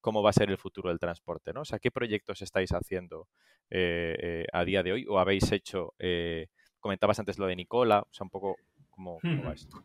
cómo 0.00 0.22
va 0.22 0.30
a 0.30 0.34
ser 0.34 0.50
el 0.50 0.58
futuro 0.58 0.90
del 0.90 0.98
transporte? 0.98 1.52
¿no? 1.52 1.62
O 1.62 1.64
sea, 1.64 1.78
¿qué 1.78 1.90
proyectos 1.90 2.42
estáis 2.42 2.70
haciendo 2.72 3.28
a 3.70 4.64
día 4.64 4.82
de 4.82 4.92
hoy 4.92 5.06
o 5.08 5.18
habéis 5.18 5.50
hecho 5.52 5.94
Comentabas 6.80 7.18
antes 7.18 7.38
lo 7.38 7.46
de 7.46 7.56
Nicola, 7.56 8.00
o 8.00 8.08
sea, 8.12 8.24
un 8.24 8.30
poco 8.30 8.56
cómo, 8.90 9.18
va 9.24 9.52
esto. 9.52 9.82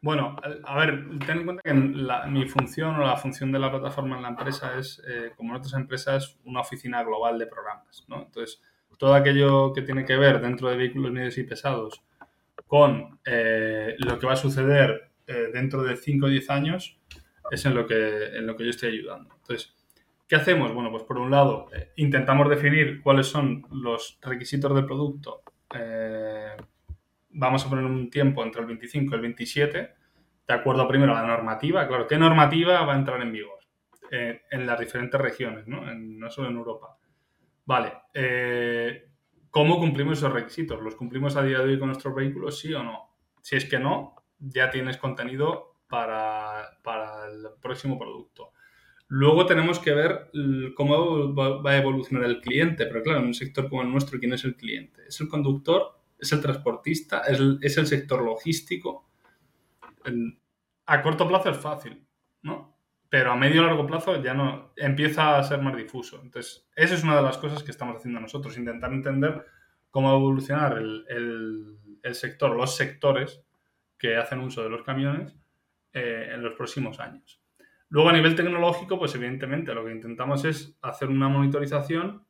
Bueno, 0.00 0.36
a 0.64 0.76
ver, 0.78 1.04
ten 1.26 1.38
en 1.38 1.44
cuenta 1.44 1.62
que 1.62 1.72
mi 1.72 2.46
función 2.48 2.96
o 2.96 3.06
la 3.06 3.16
función 3.16 3.52
de 3.52 3.58
la 3.58 3.70
plataforma 3.70 4.16
en 4.16 4.22
la 4.22 4.30
empresa 4.30 4.76
es, 4.78 5.02
eh, 5.06 5.32
como 5.36 5.50
en 5.50 5.58
otras 5.58 5.74
empresas, 5.74 6.38
una 6.44 6.60
oficina 6.60 7.02
global 7.04 7.38
de 7.38 7.46
programas. 7.46 8.04
¿no? 8.08 8.22
Entonces, 8.22 8.60
todo 8.98 9.14
aquello 9.14 9.72
que 9.72 9.82
tiene 9.82 10.04
que 10.04 10.16
ver 10.16 10.40
dentro 10.40 10.68
de 10.68 10.76
vehículos 10.76 11.12
medios 11.12 11.38
y 11.38 11.44
pesados 11.44 12.02
con 12.66 13.20
eh, 13.24 13.94
lo 13.98 14.18
que 14.18 14.26
va 14.26 14.32
a 14.32 14.36
suceder 14.36 15.10
eh, 15.26 15.50
dentro 15.52 15.82
de 15.82 15.96
5 15.96 16.26
o 16.26 16.28
10 16.28 16.50
años 16.50 16.98
es 17.50 17.64
en 17.64 17.74
lo, 17.74 17.86
que, 17.86 18.36
en 18.36 18.46
lo 18.46 18.56
que 18.56 18.64
yo 18.64 18.70
estoy 18.70 18.90
ayudando. 18.90 19.34
Entonces, 19.36 19.74
¿qué 20.26 20.36
hacemos? 20.36 20.72
Bueno, 20.72 20.90
pues 20.90 21.04
por 21.04 21.18
un 21.18 21.30
lado, 21.30 21.68
intentamos 21.96 22.48
definir 22.48 23.02
cuáles 23.02 23.26
son 23.26 23.66
los 23.70 24.18
requisitos 24.20 24.74
del 24.74 24.86
producto 24.86 25.42
eh, 25.74 26.56
vamos 27.30 27.64
a 27.64 27.70
poner 27.70 27.84
un 27.84 28.10
tiempo 28.10 28.42
entre 28.42 28.60
el 28.60 28.66
25 28.66 29.12
y 29.12 29.14
el 29.14 29.20
27, 29.22 29.94
de 30.48 30.54
acuerdo 30.54 30.86
primero 30.88 31.16
a 31.16 31.22
la 31.22 31.28
normativa. 31.28 31.86
Claro, 31.86 32.06
¿qué 32.06 32.18
normativa 32.18 32.82
va 32.82 32.94
a 32.94 32.98
entrar 32.98 33.20
en 33.22 33.32
vigor? 33.32 33.58
Eh, 34.10 34.42
en 34.50 34.66
las 34.66 34.78
diferentes 34.78 35.18
regiones, 35.18 35.66
¿no? 35.66 35.82
no 35.94 36.30
solo 36.30 36.50
en 36.50 36.56
Europa. 36.56 36.98
Vale, 37.64 37.94
eh, 38.12 39.08
¿cómo 39.48 39.78
cumplimos 39.78 40.18
esos 40.18 40.32
requisitos? 40.32 40.82
¿Los 40.82 40.96
cumplimos 40.96 41.34
a 41.36 41.42
día 41.42 41.60
de 41.60 41.64
hoy 41.64 41.78
con 41.78 41.88
nuestros 41.88 42.14
vehículos, 42.14 42.58
sí 42.58 42.74
o 42.74 42.82
no? 42.82 43.16
Si 43.40 43.56
es 43.56 43.64
que 43.64 43.78
no, 43.78 44.16
ya 44.38 44.68
tienes 44.70 44.98
contenido 44.98 45.76
para, 45.88 46.78
para 46.82 47.26
el 47.26 47.46
próximo 47.62 47.98
producto. 47.98 48.51
Luego 49.14 49.44
tenemos 49.44 49.78
que 49.78 49.92
ver 49.92 50.30
cómo 50.74 51.34
va 51.34 51.70
a 51.70 51.76
evolucionar 51.76 52.24
el 52.24 52.40
cliente, 52.40 52.86
pero 52.86 53.02
claro, 53.02 53.18
en 53.18 53.26
un 53.26 53.34
sector 53.34 53.68
como 53.68 53.82
el 53.82 53.90
nuestro, 53.90 54.18
¿quién 54.18 54.32
es 54.32 54.42
el 54.44 54.56
cliente? 54.56 55.02
¿Es 55.06 55.20
el 55.20 55.28
conductor? 55.28 56.00
¿Es 56.18 56.32
el 56.32 56.40
transportista? 56.40 57.20
¿Es 57.20 57.76
el, 57.76 57.86
sector 57.86 58.22
logístico? 58.22 59.10
A 60.86 61.02
corto 61.02 61.28
plazo 61.28 61.50
es 61.50 61.58
fácil, 61.58 62.06
¿no? 62.40 62.74
Pero 63.10 63.32
a 63.32 63.36
medio 63.36 63.60
y 63.60 63.66
largo 63.66 63.86
plazo 63.86 64.22
ya 64.22 64.32
no 64.32 64.72
empieza 64.76 65.36
a 65.38 65.42
ser 65.42 65.60
más 65.60 65.76
difuso. 65.76 66.18
Entonces, 66.22 66.66
esa 66.74 66.94
es 66.94 67.04
una 67.04 67.16
de 67.16 67.22
las 67.22 67.36
cosas 67.36 67.62
que 67.62 67.70
estamos 67.70 67.96
haciendo 67.96 68.18
nosotros, 68.18 68.56
intentar 68.56 68.94
entender 68.94 69.44
cómo 69.90 70.08
va 70.08 70.14
a 70.14 70.20
evolucionar 70.20 70.78
el, 70.78 71.76
sector, 72.12 72.56
los 72.56 72.76
sectores 72.78 73.42
que 73.98 74.16
hacen 74.16 74.40
uso 74.40 74.62
de 74.62 74.70
los 74.70 74.82
camiones 74.84 75.36
eh, 75.92 76.30
en 76.32 76.42
los 76.42 76.54
próximos 76.54 76.98
años. 76.98 77.41
Luego, 77.92 78.08
a 78.08 78.14
nivel 78.14 78.34
tecnológico, 78.34 78.98
pues 78.98 79.14
evidentemente 79.16 79.74
lo 79.74 79.84
que 79.84 79.92
intentamos 79.92 80.46
es 80.46 80.78
hacer 80.80 81.10
una 81.10 81.28
monitorización 81.28 82.24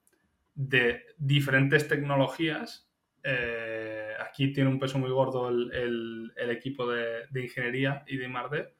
de 0.57 1.05
diferentes 1.17 1.87
tecnologías. 1.87 2.91
Eh, 3.23 4.11
aquí 4.19 4.53
tiene 4.53 4.71
un 4.71 4.81
peso 4.81 4.99
muy 4.99 5.11
gordo 5.11 5.51
el, 5.51 6.33
equipo 6.37 6.91
de, 6.91 7.29
ingeniería 7.41 8.03
y 8.09 8.17
de 8.17 8.25
IMARDE. 8.25 8.75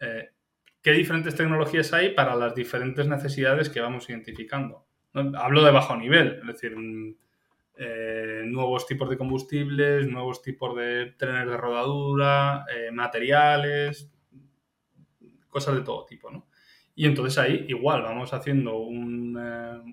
Eh, 0.00 0.30
¿Qué 0.80 0.92
diferentes 0.92 1.34
tecnologías 1.34 1.92
hay 1.92 2.14
para 2.14 2.34
las 2.36 2.54
diferentes 2.54 3.06
necesidades 3.06 3.68
que 3.68 3.82
vamos 3.82 4.08
identificando? 4.08 4.86
Hablo 5.12 5.62
de 5.62 5.72
bajo 5.72 5.94
nivel, 5.94 6.38
es 6.40 6.46
decir, 6.46 6.74
nuevos 8.46 8.86
tipos 8.86 9.10
de 9.10 9.18
combustibles, 9.18 10.08
nuevos 10.08 10.40
tipos 10.40 10.74
de 10.74 11.12
trenes 11.18 11.46
de 11.46 11.56
rodadura, 11.58 12.64
materiales, 12.94 14.13
cosas 15.54 15.76
de 15.76 15.82
todo 15.82 16.04
tipo, 16.04 16.30
¿no? 16.30 16.48
Y 16.96 17.06
entonces 17.06 17.38
ahí 17.38 17.64
igual 17.68 18.02
vamos 18.02 18.34
haciendo 18.34 18.76
un, 18.76 19.36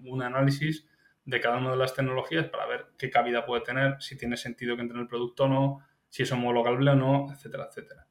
un 0.05 0.21
análisis 0.21 0.87
de 1.23 1.39
cada 1.39 1.57
una 1.57 1.71
de 1.71 1.77
las 1.77 1.93
tecnologías 1.93 2.47
para 2.47 2.65
ver 2.65 2.87
qué 2.97 3.09
cabida 3.09 3.45
puede 3.45 3.61
tener, 3.61 4.01
si 4.01 4.17
tiene 4.17 4.37
sentido 4.37 4.75
que 4.75 4.81
entre 4.81 4.97
en 4.97 5.03
el 5.03 5.07
producto 5.07 5.43
o 5.43 5.47
no, 5.47 5.79
si 6.09 6.23
es 6.23 6.31
homologable 6.31 6.91
o 6.91 6.95
no, 6.95 7.27
etcétera, 7.31 7.67
etcétera. 7.69 8.07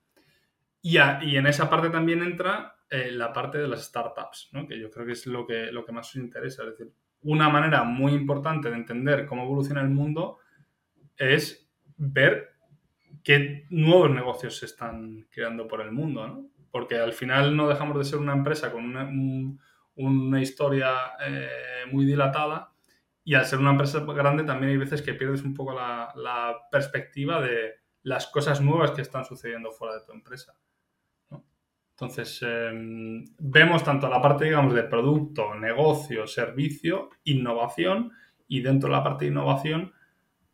Y, 0.81 0.97
y 0.97 1.37
en 1.37 1.47
esa 1.47 1.69
parte 1.69 1.91
también 1.91 2.23
entra 2.23 2.77
eh, 2.89 3.11
la 3.11 3.33
parte 3.33 3.59
de 3.59 3.69
las 3.69 3.85
startups, 3.85 4.51
¿no? 4.53 4.67
que 4.67 4.79
yo 4.79 4.91
creo 4.91 5.07
que 5.07 5.13
es 5.13 5.27
lo 5.27 5.47
que, 5.47 5.71
lo 5.73 5.85
que 5.85 5.93
más 5.93 6.09
os 6.09 6.17
interesa. 6.17 6.63
Es 6.63 6.71
decir, 6.71 6.93
una 7.23 7.49
manera 7.49 7.85
muy 7.85 8.13
importante 8.13 8.71
de 8.71 8.77
entender 8.77 9.27
cómo 9.27 9.43
evoluciona 9.43 9.83
el 9.83 9.91
mundo 9.91 10.39
es 11.17 11.71
ver 11.97 12.55
qué 13.23 13.67
nuevos 13.71 14.11
negocios 14.11 14.57
se 14.57 14.67
están 14.67 15.27
creando 15.31 15.69
por 15.69 15.83
el 15.83 15.93
mundo, 15.93 16.27
¿no? 16.27 16.51
Porque 16.71 16.97
al 16.97 17.13
final 17.13 17.57
no 17.57 17.69
dejamos 17.69 17.99
de 17.99 18.05
ser 18.05 18.19
una 18.19 18.33
empresa 18.33 18.71
con 18.71 18.85
una, 19.97 20.41
historia 20.41 20.95
eh, 21.27 21.49
muy 21.91 22.05
dilatada 22.05 22.73
y 23.25 23.35
al 23.35 23.45
ser 23.45 23.59
una 23.59 23.73
empresa 23.73 24.01
grande 24.01 24.45
también 24.45 24.73
hay 24.73 24.79
veces 24.79 25.03
que 25.03 25.15
pierdes 25.15 25.43
un 25.43 25.55
poco 25.55 25.73
la, 25.73 26.57
perspectiva 26.71 27.41
de 27.41 27.75
las 28.03 28.27
cosas 28.29 28.61
nuevas 28.61 28.93
que 28.93 29.03
están 29.03 29.25
sucediendo 29.25 29.73
fuera 29.73 29.95
de 29.95 30.05
tu 30.07 30.13
empresa. 30.13 30.55
Entonces, 31.91 32.41
em, 32.43 33.27
vemos 33.39 33.85
tanto 33.85 34.09
la 34.09 34.23
parte, 34.23 34.47
digamos, 34.47 34.73
de 34.73 34.85
producto, 34.85 35.55
negocio, 35.55 36.27
servicio, 36.27 37.11
innovación, 37.25 38.13
y 38.49 38.63
dentro 38.63 38.89
de 38.89 38.97
la 38.97 39.05
parte 39.05 39.27
de 39.27 39.31
innovación, 39.31 39.93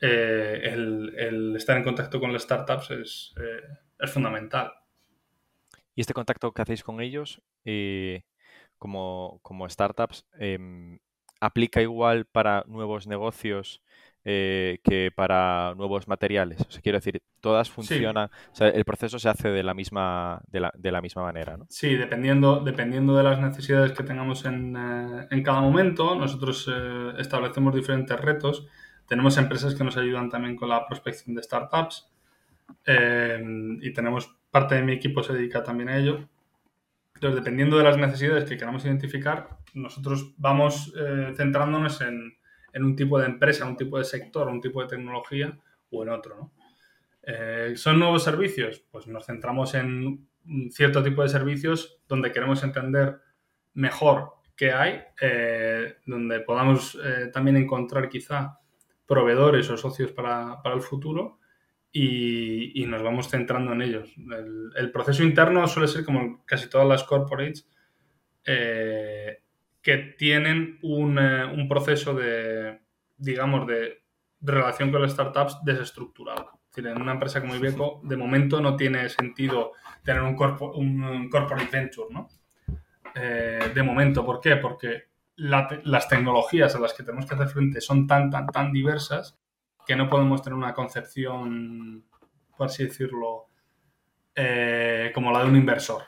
eh, 0.00 0.60
el, 0.64 1.54
estar 1.56 1.78
en 1.78 1.84
contacto 1.84 2.20
con 2.20 2.32
las 2.32 2.42
startups 2.42 2.90
es, 2.90 3.34
eh, 3.40 3.62
es, 3.98 4.10
fundamental. 4.10 4.70
¿Y 5.96 6.02
este 6.02 6.14
contacto 6.14 6.52
que 6.52 6.62
hacéis 6.62 6.84
con 6.84 7.00
ellos 7.00 7.42
eh, 7.64 8.22
como, 8.78 9.40
como, 9.42 9.68
startups 9.68 10.26
em, 10.38 10.98
aplica 11.40 11.80
igual 11.82 12.26
para 12.26 12.62
nuevos 12.68 13.06
negocios 13.06 13.82
eh, 14.28 14.80
que 14.82 15.12
para 15.14 15.74
nuevos 15.76 16.08
materiales. 16.08 16.60
O 16.60 16.70
sea, 16.70 16.82
quiero 16.82 16.98
decir, 16.98 17.22
todas 17.40 17.70
funcionan, 17.70 18.26
o 18.26 18.54
sea, 18.56 18.68
el 18.68 18.84
proceso 18.84 19.18
se 19.20 19.28
hace 19.28 19.48
de 19.50 19.62
la 19.62 19.72
misma, 19.72 20.42
de 20.48 20.60
la, 20.60 20.72
de 20.76 20.90
la 20.90 21.00
misma 21.00 21.22
manera, 21.22 21.56
¿no? 21.56 21.66
Sí, 21.70 21.94
dependiendo, 21.94 22.58
dependiendo 22.58 23.16
de 23.16 23.22
las 23.22 23.40
necesidades 23.40 23.92
que 23.92 24.02
tengamos 24.02 24.44
en, 24.44 24.76
eh, 24.76 25.28
en 25.30 25.42
cada 25.42 25.60
momento, 25.60 26.16
nosotros 26.16 26.68
eh, 26.68 27.12
establecemos 27.18 27.74
diferentes 27.74 28.20
retos. 28.20 28.66
Tenemos 29.06 29.38
empresas 29.38 29.76
que 29.76 29.84
nos 29.84 29.96
ayudan 29.96 30.28
también 30.28 30.56
con 30.56 30.68
la 30.68 30.86
prospección 30.86 31.36
de 31.36 31.42
startups 31.44 32.10
y 32.86 33.92
tenemos 33.92 34.36
parte 34.50 34.76
de 34.76 34.82
mi 34.82 34.92
equipo 34.92 35.22
se 35.22 35.34
dedica 35.34 35.62
también 35.62 35.88
a 35.88 35.98
ello. 35.98 36.28
Entonces, 37.14 37.40
dependiendo 37.40 37.78
de 37.78 37.84
las 37.84 37.96
necesidades 37.96 38.44
que 38.44 38.56
queramos 38.56 38.84
identificar, 38.84 39.48
nosotros 39.74 40.34
vamos 40.36 40.92
eh, 40.98 41.32
centrándonos 41.36 42.00
en, 42.00 42.36
un 42.74 42.94
tipo 42.94 43.18
de 43.18 43.26
empresa, 43.26 43.66
un 43.66 43.76
tipo 43.76 43.98
de 43.98 44.04
sector, 44.04 44.48
un 44.48 44.60
tipo 44.60 44.82
de 44.82 44.88
tecnología 44.88 45.58
o 45.90 46.02
en 46.02 46.10
otro. 46.10 46.52
Eh, 47.22 47.72
¿Son 47.76 47.98
nuevos 47.98 48.22
servicios? 48.22 48.84
Pues 48.90 49.06
nos 49.06 49.24
centramos 49.24 49.74
en 49.74 50.28
un 50.46 50.70
cierto 50.70 51.02
tipo 51.02 51.22
de 51.22 51.30
servicios 51.30 52.00
donde 52.06 52.32
queremos 52.32 52.62
entender 52.62 53.18
mejor 53.72 54.34
qué 54.54 54.72
hay, 54.72 55.00
eh, 55.20 55.96
donde 56.04 56.40
podamos 56.40 56.98
también 57.32 57.56
encontrar 57.56 58.08
quizá 58.08 58.58
proveedores 59.06 59.70
o 59.70 59.76
socios 59.76 60.12
para, 60.12 60.60
el 60.64 60.82
futuro 60.82 61.38
y, 61.98 62.84
nos 62.86 63.02
vamos 63.02 63.28
centrando 63.28 63.72
en 63.72 63.82
ellos. 63.82 64.14
El, 64.76 64.90
proceso 64.92 65.22
interno 65.22 65.66
suele 65.66 65.88
ser 65.88 66.04
como 66.04 66.44
casi 66.44 66.68
todas 66.68 66.86
las 66.86 67.04
corporates, 67.04 67.66
que 68.44 69.96
tienen 70.18 70.78
un, 70.82 71.18
un 71.18 71.68
proceso 71.68 72.14
de, 72.14 72.80
digamos, 73.16 73.66
de, 73.66 74.02
relación 74.40 74.92
con 74.92 75.02
las 75.02 75.12
startups 75.12 75.58
desestructurado. 75.64 76.50
Es 76.68 76.76
decir, 76.76 76.90
en 76.90 77.00
una 77.00 77.12
empresa 77.12 77.40
como 77.40 77.56
Ibeco, 77.56 78.02
de 78.04 78.16
momento 78.16 78.60
no 78.60 78.76
tiene 78.76 79.08
sentido 79.08 79.72
tener 80.04 80.22
un, 80.22 80.36
un 80.74 81.30
corporate 81.30 81.70
venture, 81.72 82.08
¿no? 82.10 82.28
Eh, 83.14 83.72
de 83.74 83.82
momento, 83.82 84.24
¿por 84.24 84.40
qué? 84.40 84.56
Porque 84.56 85.04
las 85.36 86.08
tecnologías 86.08 86.74
a 86.76 86.80
las 86.80 86.92
que 86.92 87.02
tenemos 87.02 87.26
que 87.26 87.34
hacer 87.34 87.48
frente 87.48 87.80
son 87.80 88.06
tan, 88.06 88.30
tan, 88.30 88.46
tan 88.48 88.72
diversas 88.72 89.38
que 89.86 89.96
no 89.96 90.10
podemos 90.10 90.42
tener 90.42 90.56
una 90.56 90.74
concepción, 90.74 92.04
por 92.56 92.66
así 92.66 92.84
decirlo, 92.84 93.46
eh, 94.34 95.10
como 95.14 95.30
la 95.32 95.42
de 95.42 95.50
un 95.50 95.56
inversor 95.56 96.02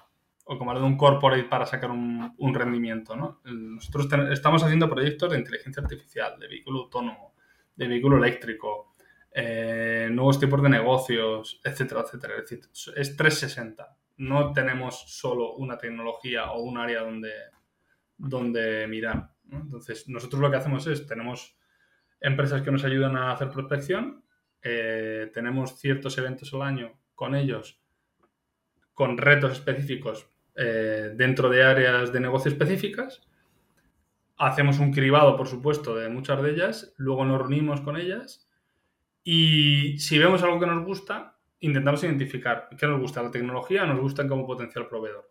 o 0.45 0.59
como 0.59 0.73
lo 0.73 0.81
de 0.81 0.87
un 0.87 0.97
corporate 0.97 1.45
para 1.45 1.67
sacar 1.67 1.91
un, 1.91 2.55
rendimiento. 2.55 3.15
¿no? 3.15 3.41
Nosotros 3.45 4.09
estamos 4.31 4.63
haciendo 4.63 4.89
proyectos 4.89 5.31
de 5.31 5.39
inteligencia 5.39 5.83
artificial, 5.83 6.39
de 6.39 6.49
vehículo 6.49 6.81
autónomo, 6.81 7.35
de 7.77 7.87
vehículo 7.87 8.17
eléctrico, 8.17 8.95
eh, 9.31 10.09
nuevos 10.11 10.41
tipos 10.41 10.63
de 10.63 10.71
negocios, 10.71 11.61
etcétera, 11.63 12.01
etcétera. 12.01 12.35
Es 12.39 12.43
decir, 12.49 12.61
es 12.97 13.15
360. 13.15 13.97
No 14.17 14.53
tenemos 14.55 15.05
solo 15.07 15.55
una 15.57 15.77
tecnología 15.77 16.51
o 16.53 16.63
un 16.63 16.79
área 16.79 17.03
donde, 17.03 17.33
donde 18.17 18.87
mirar. 18.87 19.31
Entonces, 19.53 20.09
nosotros 20.09 20.41
lo 20.41 20.51
que 20.51 20.57
hacemos 20.57 20.87
es, 20.87 21.07
tenemos 21.07 21.58
empresas 22.21 22.63
que 22.63 22.71
nos 22.71 22.85
ayudan 22.85 23.17
a 23.17 23.33
hacer 23.33 23.51
prospección, 23.51 24.23
eh, 24.63 25.31
tenemos 25.33 25.79
ciertos 25.79 26.19
eventos 26.19 26.53
al 26.55 26.63
año 26.63 26.99
con 27.15 27.35
ellos, 27.35 27.81
con 28.93 29.17
retos 29.17 29.53
específicos 29.53 30.29
eh, 30.55 31.13
dentro 31.15 31.49
de 31.49 31.63
áreas 31.63 32.13
de 32.13 32.21
negocio 32.21 32.51
específicas. 32.51 33.23
Hacemos 34.37 34.79
un 34.79 34.93
cribado, 34.93 35.37
por 35.37 35.49
supuesto, 35.49 35.97
de 35.97 36.09
muchas 36.09 36.43
de 36.43 36.51
ellas, 36.51 36.95
luego 36.97 37.25
nos 37.25 37.39
reunimos 37.39 37.81
con 37.81 37.97
ellas 37.97 38.49
y 39.23 39.99
si 39.99 40.19
vemos 40.19 40.43
algo 40.43 40.61
que 40.61 40.67
nos 40.67 40.85
gusta, 40.85 41.37
intentamos 41.61 42.03
identificar 42.05 42.69
qué 42.79 42.87
nos 42.87 43.01
gusta, 43.01 43.23
la 43.23 43.31
tecnología, 43.31 43.85
nos 43.85 44.01
gusta 44.01 44.27
como 44.27 44.47
potencial 44.47 44.87
proveedor. 44.89 45.31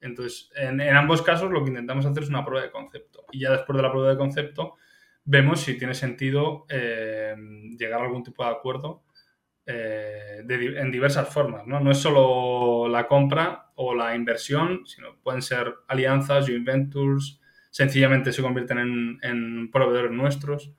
Entonces, 0.00 0.50
en, 0.54 0.80
ambos 0.80 1.22
casos 1.22 1.50
lo 1.50 1.64
que 1.64 1.70
intentamos 1.70 2.06
hacer 2.06 2.22
es 2.22 2.28
una 2.28 2.44
prueba 2.44 2.64
de 2.64 2.70
concepto 2.70 3.24
y 3.32 3.40
ya 3.40 3.50
después 3.50 3.76
de 3.76 3.82
la 3.82 3.90
prueba 3.90 4.10
de 4.10 4.16
concepto 4.16 4.76
vemos 5.30 5.60
si 5.60 5.76
tiene 5.76 5.92
sentido 5.92 6.64
eh, 6.70 7.36
llegar 7.78 8.00
a 8.00 8.04
algún 8.04 8.22
tipo 8.22 8.42
de 8.44 8.50
acuerdo 8.50 9.04
eh, 9.66 10.42
en 10.48 10.90
diversas 10.90 11.28
formas. 11.28 11.66
¿no? 11.66 11.80
no 11.80 11.90
es 11.90 11.98
solo 11.98 12.88
la 12.88 13.06
compra 13.06 13.70
o 13.74 13.94
la 13.94 14.16
inversión, 14.16 14.86
sino 14.86 15.20
pueden 15.22 15.42
ser 15.42 15.74
alianzas, 15.86 16.46
joint 16.46 16.64
ventures, 16.66 17.40
sencillamente 17.70 18.32
se 18.32 18.40
convierten 18.40 19.18
en, 19.22 19.70
proveedores 19.70 20.12
nuestros. 20.12 20.72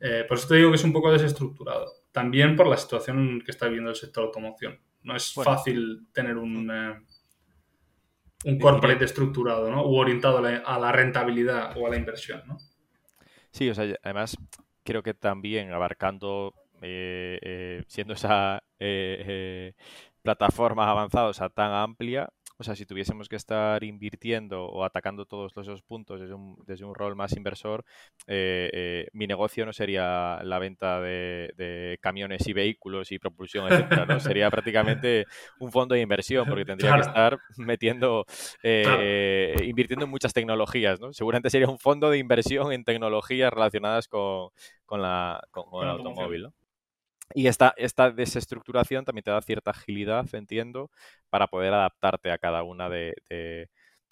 Eh, 0.00 0.24
por 0.26 0.38
eso 0.38 0.48
te 0.48 0.56
digo 0.56 0.70
que 0.70 0.76
es 0.76 0.84
un 0.84 0.94
poco 0.94 1.12
desestructurado. 1.12 1.86
También 2.10 2.56
por 2.56 2.66
la 2.66 2.78
situación 2.78 3.42
que 3.44 3.50
está 3.50 3.66
viviendo 3.66 3.90
el 3.90 3.96
sector 3.96 4.24
automoción. 4.24 4.80
No 5.02 5.14
es 5.14 5.34
fácil 5.34 6.06
tener 6.14 6.38
un, 6.38 6.70
eh, 6.70 7.02
un 8.46 8.58
corporate 8.58 9.04
estructurado 9.04 9.70
¿no? 9.70 9.86
u 9.86 9.96
orientado 9.96 10.38
a 10.38 10.78
la, 10.78 10.92
rentabilidad 10.92 11.76
o 11.76 11.86
a 11.86 11.90
la 11.90 11.96
inversión. 11.96 12.42
¿no? 12.46 12.56
Sí, 13.54 13.70
o 13.70 13.74
sea, 13.74 13.86
además 14.02 14.36
creo 14.82 15.02
que 15.04 15.14
también 15.14 15.72
abarcando 15.72 16.54
eh, 16.82 17.38
eh, 17.42 17.84
siendo 17.86 18.14
esa 18.14 18.62
eh, 18.80 19.74
plataforma 20.22 20.90
avanzada, 20.90 21.28
o 21.28 21.34
sea, 21.34 21.48
tan 21.50 21.70
amplia, 21.72 22.28
o 22.56 22.64
sea, 22.64 22.76
si 22.76 22.86
tuviésemos 22.86 23.28
que 23.28 23.36
estar 23.36 23.82
invirtiendo 23.82 24.64
o 24.66 24.84
atacando 24.84 25.26
todos 25.26 25.52
esos 25.56 25.82
puntos 25.82 26.20
desde 26.20 26.34
un, 26.34 26.56
desde 26.66 26.84
un 26.84 26.94
rol 26.94 27.16
más 27.16 27.36
inversor, 27.36 27.84
mi 28.26 29.26
negocio 29.26 29.66
no 29.66 29.72
sería 29.72 30.40
la 30.42 30.58
venta 30.58 31.00
de, 31.00 31.98
camiones 32.00 32.46
y 32.46 32.52
vehículos 32.52 33.12
y 33.12 33.18
propulsión, 33.18 33.66
etcétera, 33.72 34.06
¿no? 34.06 34.20
Sería 34.20 34.50
prácticamente 34.50 35.26
un 35.58 35.72
fondo 35.72 35.94
de 35.94 36.00
inversión, 36.00 36.46
porque 36.46 36.64
tendría 36.64 36.94
que 36.94 37.00
estar 37.00 37.38
metiendo, 37.56 38.24
invirtiendo 38.62 40.04
en 40.04 40.10
muchas 40.10 40.32
tecnologías, 40.32 41.00
¿no? 41.00 41.12
Seguramente 41.12 41.50
sería 41.50 41.68
un 41.68 41.78
fondo 41.78 42.10
de 42.10 42.18
inversión 42.18 42.72
en 42.72 42.84
tecnologías 42.84 43.52
relacionadas 43.52 44.08
con, 44.08 44.50
la, 44.90 45.42
con, 45.50 45.64
el 45.82 45.88
automóvil, 45.88 46.42
¿no? 46.44 46.54
Y 47.32 47.46
esta, 47.46 47.74
esta 47.76 48.10
desestructuración 48.10 49.04
también 49.04 49.24
te 49.24 49.30
da 49.30 49.40
cierta 49.40 49.70
agilidad, 49.70 50.26
entiendo, 50.34 50.90
para 51.30 51.46
poder 51.46 51.72
adaptarte 51.72 52.30
a 52.30 52.38
cada 52.38 52.62
una 52.62 52.88
de, 52.90 53.14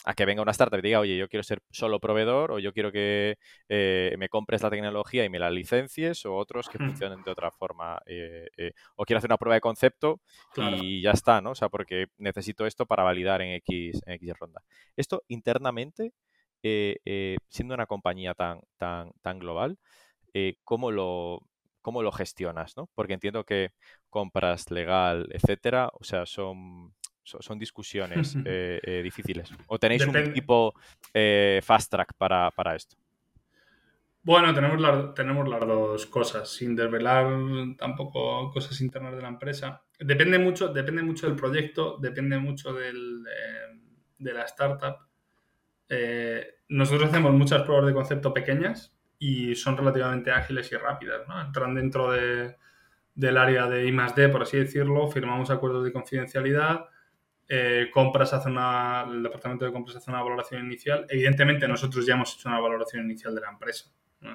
a 0.05 0.15
que 0.15 0.25
venga 0.25 0.43
una 0.43 0.51
startup 0.53 0.79
y 0.79 0.83
diga, 0.83 1.01
oye, 1.01 1.17
yo 1.17 1.29
quiero 1.29 1.43
ser 1.43 1.63
solo 1.71 2.01
proveedor, 2.01 2.53
o 2.53 2.59
yo 2.59 2.73
quiero 2.73 2.91
que 2.91 3.37
eh, 3.69 4.15
me 4.19 4.29
compres 4.29 4.63
la 4.63 4.71
tecnología 4.71 5.25
y 5.25 5.31
me 5.31 5.39
la 5.39 5.51
licencies, 5.51 6.27
o 6.27 6.35
otros 6.35 6.69
que 6.69 6.79
funcionen 6.79 7.23
de 7.23 7.31
otra 7.31 7.51
forma. 7.51 8.01
Eh, 8.07 8.49
eh, 8.57 8.73
o 8.97 9.05
quiero 9.05 9.19
hacer 9.19 9.29
una 9.29 9.39
prueba 9.39 9.55
de 9.55 9.61
concepto 9.61 10.21
y 10.57 11.03
ya 11.03 11.13
está, 11.13 11.41
¿no? 11.41 11.51
O 11.51 11.55
sea, 11.55 11.69
porque 11.69 12.07
necesito 12.19 12.67
esto 12.67 12.87
para 12.87 13.03
validar 13.05 13.43
en 13.43 13.53
X, 13.55 14.01
en 14.07 14.15
X 14.15 14.33
ronda. 14.39 14.63
Esto 14.97 15.23
internamente, 15.29 16.13
siendo 16.63 17.75
una 17.75 17.87
compañía 17.87 18.35
tan, 18.35 18.61
tan, 18.79 19.13
tan 19.21 19.39
global, 19.39 19.79
¿cómo, 20.65 20.91
lo, 20.91 21.41
¿cómo 21.83 22.03
lo 22.03 22.13
gestionas? 22.13 22.77
¿no? 22.77 22.89
Porque 22.95 23.15
entiendo 23.15 23.45
que 23.45 23.73
compras 24.09 24.71
legal, 24.71 25.29
etcétera, 25.33 25.91
o 25.93 26.05
sea, 26.05 26.25
son, 26.25 26.95
son, 27.23 27.59
discusiones 27.59 28.37
eh, 28.47 29.01
difíciles. 29.03 29.51
¿O 29.67 29.79
tenéis 29.79 30.07
un 30.07 30.33
tipo 30.33 30.75
fast 31.63 31.91
track 31.91 32.15
para, 32.17 32.51
para 32.53 32.75
esto? 32.75 32.97
Bueno, 34.25 34.55
tenemos, 34.55 35.15
tenemos 35.15 35.49
las 35.49 35.61
dos 35.61 36.07
cosas, 36.07 36.49
sin 36.49 36.77
desvelar 36.77 37.27
tampoco 37.77 38.53
cosas 38.53 38.81
internas 38.81 39.17
de 39.17 39.23
la 39.23 39.29
empresa. 39.29 39.83
Depende 39.99 40.39
mucho, 40.39 40.69
depende 40.69 41.03
mucho 41.03 41.27
del 41.27 41.35
proyecto, 41.35 41.99
depende 42.01 42.39
mucho 42.39 42.73
del, 42.73 43.25
de, 44.19 44.33
la 44.33 44.45
startup. 44.45 44.97
Eh, 45.89 46.47
nosotros 46.69 47.09
hacemos 47.09 47.33
muchas 47.33 47.63
pruebas 47.63 47.87
de 47.87 47.95
concepto 47.95 48.33
pequeñas 48.33 48.97
y 49.23 49.55
son 49.55 49.77
relativamente 49.77 50.33
ágiles 50.33 50.73
y 50.73 50.77
rápidas. 50.77 51.29
¿no? 51.29 51.41
Entran 51.41 51.77
dentro 51.77 52.11
de, 52.11 52.57
del 53.15 53.37
área 53.37 53.69
de 53.69 53.87
I 53.87 53.93
+D, 53.93 54.29
por 54.31 54.43
así 54.43 54.57
decirlo, 54.57 55.07
firmamos 55.07 55.49
acuerdos 55.49 55.85
de 55.85 55.93
confidencialidad, 55.93 56.87
eh, 57.49 57.89
compras 57.93 58.33
hace 58.33 58.49
una, 58.49 59.05
el 59.09 59.23
departamento 59.23 59.65
de 59.65 59.71
compras 59.71 59.97
hace 59.97 60.11
una 60.11 60.23
valoración 60.23 60.65
inicial. 60.65 61.07
Evidentemente 61.09 61.69
nosotros 61.69 62.05
ya 62.05 62.15
hemos 62.15 62.35
hecho 62.35 62.49
una 62.49 62.59
valoración 62.59 63.05
inicial 63.05 63.33
de 63.33 63.41
la 63.41 63.51
empresa 63.51 63.93
eh, 64.23 64.29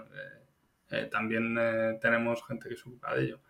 eh, 0.90 1.10
también 1.12 1.58
tenemos 2.00 2.46
gente 2.48 2.70
que 2.70 2.78
se 2.78 2.88
ocupa 2.88 3.14
de 3.14 3.26
ello. 3.26 3.42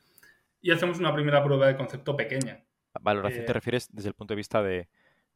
Y 0.60 0.72
hacemos 0.72 0.98
una 0.98 1.14
primera 1.14 1.44
prueba 1.44 1.68
de 1.68 1.76
concepto 1.76 2.18
pequeña. 2.18 2.64
¿Valoración 3.00 3.46
te 3.46 3.54
refieres 3.54 3.94
desde 3.94 4.10
el 4.10 4.16
punto 4.16 4.34
de 4.34 4.38
vista 4.38 4.64
de 4.64 4.88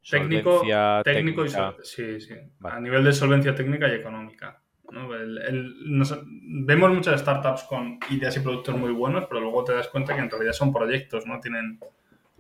técnico, 0.10 0.64
solvencia 0.64 1.02
técnico 1.04 1.44
técnica? 1.44 1.76
Y 1.80 1.86
sí, 1.86 2.22
sí. 2.22 2.34
A 2.64 2.80
nivel 2.80 3.04
de 3.04 3.14
solvencia 3.14 3.54
técnica 3.54 3.88
y 3.88 3.92
económica. 3.92 4.64
Vemos 4.92 6.94
muchas 6.94 7.22
startups 7.22 7.64
con 7.64 8.00
ideas 8.10 8.36
y 8.38 8.42
productos 8.42 8.76
muy 8.76 8.92
buenos, 8.92 9.26
pero 9.26 9.42
luego 9.42 9.64
te 9.64 9.74
das 9.74 9.88
cuenta 9.88 10.14
que 10.14 10.22
en 10.22 10.30
realidad 10.30 10.54
son 10.54 10.74
proyectos, 10.74 11.26
no 11.26 11.40
tienen 11.40 11.80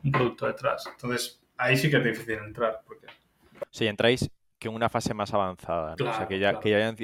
un 0.03 0.11
producto 0.11 0.47
detrás. 0.47 0.87
Entonces, 0.91 1.41
ahí 1.57 1.77
sí 1.77 1.89
que 1.89 1.97
es 1.97 2.03
difícil 2.03 2.35
entrar. 2.35 2.81
Porque... 2.85 3.07
Sí, 3.69 3.87
entráis 3.87 4.29
que 4.59 4.67
en 4.67 4.75
una 4.75 4.89
fase 4.89 5.13
más 5.13 5.33
avanzada. 5.33 5.93
o 5.93 5.97
sea, 5.97 6.27
que 6.27 6.39
ya, 6.39 6.59
que 6.59 6.69
ya 6.69 6.77
hayan 6.77 6.95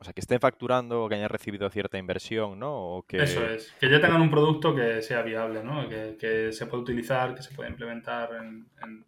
o 0.00 0.04
sea, 0.04 0.14
que 0.14 0.20
estén 0.20 0.40
facturando 0.40 1.04
o 1.04 1.08
que 1.10 1.16
hayan 1.16 1.28
recibido 1.28 1.68
cierta 1.68 1.98
inversión, 1.98 2.58
¿no? 2.58 3.04
que... 3.06 3.22
Eso 3.22 3.44
es, 3.44 3.70
que 3.78 3.90
ya 3.90 4.00
tengan 4.00 4.22
un 4.22 4.30
producto 4.30 4.74
que 4.74 5.02
sea 5.02 5.20
viable, 5.20 5.62
¿no? 5.62 5.86
Que, 5.90 6.52
se 6.52 6.66
pueda 6.66 6.82
utilizar, 6.82 7.34
que 7.34 7.42
se 7.42 7.54
pueda 7.54 7.68
implementar, 7.68 8.30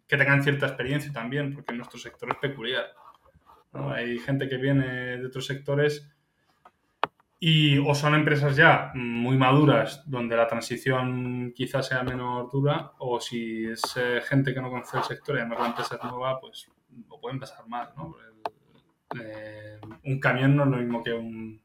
que 0.07 0.17
tengan 0.17 0.43
cierta 0.43 0.67
experiencia 0.67 1.11
también, 1.11 1.55
porque 1.55 1.73
nuestro 1.73 1.99
sector 1.99 2.29
es 2.29 2.37
peculiar. 2.37 2.93
Hay 3.73 4.19
gente 4.19 4.47
que 4.47 4.57
viene 4.57 5.17
de 5.17 5.25
otros 5.25 5.45
sectores 5.45 6.09
y 7.39 7.77
o 7.77 7.93
son 7.93 8.15
empresas 8.15 8.55
ya 8.55 8.91
muy 8.95 9.37
maduras 9.37 10.03
donde 10.05 10.37
la 10.37 10.47
transición 10.47 11.51
quizás 11.55 11.87
sea 11.87 12.03
menos 12.03 12.51
dura 12.51 12.91
o 12.99 13.19
si 13.19 13.65
es 13.65 13.81
eh, 13.97 14.21
gente 14.21 14.53
que 14.53 14.61
no 14.61 14.69
conoce 14.69 14.97
el 14.97 15.03
sector 15.03 15.35
y 15.35 15.39
además 15.39 15.59
la 15.59 15.67
empresa 15.67 15.95
es 15.95 16.03
nueva, 16.03 16.39
pues 16.39 16.69
lo 17.09 17.19
puede 17.19 17.33
empezar 17.33 17.67
mal, 17.67 17.89
¿no? 17.97 18.15
Eh, 19.21 19.79
un 20.05 20.19
camión 20.19 20.55
no 20.55 20.63
es 20.63 20.69
lo 20.69 20.77
mismo 20.77 21.03
que 21.03 21.13
un, 21.13 21.61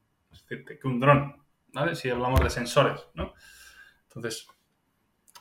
que 0.49 0.89
un 0.89 1.01
dron, 1.01 1.37
¿vale? 1.73 1.95
Si 1.95 2.11
hablamos 2.11 2.41
de 2.41 2.51
sensores, 2.51 3.07
¿no? 3.15 3.35
Entonces, 4.09 4.49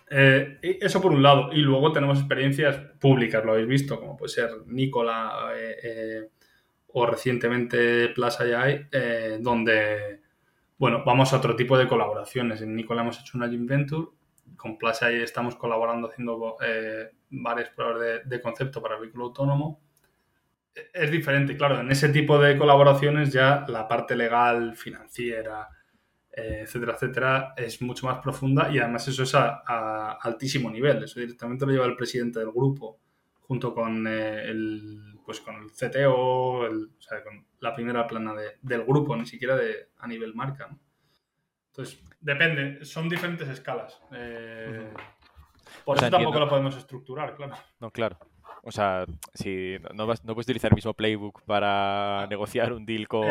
eh, 0.10 0.60
eso 0.62 1.01
por 1.01 1.12
un 1.12 1.23
lado. 1.23 1.51
Y 1.51 1.58
luego 1.58 1.91
tenemos 1.91 2.19
experiencias 2.19 2.77
públicas, 2.99 3.43
lo 3.43 3.53
habéis 3.53 3.67
visto, 3.67 3.99
como 3.99 4.15
puede 4.15 4.32
ser 4.32 4.49
Nicola 4.67 5.51
eh, 5.56 6.30
o 6.99 7.05
recientemente 7.05 8.10
Plaza 8.10 8.43
AI, 8.43 8.88
donde, 9.39 10.21
bueno, 10.77 11.03
vamos 11.05 11.33
a 11.33 11.38
otro 11.38 11.55
tipo 11.55 11.77
de 11.77 11.88
colaboraciones. 11.88 12.62
En 12.62 12.75
Nicola 12.75 13.01
hemos 13.01 13.19
hecho 13.19 13.38
una 13.38 13.47
Gym 13.47 13.65
Venture, 13.65 14.07
con 14.55 14.77
Plaza 14.77 15.07
AI 15.07 15.21
estamos 15.21 15.55
colaborando 15.55 16.10
haciendo 16.10 16.57
varias 17.29 17.69
pruebas 17.69 18.23
de, 18.25 18.41
concepto 18.41 18.81
para 18.81 18.97
vehículo 18.97 19.25
autónomo 19.25 19.81
es 20.93 21.12
diferente, 21.12 21.57
claro, 21.57 21.79
en 21.79 21.91
ese 21.91 22.10
tipo 22.10 22.38
de 22.39 22.57
colaboraciones 22.57 23.31
ya 23.31 23.65
la 23.67 23.88
parte 23.88 24.15
legal, 24.15 24.75
financiera, 24.75 25.67
eh, 26.31 26.62
etcétera, 26.63 26.93
etcétera, 26.93 27.53
es 27.57 27.81
mucho 27.81 28.05
más 28.05 28.19
profunda 28.19 28.69
y 28.71 28.79
además 28.79 29.07
eso 29.07 29.23
es 29.23 29.33
a, 29.36 30.17
altísimo 30.21 30.69
nivel. 30.69 31.03
Eso 31.03 31.19
directamente 31.19 31.65
lo 31.65 31.71
lleva 31.71 31.86
el 31.86 31.95
presidente 31.95 32.39
del 32.39 32.51
grupo 32.51 32.99
junto 33.41 33.73
con 33.73 34.05
eh, 34.07 34.49
el 34.49 35.16
pues 35.27 35.41
con 35.41 35.55
el 35.55 35.71
CTO, 35.73 36.61
o 36.61 37.01
sea, 37.01 37.21
con 37.21 37.45
la 37.59 37.75
primera 37.75 38.07
plana 38.07 38.33
del 38.61 38.85
grupo, 38.85 39.13
ni 39.13 39.25
siquiera 39.25 39.57
de, 39.57 39.89
a 39.97 40.07
nivel 40.07 40.33
marca. 40.33 40.69
Entonces, 41.67 42.01
depende, 42.21 42.85
son 42.85 43.09
diferentes 43.09 43.49
escalas. 43.49 44.01
Eh, 44.13 44.89
por 45.83 45.97
eso 45.97 46.09
tampoco 46.09 46.39
lo 46.39 46.47
podemos 46.47 46.77
estructurar, 46.77 47.35
claro. 47.35 47.57
No, 47.81 47.91
claro. 47.91 48.17
O 48.67 48.71
sea, 48.71 49.06
si 49.34 49.77
no, 49.93 50.06
vas, 50.06 50.25
no 50.25 50.34
puedes 50.34 50.45
utilizar 50.45 50.71
el 50.71 50.75
mismo 50.75 50.93
playbook 50.93 51.41
para 51.43 52.27
negociar 52.30 52.73
un 52.73 52.86
deal 52.86 53.08
con, 53.08 53.25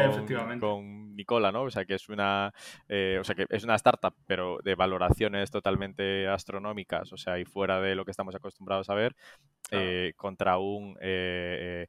con 0.59 1.15
Nicola, 1.15 1.53
¿no? 1.53 1.65
O 1.65 1.71
sea, 1.71 1.85
que 1.85 1.93
es 1.93 2.09
una 2.09 2.55
eh, 2.89 3.19
o 3.21 3.25
sea, 3.25 3.35
que 3.35 3.45
es 3.51 3.63
una 3.63 3.75
startup, 3.75 4.15
pero 4.27 4.61
de 4.65 4.75
valoraciones 4.75 5.51
totalmente 5.51 6.27
astronómicas, 6.27 7.13
o 7.13 7.19
sea, 7.19 7.39
y 7.39 7.45
fuera 7.45 7.83
de 7.83 7.95
lo 7.95 8.07
que 8.07 8.13
estamos 8.13 8.35
acostumbrados 8.35 8.89
a 8.89 8.95
ver, 8.95 9.15
eh, 9.73 10.15
contra 10.17 10.57
un 10.57 10.97
eh, 11.03 11.89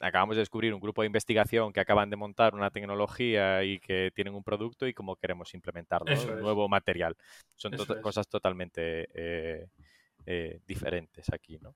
acabamos 0.00 0.34
de 0.34 0.40
descubrir 0.40 0.74
un 0.74 0.80
grupo 0.80 1.02
de 1.02 1.06
investigación 1.06 1.72
que 1.72 1.78
acaban 1.78 2.10
de 2.10 2.16
montar 2.16 2.52
una 2.52 2.70
tecnología 2.70 3.62
y 3.62 3.78
que 3.78 4.10
tienen 4.12 4.34
un 4.34 4.42
producto 4.42 4.88
y 4.88 4.92
cómo 4.92 5.14
queremos 5.14 5.54
implementarlo, 5.54 6.12
un 6.32 6.40
nuevo 6.40 6.68
material. 6.68 7.16
Son 7.54 7.72
cosas 8.02 8.26
totalmente 8.26 9.08
diferentes 10.66 11.32
aquí, 11.32 11.60
¿no? 11.60 11.72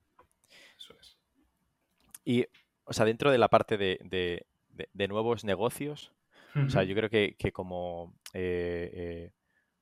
Y, 2.25 2.47
o 2.85 2.93
sea, 2.93 3.05
dentro 3.05 3.31
de 3.31 3.39
la 3.39 3.49
parte 3.49 3.79
de, 3.79 4.47
nuevos 5.09 5.45
negocios, 5.45 6.13
o 6.55 6.69
sea, 6.69 6.83
yo 6.83 6.95
creo 6.97 7.09
que, 7.09 7.53
como, 7.53 8.15
eh, 8.33 8.91
eh, 8.93 9.33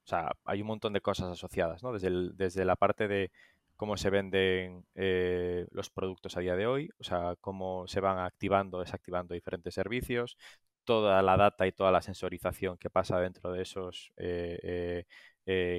o 0.04 0.08
sea, 0.08 0.30
hay 0.44 0.60
un 0.60 0.66
montón 0.68 0.92
de 0.92 1.00
cosas 1.00 1.30
asociadas, 1.30 1.82
¿no? 1.82 1.92
Desde, 1.92 2.10
desde 2.34 2.64
la 2.64 2.76
parte 2.76 3.08
de 3.08 3.30
cómo 3.76 3.96
se 3.96 4.10
venden 4.10 4.84
eh, 4.94 5.66
los 5.70 5.88
productos 5.88 6.36
a 6.36 6.40
día 6.40 6.56
de 6.56 6.66
hoy, 6.66 6.90
o 6.98 7.04
sea, 7.04 7.36
cómo 7.40 7.86
se 7.86 8.00
van 8.00 8.18
activando, 8.18 8.80
desactivando 8.80 9.34
diferentes 9.34 9.72
servicios, 9.72 10.36
toda 10.84 11.22
la 11.22 11.36
data 11.36 11.66
y 11.66 11.72
toda 11.72 11.92
la 11.92 12.02
sensorización 12.02 12.76
que 12.76 12.90
pasa 12.90 13.20
dentro 13.20 13.52
de 13.52 13.62
esos 13.62 14.12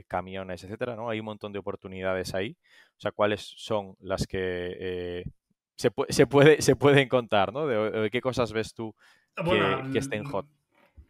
camiones, 0.08 0.63
etcétera, 0.63 0.96
¿no? 0.96 1.10
Hay 1.10 1.20
un 1.20 1.26
montón 1.26 1.54
de 1.54 1.60
oportunidades 1.60 2.34
ahí. 2.34 2.58
O 3.00 3.02
sea, 3.02 3.14
cuáles 3.14 3.54
son 3.56 3.96
las 4.02 4.28
que 4.28 5.24
se, 5.80 5.90
se, 6.10 6.28
puede, 6.28 6.62
se 6.62 6.76
pueden 6.76 7.08
contar, 7.08 7.54
¿no? 7.54 7.66
De, 7.66 8.10
qué 8.10 8.20
cosas 8.20 8.52
ves 8.52 8.74
tú 8.74 8.94
que, 9.94 9.98
estén 9.98 10.26
hot. 10.26 10.46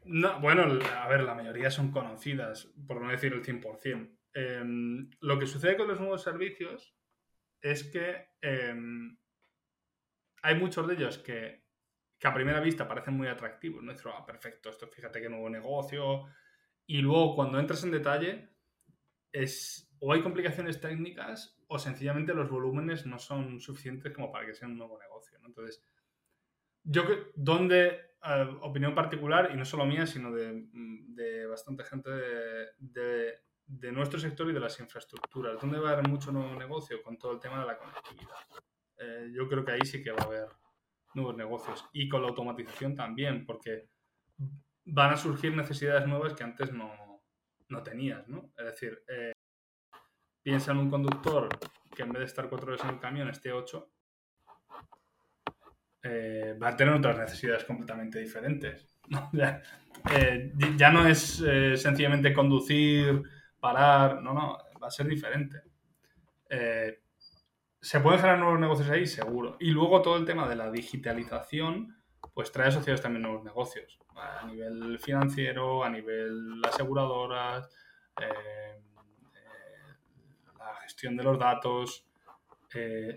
No, 0.05 0.39
bueno, 0.39 0.79
a 0.95 1.07
ver, 1.07 1.23
la 1.23 1.33
mayoría 1.33 1.71
son 1.71 1.89
conocidas, 1.89 2.69
por 2.87 3.01
no 3.01 3.09
decir 3.09 3.33
el 3.33 3.43
100%. 3.43 4.15
Em, 4.35 5.09
lo 5.21 5.39
que 5.39 5.47
sucede 5.47 5.75
con 5.75 5.87
los 5.87 5.99
nuevos 5.99 6.21
servicios 6.21 6.95
es 7.59 7.83
que 7.85 8.27
em, 8.41 9.17
hay 10.43 10.55
muchos 10.55 10.87
de 10.87 10.93
ellos 10.93 11.17
que, 11.17 11.63
a 12.23 12.33
primera 12.33 12.59
vista 12.59 12.87
parecen 12.87 13.15
muy 13.15 13.27
atractivos. 13.27 13.81
¿no? 13.81 13.91
ah, 14.13 14.23
perfecto, 14.23 14.69
esto 14.69 14.87
fíjate 14.87 15.19
qué 15.19 15.29
nuevo 15.29 15.49
negocio. 15.49 16.25
Y 16.85 16.99
luego 17.01 17.35
cuando 17.35 17.59
entras 17.59 17.83
en 17.83 17.89
detalle, 17.89 18.49
es 19.31 19.88
o 19.99 20.13
hay 20.13 20.21
complicaciones 20.21 20.79
técnicas 20.79 21.57
o 21.67 21.77
sencillamente 21.77 22.33
los 22.33 22.49
volúmenes 22.49 23.05
no 23.05 23.19
son 23.19 23.59
suficientes 23.59 24.13
como 24.13 24.31
para 24.31 24.45
que 24.45 24.53
sea 24.53 24.67
un 24.67 24.77
nuevo 24.77 24.97
negocio. 24.99 25.37
Entonces, 25.45 25.83
yo 26.83 27.03
donde, 27.35 27.87
eh, 28.23 28.57
opinión 28.61 28.95
particular, 28.95 29.51
y 29.53 29.57
no 29.57 29.65
solo 29.65 29.85
mía, 29.85 30.05
sino 30.07 30.31
de, 30.31 31.45
bastante 31.47 31.83
gente 31.83 32.09
de, 32.09 33.91
nuestro 33.91 34.19
sector 34.19 34.49
y 34.49 34.53
de 34.53 34.59
las 34.59 34.79
infraestructuras, 34.79 35.59
¿dónde 35.59 35.79
va 35.79 35.89
a 35.89 35.93
haber 35.93 36.07
mucho 36.07 36.31
nuevo 36.31 36.55
negocio 36.55 37.01
con 37.03 37.17
todo 37.17 37.33
el 37.33 37.39
tema 37.39 37.59
de 37.59 37.67
la 37.67 37.77
conectividad? 37.77 38.35
Eh, 38.97 39.31
yo 39.33 39.47
creo 39.47 39.63
que 39.63 39.73
ahí 39.73 39.85
sí 39.85 40.01
que 40.01 40.11
va 40.11 40.23
a 40.23 40.25
haber 40.25 40.47
nuevos 41.13 41.35
negocios. 41.35 41.85
Y 41.93 42.07
con 42.07 42.21
la 42.21 42.29
automatización 42.29 42.95
también, 42.95 43.45
porque 43.45 43.89
van 44.85 45.13
a 45.13 45.17
surgir 45.17 45.55
necesidades 45.55 46.07
nuevas 46.07 46.33
que 46.33 46.43
antes 46.43 46.71
no, 46.71 47.21
no 47.69 47.83
tenías, 47.83 48.27
¿no? 48.27 48.51
Es 48.57 48.65
decir, 48.65 49.03
eh, 49.07 49.33
piensa 50.41 50.71
en 50.71 50.77
un 50.77 50.89
conductor 50.89 51.49
que 51.95 52.03
en 52.03 52.11
vez 52.11 52.19
de 52.19 52.25
estar 52.25 52.49
cuatro 52.49 52.71
horas 52.71 52.83
en 52.83 52.91
el 52.91 52.99
camión 52.99 53.29
esté 53.29 53.51
ocho, 53.51 53.89
eh, 56.01 56.57
va 56.61 56.69
a 56.69 56.75
tener 56.75 56.93
otras 56.93 57.17
necesidades 57.17 57.63
completamente 57.63 58.19
diferentes. 58.19 58.87
Eh, 60.15 60.53
ya, 60.77 60.91
no 60.91 61.05
es 61.05 61.43
eh, 61.45 61.75
sencillamente 61.75 62.33
conducir, 62.33 63.21
parar, 63.59 64.21
no, 64.21 64.33
no, 64.33 64.57
va 64.81 64.87
a 64.87 64.91
ser 64.91 65.07
diferente. 65.07 65.61
¿Se 67.81 67.99
pueden 67.99 68.19
generar 68.19 68.39
nuevos 68.39 68.61
negocios 68.61 68.89
ahí? 68.89 69.05
Seguro. 69.05 69.57
Y 69.59 69.71
luego 69.71 70.01
todo 70.01 70.15
el 70.15 70.23
tema 70.23 70.47
de 70.47 70.55
la 70.55 70.71
digitalización, 70.71 71.97
pues 72.33 72.49
trae 72.53 72.69
asociados 72.69 73.01
también 73.01 73.23
nuevos 73.23 73.43
negocios, 73.43 73.99
a 74.15 74.45
nivel 74.45 74.99
financiero, 74.99 75.83
a 75.83 75.89
nivel 75.89 76.61
aseguradoras, 76.65 77.69
de 81.01 81.23
los 81.23 81.39
datos, 81.39 82.05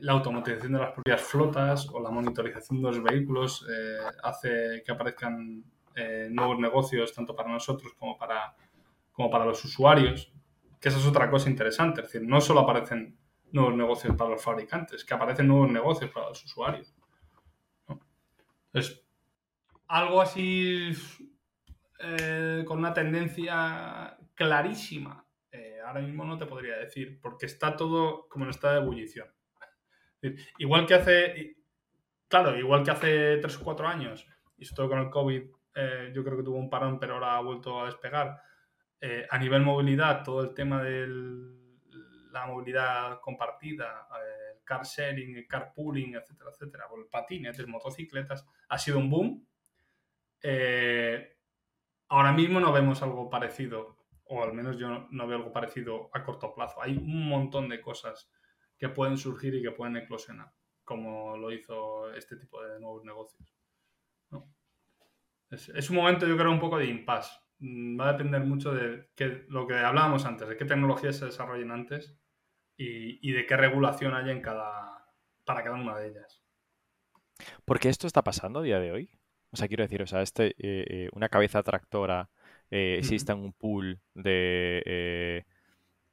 la 0.01 0.13
automatización 0.13 0.73
de 0.73 0.79
las 0.79 0.93
propias 0.93 1.21
flotas 1.21 1.89
o 1.93 2.01
la 2.01 2.11
monitorización 2.11 2.81
de 2.81 2.89
los 2.89 3.03
vehículos 3.03 3.67
hace 4.23 4.83
que 4.85 4.93
aparezcan 4.93 5.65
nuevos 6.31 6.59
negocios 6.59 7.13
tanto 7.13 7.37
para 7.37 7.51
nosotros 7.51 7.93
como 7.99 8.17
para, 8.17 8.55
como 9.13 9.31
para 9.31 9.45
los 9.45 9.63
usuarios, 9.65 10.33
que 10.81 10.89
esa 10.89 10.99
es 10.99 11.07
otra 11.07 11.31
cosa 11.31 11.51
interesante, 11.51 12.01
es 12.01 12.07
decir, 12.07 12.27
no 12.27 12.41
solo 12.41 12.61
aparecen 12.61 13.17
nuevos 13.53 13.75
negocios 13.75 14.17
para 14.17 14.31
los 14.31 14.43
fabricantes, 14.43 15.05
que 15.05 15.15
aparecen 15.15 15.47
nuevos 15.47 15.71
negocios 15.71 16.11
para 16.11 16.29
los 16.29 16.43
usuarios. 16.45 16.95
Es 18.73 19.05
algo 19.87 20.23
así 20.23 20.91
eh, 21.99 22.65
con 22.67 22.79
una 22.79 22.95
tendencia 22.95 24.17
clarísima. 24.35 25.22
Eh, 25.83 25.87
ahora 25.87 26.01
mismo 26.01 26.25
no 26.25 26.39
te 26.39 26.47
podría 26.47 26.77
decir, 26.77 27.21
porque 27.21 27.47
está 27.47 27.77
todo 27.77 28.29
como 28.29 28.45
en 28.45 28.51
estado 28.51 28.75
de 28.75 28.81
ebullición. 28.81 29.29
Igual 30.59 30.87
que 30.87 30.95
hace, 30.95 31.57
claro, 32.29 32.57
igual 32.57 32.85
que 32.85 32.93
hace 32.93 33.39
tres 33.39 33.57
o 33.57 33.65
cuatro 33.65 33.89
años, 33.89 34.27
y 34.57 34.65
esto 34.65 34.89
con 34.89 35.01
el 35.01 35.11
COVID, 35.11 35.43
eh, 35.75 36.13
yo 36.15 36.23
creo 36.23 36.37
que 36.37 36.45
tuvo 36.45 36.59
un 36.59 36.71
parón, 36.71 37.01
pero 37.01 37.15
ahora 37.15 37.37
ha 37.37 37.41
vuelto 37.41 37.81
a 37.81 37.87
despegar. 37.87 38.41
a 39.31 39.39
nivel 39.39 39.63
movilidad, 39.63 40.23
todo 40.23 40.43
el 40.43 40.55
tema 40.55 40.81
del 40.81 41.63
la 42.33 42.47
movilidad 42.47 43.21
compartida, 43.21 44.09
el 44.55 44.65
car 44.65 44.85
sharing, 44.85 45.37
el 45.37 45.47
carpooling, 45.47 46.15
etcétera, 46.15 46.51
etcétera, 46.51 46.87
o 46.91 46.99
el 46.99 47.07
patinetes, 47.07 47.67
motocicletas, 47.69 48.47
ha 48.69 48.79
sido 48.79 48.99
un 48.99 49.11
boom. 49.11 49.47
Eh, 50.43 51.37
ahora 52.09 52.33
mismo 52.33 52.59
no 52.59 52.73
vemos 52.73 53.03
algo 53.03 53.31
parecido, 53.31 54.02
o 54.33 54.43
al 54.43 54.55
menos 54.55 54.79
yo 54.79 55.07
no 55.11 55.27
veo 55.27 55.39
algo 55.39 55.53
parecido 55.53 56.11
a 56.15 56.25
corto 56.25 56.55
plazo. 56.55 56.83
Hay 56.83 56.97
un 56.97 57.29
montón 57.29 57.69
de 57.69 57.83
cosas 57.83 58.31
que 58.79 58.89
pueden 58.89 59.19
surgir 59.19 59.55
y 59.55 59.63
que 59.63 59.73
pueden 59.73 59.97
eclosionar, 59.97 60.51
como 60.85 61.37
lo 61.37 61.53
hizo 61.53 62.11
este 62.15 62.37
tipo 62.37 62.63
de 62.63 62.81
nuevos 62.81 63.05
negocios. 63.05 63.55
Es, 65.51 65.91
un 65.91 65.97
momento, 65.97 66.27
yo 66.27 66.35
creo, 66.39 66.51
un 66.51 66.61
poco 66.61 66.79
de 66.79 66.87
impasse. 66.87 67.39
Mm, 67.59 68.01
va 68.01 68.09
a 68.09 68.13
depender 68.13 68.41
mucho 68.43 68.73
de 68.73 69.11
lo 69.49 69.67
que 69.67 69.75
hablábamos 69.75 70.25
antes, 70.25 70.49
de 70.49 70.57
qué 70.57 70.65
tecnologías 70.65 71.17
se 71.17 71.27
desarrollen 71.27 71.71
antes 71.71 72.19
y, 72.75 73.31
de 73.33 73.45
qué 73.45 73.57
regulación 73.59 74.15
hay 74.15 74.31
en 74.31 74.41
cada, 74.41 75.07
para 75.45 75.63
cada 75.63 75.77
una 75.77 75.99
de 75.99 76.09
ellas. 76.09 76.43
¿Por 77.67 77.79
qué 77.79 77.91
esto 77.91 78.07
está 78.07 78.23
pasando 78.25 78.61
a 78.61 78.63
día 78.63 78.81
de 78.81 78.93
hoy? 78.93 79.11
O 79.51 79.57
sea, 79.57 79.69
quiero 79.69 79.83
decir, 79.83 80.01
o 80.01 80.07
sea, 80.07 80.23
este, 80.23 80.53
eh, 80.59 80.87
eh, 80.89 81.09
una 81.13 81.29
cabeza 81.29 81.63
tractora 81.63 82.31
eh, 82.73 83.35
un 83.35 83.53
pool 83.53 84.01
de, 84.15 85.45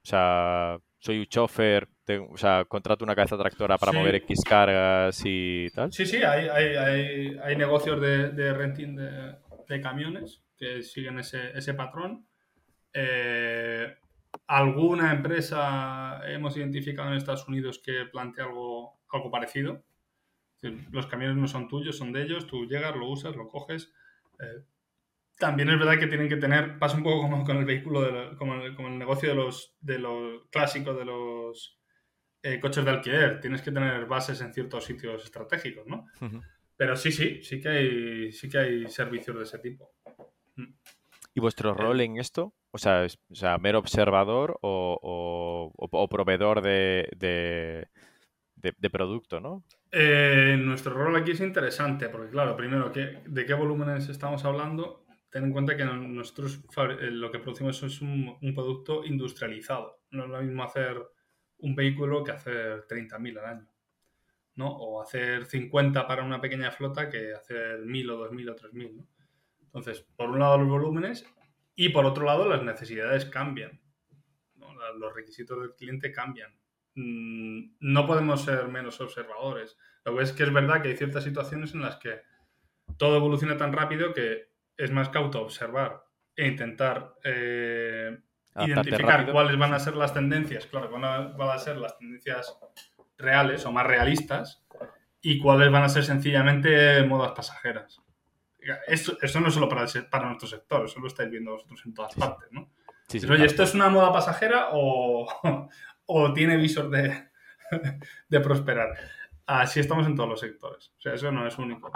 o 0.02 0.06
sea, 0.06 0.78
soy 0.98 1.18
un 1.18 1.26
chofer, 1.26 1.88
o 2.30 2.36
sea, 2.36 2.64
contrato 2.66 3.04
una 3.04 3.14
cabeza 3.14 3.38
tractora 3.38 3.78
para 3.78 3.92
mover 3.92 4.16
X 4.16 4.40
cargas 4.46 5.22
y 5.24 5.68
tal. 5.74 5.92
Sí, 5.92 6.04
sí, 6.04 6.18
hay, 6.18 6.48
hay, 6.48 7.38
hay, 7.42 7.56
negocios 7.56 8.00
de, 8.00 8.30
de 8.30 8.52
renting 8.52 8.96
de, 8.96 9.36
de, 9.68 9.80
camiones 9.80 10.42
que 10.56 10.82
siguen 10.82 11.18
ese, 11.18 11.56
ese 11.56 11.74
patrón. 11.74 12.26
Eh, 12.92 13.96
alguna 14.46 15.12
empresa 15.12 16.20
hemos 16.28 16.56
identificado 16.56 17.08
en 17.08 17.16
Estados 17.16 17.48
Unidos 17.48 17.78
que 17.78 18.04
plantea 18.06 18.44
algo, 18.44 19.00
algo 19.10 19.30
parecido. 19.30 19.82
Los 20.90 21.06
camiones 21.06 21.36
no 21.36 21.46
son 21.46 21.68
tuyos, 21.68 21.96
son 21.96 22.12
de 22.12 22.22
ellos, 22.22 22.46
tú 22.46 22.66
llegas, 22.66 22.94
lo 22.94 23.08
usas, 23.08 23.34
lo 23.36 23.48
coges. 23.48 23.90
Eh, 24.40 24.62
también 25.40 25.70
es 25.70 25.78
verdad 25.78 25.98
que 25.98 26.06
tienen 26.06 26.28
que 26.28 26.36
tener, 26.36 26.78
pasa 26.78 26.98
un 26.98 27.02
poco 27.02 27.22
como 27.22 27.42
con 27.44 27.56
el 27.56 27.64
vehículo, 27.64 28.36
como, 28.36 28.54
el, 28.56 28.76
el, 28.78 28.98
negocio 28.98 29.30
de 29.30 29.34
los, 29.34 29.74
de 29.80 29.98
los 29.98 30.46
clásicos 30.50 30.96
de 30.98 31.06
los 31.06 31.80
eh, 32.42 32.60
coches 32.60 32.84
de 32.84 32.90
alquiler. 32.90 33.40
Tienes 33.40 33.62
que 33.62 33.72
tener 33.72 34.04
bases 34.04 34.42
en 34.42 34.52
ciertos 34.52 34.84
sitios 34.84 35.24
estratégicos, 35.24 35.86
¿no? 35.86 36.06
Pero 36.76 36.94
sí, 36.94 37.10
sí, 37.10 37.42
sí 37.42 37.58
que 37.58 37.68
hay, 37.68 38.32
sí 38.32 38.50
que 38.50 38.58
hay 38.58 38.88
servicios 38.88 39.36
de 39.38 39.42
ese 39.44 39.58
tipo. 39.58 39.90
Mm. 40.56 40.74
¿Y 41.32 41.40
vuestro 41.40 41.72
rol 41.72 42.02
en 42.02 42.18
esto? 42.18 42.52
O 42.70 42.78
sea, 42.78 43.06
o 43.30 43.34
sea 43.34 43.56
mero 43.56 43.78
observador 43.78 44.58
o, 44.60 45.72
o, 45.74 46.08
proveedor 46.08 46.60
de, 46.60 47.08
de, 47.16 48.90
producto, 48.90 49.40
¿no? 49.40 49.64
Eh, 49.90 50.56
nuestro 50.60 50.92
rol 50.92 51.16
aquí 51.16 51.30
es 51.30 51.40
interesante, 51.40 52.10
porque 52.10 52.30
claro, 52.30 52.56
primero, 52.56 52.92
¿qué, 52.92 53.22
¿de 53.24 53.46
qué 53.46 53.54
volúmenes 53.54 54.08
estamos 54.08 54.44
hablando? 54.44 55.06
Ten 55.30 55.44
en 55.44 55.52
cuenta 55.52 55.76
que 55.76 55.84
nosotros 55.84 56.60
eh, 56.76 57.10
lo 57.10 57.30
que 57.30 57.38
producimos 57.38 57.82
es 57.84 58.00
un, 58.00 58.36
producto 58.54 59.04
industrializado. 59.04 60.02
No 60.10 60.24
es 60.24 60.30
lo 60.30 60.42
mismo 60.42 60.64
hacer 60.64 60.96
un 61.58 61.74
vehículo 61.76 62.24
que 62.24 62.32
hacer 62.32 62.86
30.000 62.88 63.38
al 63.38 63.44
año. 63.44 63.68
¿no? 64.56 64.68
O 64.68 65.00
hacer 65.00 65.46
50 65.46 66.06
para 66.06 66.24
una 66.24 66.40
pequeña 66.40 66.72
flota 66.72 67.08
que 67.08 67.32
hacer 67.32 67.80
1.000 67.80 68.10
o 68.10 68.28
2.000 68.28 68.50
o 68.50 68.56
3.000. 68.56 68.96
¿no? 68.96 69.06
Entonces, 69.62 70.00
por 70.16 70.30
un 70.30 70.40
lado 70.40 70.58
los 70.58 70.68
volúmenes 70.68 71.24
y 71.76 71.90
por 71.90 72.04
otro 72.04 72.24
lado 72.24 72.48
las 72.48 72.62
necesidades 72.62 73.24
cambian. 73.26 73.80
Los 74.98 75.14
requisitos 75.14 75.60
del 75.60 75.74
cliente 75.74 76.10
cambian. 76.10 76.52
Mm, 76.96 77.76
no 77.78 78.06
podemos 78.06 78.42
ser 78.42 78.66
menos 78.66 79.00
observadores. 79.00 79.78
Lo 80.04 80.16
que 80.16 80.24
es 80.24 80.32
que 80.32 80.42
es 80.42 80.52
verdad 80.52 80.82
que 80.82 80.88
hay 80.88 80.96
ciertas 80.96 81.22
situaciones 81.22 81.72
en 81.74 81.82
las 81.82 81.96
que 81.96 82.22
todo 82.96 83.16
evoluciona 83.16 83.56
tan 83.56 83.72
rápido 83.72 84.12
que 84.12 84.49
es 84.80 84.90
más 84.90 85.10
cauto 85.10 85.42
observar 85.42 86.04
e 86.34 86.48
intentar 86.48 87.14
eh, 87.22 88.18
identificar 88.56 89.30
cuáles 89.30 89.58
van 89.58 89.74
a 89.74 89.78
ser 89.78 89.94
las 89.94 90.14
tendencias, 90.14 90.66
claro, 90.66 90.90
cuáles 90.90 91.36
van 91.36 91.50
a 91.50 91.58
ser 91.58 91.76
las 91.76 91.98
tendencias 91.98 92.56
reales 93.18 93.66
o 93.66 93.72
más 93.72 93.86
realistas 93.86 94.64
y 95.20 95.38
cuáles 95.38 95.70
van 95.70 95.84
a 95.84 95.88
ser 95.88 96.04
sencillamente 96.04 97.04
modas 97.04 97.32
pasajeras. 97.32 98.00
Eso, 98.86 99.16
no 99.40 99.48
es 99.48 99.54
solo 99.54 99.68
para, 99.68 99.86
para 100.10 100.26
nuestro 100.26 100.48
sector, 100.48 100.84
eso 100.84 101.00
lo 101.00 101.06
estáis 101.06 101.30
viendo 101.30 101.52
vosotros 101.52 101.82
en 101.84 101.94
todas 101.94 102.14
partes, 102.14 102.48
¿no? 102.50 102.70
oye, 103.30 103.44
¿esto 103.44 103.62
es 103.64 103.74
una 103.74 103.88
moda 103.88 104.12
pasajera 104.12 104.68
o, 104.72 105.26
o 106.06 106.32
tiene 106.32 106.56
visor 106.56 106.88
de, 106.90 107.30
de, 108.28 108.40
prosperar? 108.40 108.96
Así 109.46 109.80
estamos 109.80 110.06
en 110.06 110.14
todos 110.14 110.28
los 110.28 110.40
sectores. 110.40 110.92
O 110.96 111.00
sea, 111.00 111.14
eso 111.14 111.32
no 111.32 111.46
es 111.46 111.58
único. 111.58 111.90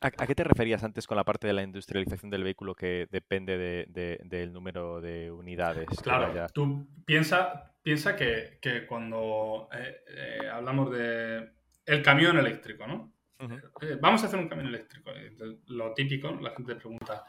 ¿A, 0.00 0.10
qué 0.10 0.34
te 0.34 0.44
referías 0.44 0.84
antes 0.84 1.06
con 1.06 1.16
la 1.16 1.24
parte 1.24 1.46
de 1.46 1.52
la 1.54 1.62
industrialización 1.62 2.30
del 2.30 2.44
vehículo 2.44 2.74
que 2.74 3.08
depende 3.10 3.56
de, 3.56 4.20
del 4.24 4.52
número 4.52 5.00
de 5.00 5.30
unidades? 5.30 5.88
Claro, 6.02 6.46
tú 6.52 6.86
piensa, 7.04 7.74
piensa 7.82 8.14
que, 8.14 8.58
que 8.60 8.86
cuando 8.86 9.68
eh, 9.72 10.04
eh, 10.08 10.48
hablamos 10.52 10.90
de 10.90 11.50
el 11.86 12.02
camión 12.02 12.36
eléctrico, 12.38 12.86
¿no? 12.86 13.12
Eh, 13.38 13.98
vamos 14.00 14.22
a 14.22 14.26
hacer 14.26 14.38
un 14.38 14.48
camión 14.48 14.68
eléctrico. 14.68 15.10
Lo 15.68 15.94
típico, 15.94 16.30
la 16.30 16.50
gente 16.50 16.74
pregunta, 16.74 17.24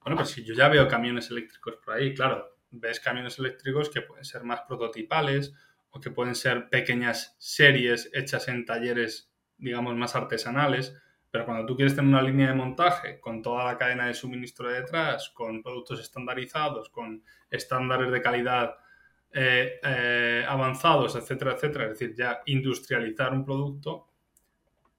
bueno, 0.00 0.16
pues 0.16 0.30
si 0.30 0.44
yo 0.44 0.54
ya 0.54 0.68
veo 0.68 0.88
camiones 0.88 1.30
eléctricos 1.30 1.76
por 1.84 1.94
ahí, 1.94 2.14
claro, 2.14 2.58
ves 2.70 3.00
camiones 3.00 3.38
eléctricos 3.38 3.88
que 3.88 4.02
pueden 4.02 4.24
ser 4.24 4.44
más 4.44 4.62
prototipales 4.62 5.54
o 5.90 6.00
que 6.00 6.10
pueden 6.10 6.34
ser 6.34 6.68
pequeñas 6.68 7.36
series 7.38 8.10
hechas 8.12 8.48
en 8.48 8.66
talleres, 8.66 9.32
digamos, 9.56 9.94
más 9.96 10.16
artesanales. 10.16 11.00
Pero 11.34 11.46
cuando 11.46 11.66
tú 11.66 11.74
quieres 11.74 11.96
tener 11.96 12.08
una 12.08 12.22
línea 12.22 12.46
de 12.46 12.54
montaje 12.54 13.18
con 13.18 13.42
toda 13.42 13.64
la 13.64 13.76
cadena 13.76 14.06
de 14.06 14.14
suministro 14.14 14.70
detrás, 14.70 15.30
con 15.30 15.64
productos 15.64 15.98
estandarizados, 15.98 16.90
con 16.90 17.24
estándares 17.50 18.12
de 18.12 18.22
calidad 18.22 18.76
eh, 19.32 19.80
eh, 19.82 20.44
avanzados, 20.46 21.16
etcétera, 21.16 21.54
etcétera, 21.54 21.86
es 21.86 21.98
decir, 21.98 22.14
ya 22.14 22.40
industrializar 22.46 23.32
un 23.32 23.44
producto, 23.44 24.06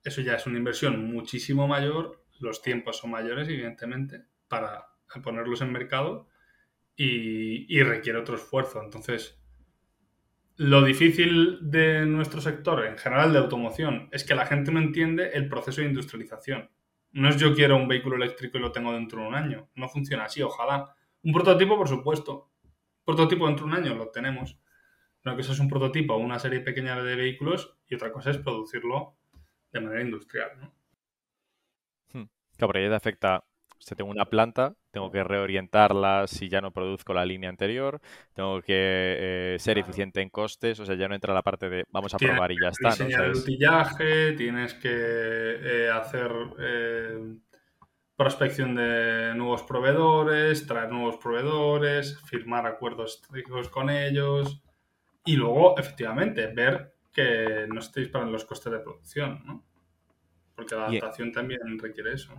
eso 0.04 0.20
ya 0.20 0.36
es 0.36 0.46
una 0.46 0.58
inversión 0.58 1.10
muchísimo 1.10 1.70
mayor, 1.70 2.26
los 2.42 2.62
tiempos 2.62 2.98
son 2.98 3.12
mayores, 3.12 3.48
evidentemente, 3.48 4.26
para 4.50 4.90
ponerlos 5.24 5.62
en 5.62 5.72
mercado 5.72 6.28
y, 6.98 7.82
requiere 7.82 8.20
otro 8.20 8.36
esfuerzo. 8.36 8.84
Entonces, 8.84 9.40
lo 10.58 10.84
difícil 10.84 11.60
de 11.62 12.06
nuestro 12.06 12.40
sector, 12.40 12.86
en 12.86 12.98
general 12.98 13.34
de 13.34 13.40
automoción, 13.40 14.08
es 14.12 14.24
que 14.24 14.36
la 14.36 14.46
gente 14.46 14.72
no 14.72 14.80
entiende 14.80 15.32
el 15.34 15.50
proceso 15.50 15.82
de 15.82 15.88
industrialización. 15.88 16.70
No 17.12 17.30
es 17.30 17.38
yo 17.38 17.54
quiero 17.54 17.76
un 17.76 17.88
vehículo 17.88 18.16
eléctrico 18.16 18.58
y 18.58 18.62
lo 18.62 18.72
tengo 18.72 18.94
dentro 18.94 19.22
de 19.22 19.28
un 19.28 19.36
año. 19.36 19.70
No 19.76 19.90
funciona 19.90 20.26
así, 20.26 20.42
ojalá. 20.42 20.96
Un 21.24 21.34
prototipo, 21.34 21.78
por 21.78 21.88
supuesto. 21.88 22.52
Prototipo 23.04 23.48
dentro 23.48 23.66
de 23.66 23.72
un 23.72 23.78
año 23.78 23.96
lo 23.96 24.10
tenemos. 24.10 24.58
Pero 25.22 25.36
que 25.36 25.42
eso 25.42 25.54
es 25.54 25.60
un 25.60 25.70
prototipo, 25.70 26.16
una 26.18 26.40
serie 26.40 26.60
pequeña 26.60 27.02
de 27.02 27.16
vehículos 27.16 27.78
y 27.88 27.96
otra 27.96 28.12
cosa 28.12 28.32
es 28.32 28.38
producirlo 28.38 29.18
de 29.72 29.82
manera 29.82 30.02
industrial. 30.02 30.52
¿no? 30.60 30.76
Hmm. 32.14 32.30
Claro, 32.58 32.68
porque 32.68 32.88
te 32.88 32.96
afecta 32.96 33.44
si 33.80 33.96
tengo 33.96 34.12
una 34.12 34.26
planta, 34.26 34.74
tengo 34.92 35.12
que 35.12 35.24
reorientarla 35.24 36.28
si 36.28 36.50
ya 36.50 36.62
no 36.62 36.72
produzco 36.72 37.14
la 37.14 37.26
línea 37.26 37.50
anterior, 37.50 38.02
tengo 38.34 38.62
que 38.62 38.74
eh, 38.76 39.56
ser 39.60 39.78
eficiente 39.78 40.22
en 40.22 40.30
costes, 40.30 40.80
o 40.80 40.86
sea, 40.86 40.96
ya 40.96 41.08
no 41.08 41.16
entra 41.16 41.34
la 41.34 41.42
parte 41.42 41.70
de 41.70 41.84
vamos 41.90 42.14
a 42.14 42.18
probar 42.18 42.52
y 42.52 42.58
ya 42.62 42.70
está. 42.70 42.90
Diseñar 42.90 43.26
el 43.26 43.36
utillaje, 43.36 44.34
tienes 44.34 44.74
que 44.74 44.90
eh, 44.92 45.90
hacer 45.90 46.32
eh, 46.60 47.36
prospección 48.16 48.76
de 48.76 49.34
nuevos 49.36 49.64
proveedores, 49.64 50.66
traer 50.66 50.92
nuevos 50.92 51.18
proveedores, 51.18 52.20
firmar 52.22 52.66
acuerdos 52.66 53.16
estratégicos 53.16 53.70
con 53.70 53.90
ellos 53.90 54.64
y 55.26 55.36
luego, 55.36 55.78
efectivamente, 55.78 56.48
ver 56.48 56.94
que 57.12 57.66
no 57.68 57.80
estéis 57.80 58.10
para 58.10 58.26
los 58.26 58.46
costes 58.46 58.72
de 58.72 58.80
producción, 58.80 59.42
¿no? 59.46 59.66
Porque 60.56 60.76
la 60.76 60.88
adaptación 60.88 61.32
también 61.32 61.78
requiere 61.80 62.14
eso. 62.14 62.34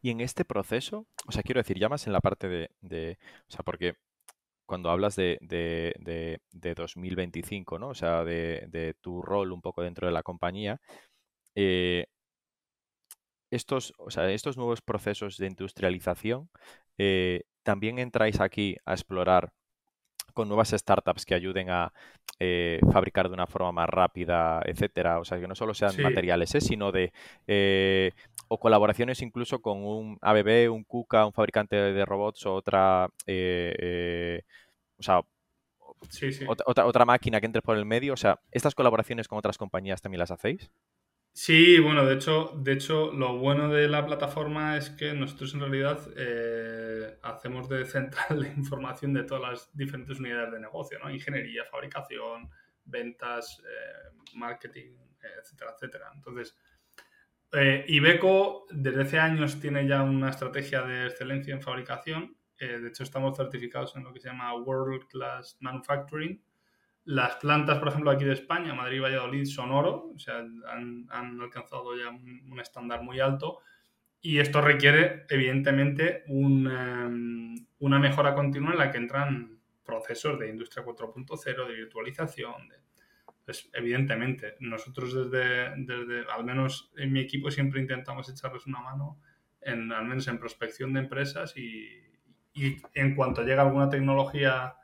Y 0.00 0.10
en 0.10 0.20
este 0.20 0.44
proceso, 0.44 1.06
o 1.26 1.32
sea, 1.32 1.42
quiero 1.42 1.60
decir, 1.60 1.78
ya 1.78 1.88
más 1.88 2.06
en 2.06 2.12
la 2.12 2.20
parte 2.20 2.48
de, 2.48 3.18
o 3.48 3.50
sea, 3.50 3.62
porque 3.64 3.94
cuando 4.66 4.90
hablas 4.90 5.16
de, 5.16 5.38
de, 5.40 6.40
de, 6.52 6.74
2025, 6.74 7.78
¿no? 7.78 7.88
O 7.88 7.94
sea, 7.94 8.24
de, 8.24 8.94
tu 9.00 9.22
rol 9.22 9.52
un 9.52 9.62
poco 9.62 9.82
dentro 9.82 10.06
de 10.06 10.12
la 10.12 10.22
compañía, 10.22 10.80
eh, 11.54 12.06
estos, 13.50 13.94
o 13.98 14.10
sea, 14.10 14.30
estos 14.30 14.56
nuevos 14.56 14.82
procesos 14.82 15.36
de 15.38 15.46
industrialización, 15.46 16.50
eh, 16.98 17.42
también 17.62 17.98
entráis 17.98 18.40
aquí 18.40 18.76
a 18.84 18.92
explorar 18.92 19.52
con 20.38 20.46
nuevas 20.46 20.70
startups 20.70 21.26
que 21.26 21.34
ayuden 21.34 21.68
a 21.68 21.92
eh, 22.38 22.78
fabricar 22.92 23.26
de 23.26 23.34
una 23.34 23.48
forma 23.48 23.72
más 23.72 23.88
rápida, 23.88 24.62
etcétera. 24.64 25.18
O 25.18 25.24
sea, 25.24 25.40
que 25.40 25.48
no 25.48 25.56
solo 25.56 25.74
sean 25.74 26.00
materiales, 26.00 26.54
¿eh? 26.54 26.60
sino 26.60 26.92
de 26.92 27.12
eh, 27.48 28.12
o 28.46 28.60
colaboraciones 28.60 29.20
incluso 29.20 29.60
con 29.60 29.84
un 29.84 30.16
ABB, 30.20 30.72
un 30.72 30.84
KUKA, 30.84 31.26
un 31.26 31.32
fabricante 31.32 31.74
de 31.74 32.04
robots 32.04 32.46
o 32.46 32.54
otra, 32.54 33.06
o 33.06 35.02
sea, 35.02 35.22
Otra, 36.46 36.86
otra 36.86 37.04
máquina 37.04 37.40
que 37.40 37.46
entre 37.46 37.60
por 37.60 37.76
el 37.76 37.84
medio. 37.84 38.12
O 38.12 38.16
sea, 38.16 38.38
estas 38.52 38.76
colaboraciones 38.76 39.26
con 39.26 39.38
otras 39.38 39.58
compañías 39.58 40.00
también 40.00 40.20
las 40.20 40.30
hacéis. 40.30 40.70
Sí, 41.40 41.78
bueno, 41.78 42.04
de 42.04 42.16
hecho, 42.16 42.52
de 42.56 42.72
hecho, 42.72 43.12
lo 43.12 43.38
bueno 43.38 43.68
de 43.68 43.86
la 43.86 44.04
plataforma 44.04 44.76
es 44.76 44.90
que 44.90 45.12
nosotros 45.12 45.54
en 45.54 45.60
realidad 45.60 46.00
eh, 46.16 47.16
hacemos 47.22 47.68
de 47.68 47.84
central 47.86 48.42
de 48.42 48.48
información 48.48 49.14
de 49.14 49.22
todas 49.22 49.42
las 49.52 49.76
diferentes 49.76 50.18
unidades 50.18 50.50
de 50.50 50.58
negocio, 50.58 50.98
¿no? 50.98 51.08
Ingeniería, 51.08 51.64
fabricación, 51.64 52.50
ventas, 52.84 53.62
eh, 53.64 54.18
marketing, 54.34 54.96
etcétera, 55.40 55.74
etcétera. 55.76 56.10
Entonces, 56.12 56.58
eh, 57.52 57.84
Ibeco 57.86 58.66
desde 58.70 59.02
hace 59.02 59.20
años 59.20 59.60
tiene 59.60 59.86
ya 59.86 60.02
una 60.02 60.30
estrategia 60.30 60.82
de 60.82 61.06
excelencia 61.06 61.54
en 61.54 61.62
fabricación. 61.62 62.36
de 62.58 62.88
hecho, 62.88 63.04
estamos 63.04 63.36
certificados 63.36 63.94
en 63.94 64.02
lo 64.02 64.12
que 64.12 64.18
se 64.18 64.26
llama 64.26 64.52
World 64.56 65.06
Class 65.06 65.56
Manufacturing, 65.60 66.42
las 67.08 67.36
plantas, 67.36 67.78
por 67.78 67.88
ejemplo, 67.88 68.10
aquí 68.10 68.26
de 68.26 68.34
España, 68.34 68.74
Madrid 68.74 68.98
y 68.98 69.00
Valladolid, 69.00 69.46
son 69.46 69.72
oro, 69.72 70.10
o 70.14 70.18
sea, 70.18 70.40
han, 70.40 71.08
alcanzado 71.40 71.96
ya 71.96 72.10
un, 72.10 72.60
estándar 72.60 73.02
muy 73.02 73.18
alto 73.18 73.60
y 74.20 74.40
esto 74.40 74.60
requiere, 74.60 75.24
evidentemente, 75.30 76.24
em, 76.28 77.54
una 77.78 77.98
mejora 77.98 78.34
continua 78.34 78.72
en 78.72 78.78
la 78.78 78.90
que 78.90 78.98
entran 78.98 79.58
procesos 79.82 80.38
de 80.38 80.50
industria 80.50 80.84
4.0, 80.84 81.66
de 81.66 81.74
virtualización. 81.74 82.68
Pues, 83.42 83.70
evidentemente, 83.72 84.56
nosotros 84.60 85.14
desde, 85.14 85.76
desde, 85.78 86.30
al 86.30 86.44
menos 86.44 86.92
en 86.98 87.10
mi 87.10 87.20
equipo, 87.20 87.50
siempre 87.50 87.80
intentamos 87.80 88.28
echarles 88.28 88.66
una 88.66 88.82
mano, 88.82 89.18
en, 89.62 89.90
al 89.92 90.04
menos 90.04 90.28
en 90.28 90.38
prospección 90.38 90.92
de 90.92 91.00
empresas 91.00 91.56
y, 91.56 91.88
y 92.52 92.76
en 92.92 93.14
cuanto 93.14 93.44
llega 93.44 93.62
alguna 93.62 93.88
tecnología 93.88 94.77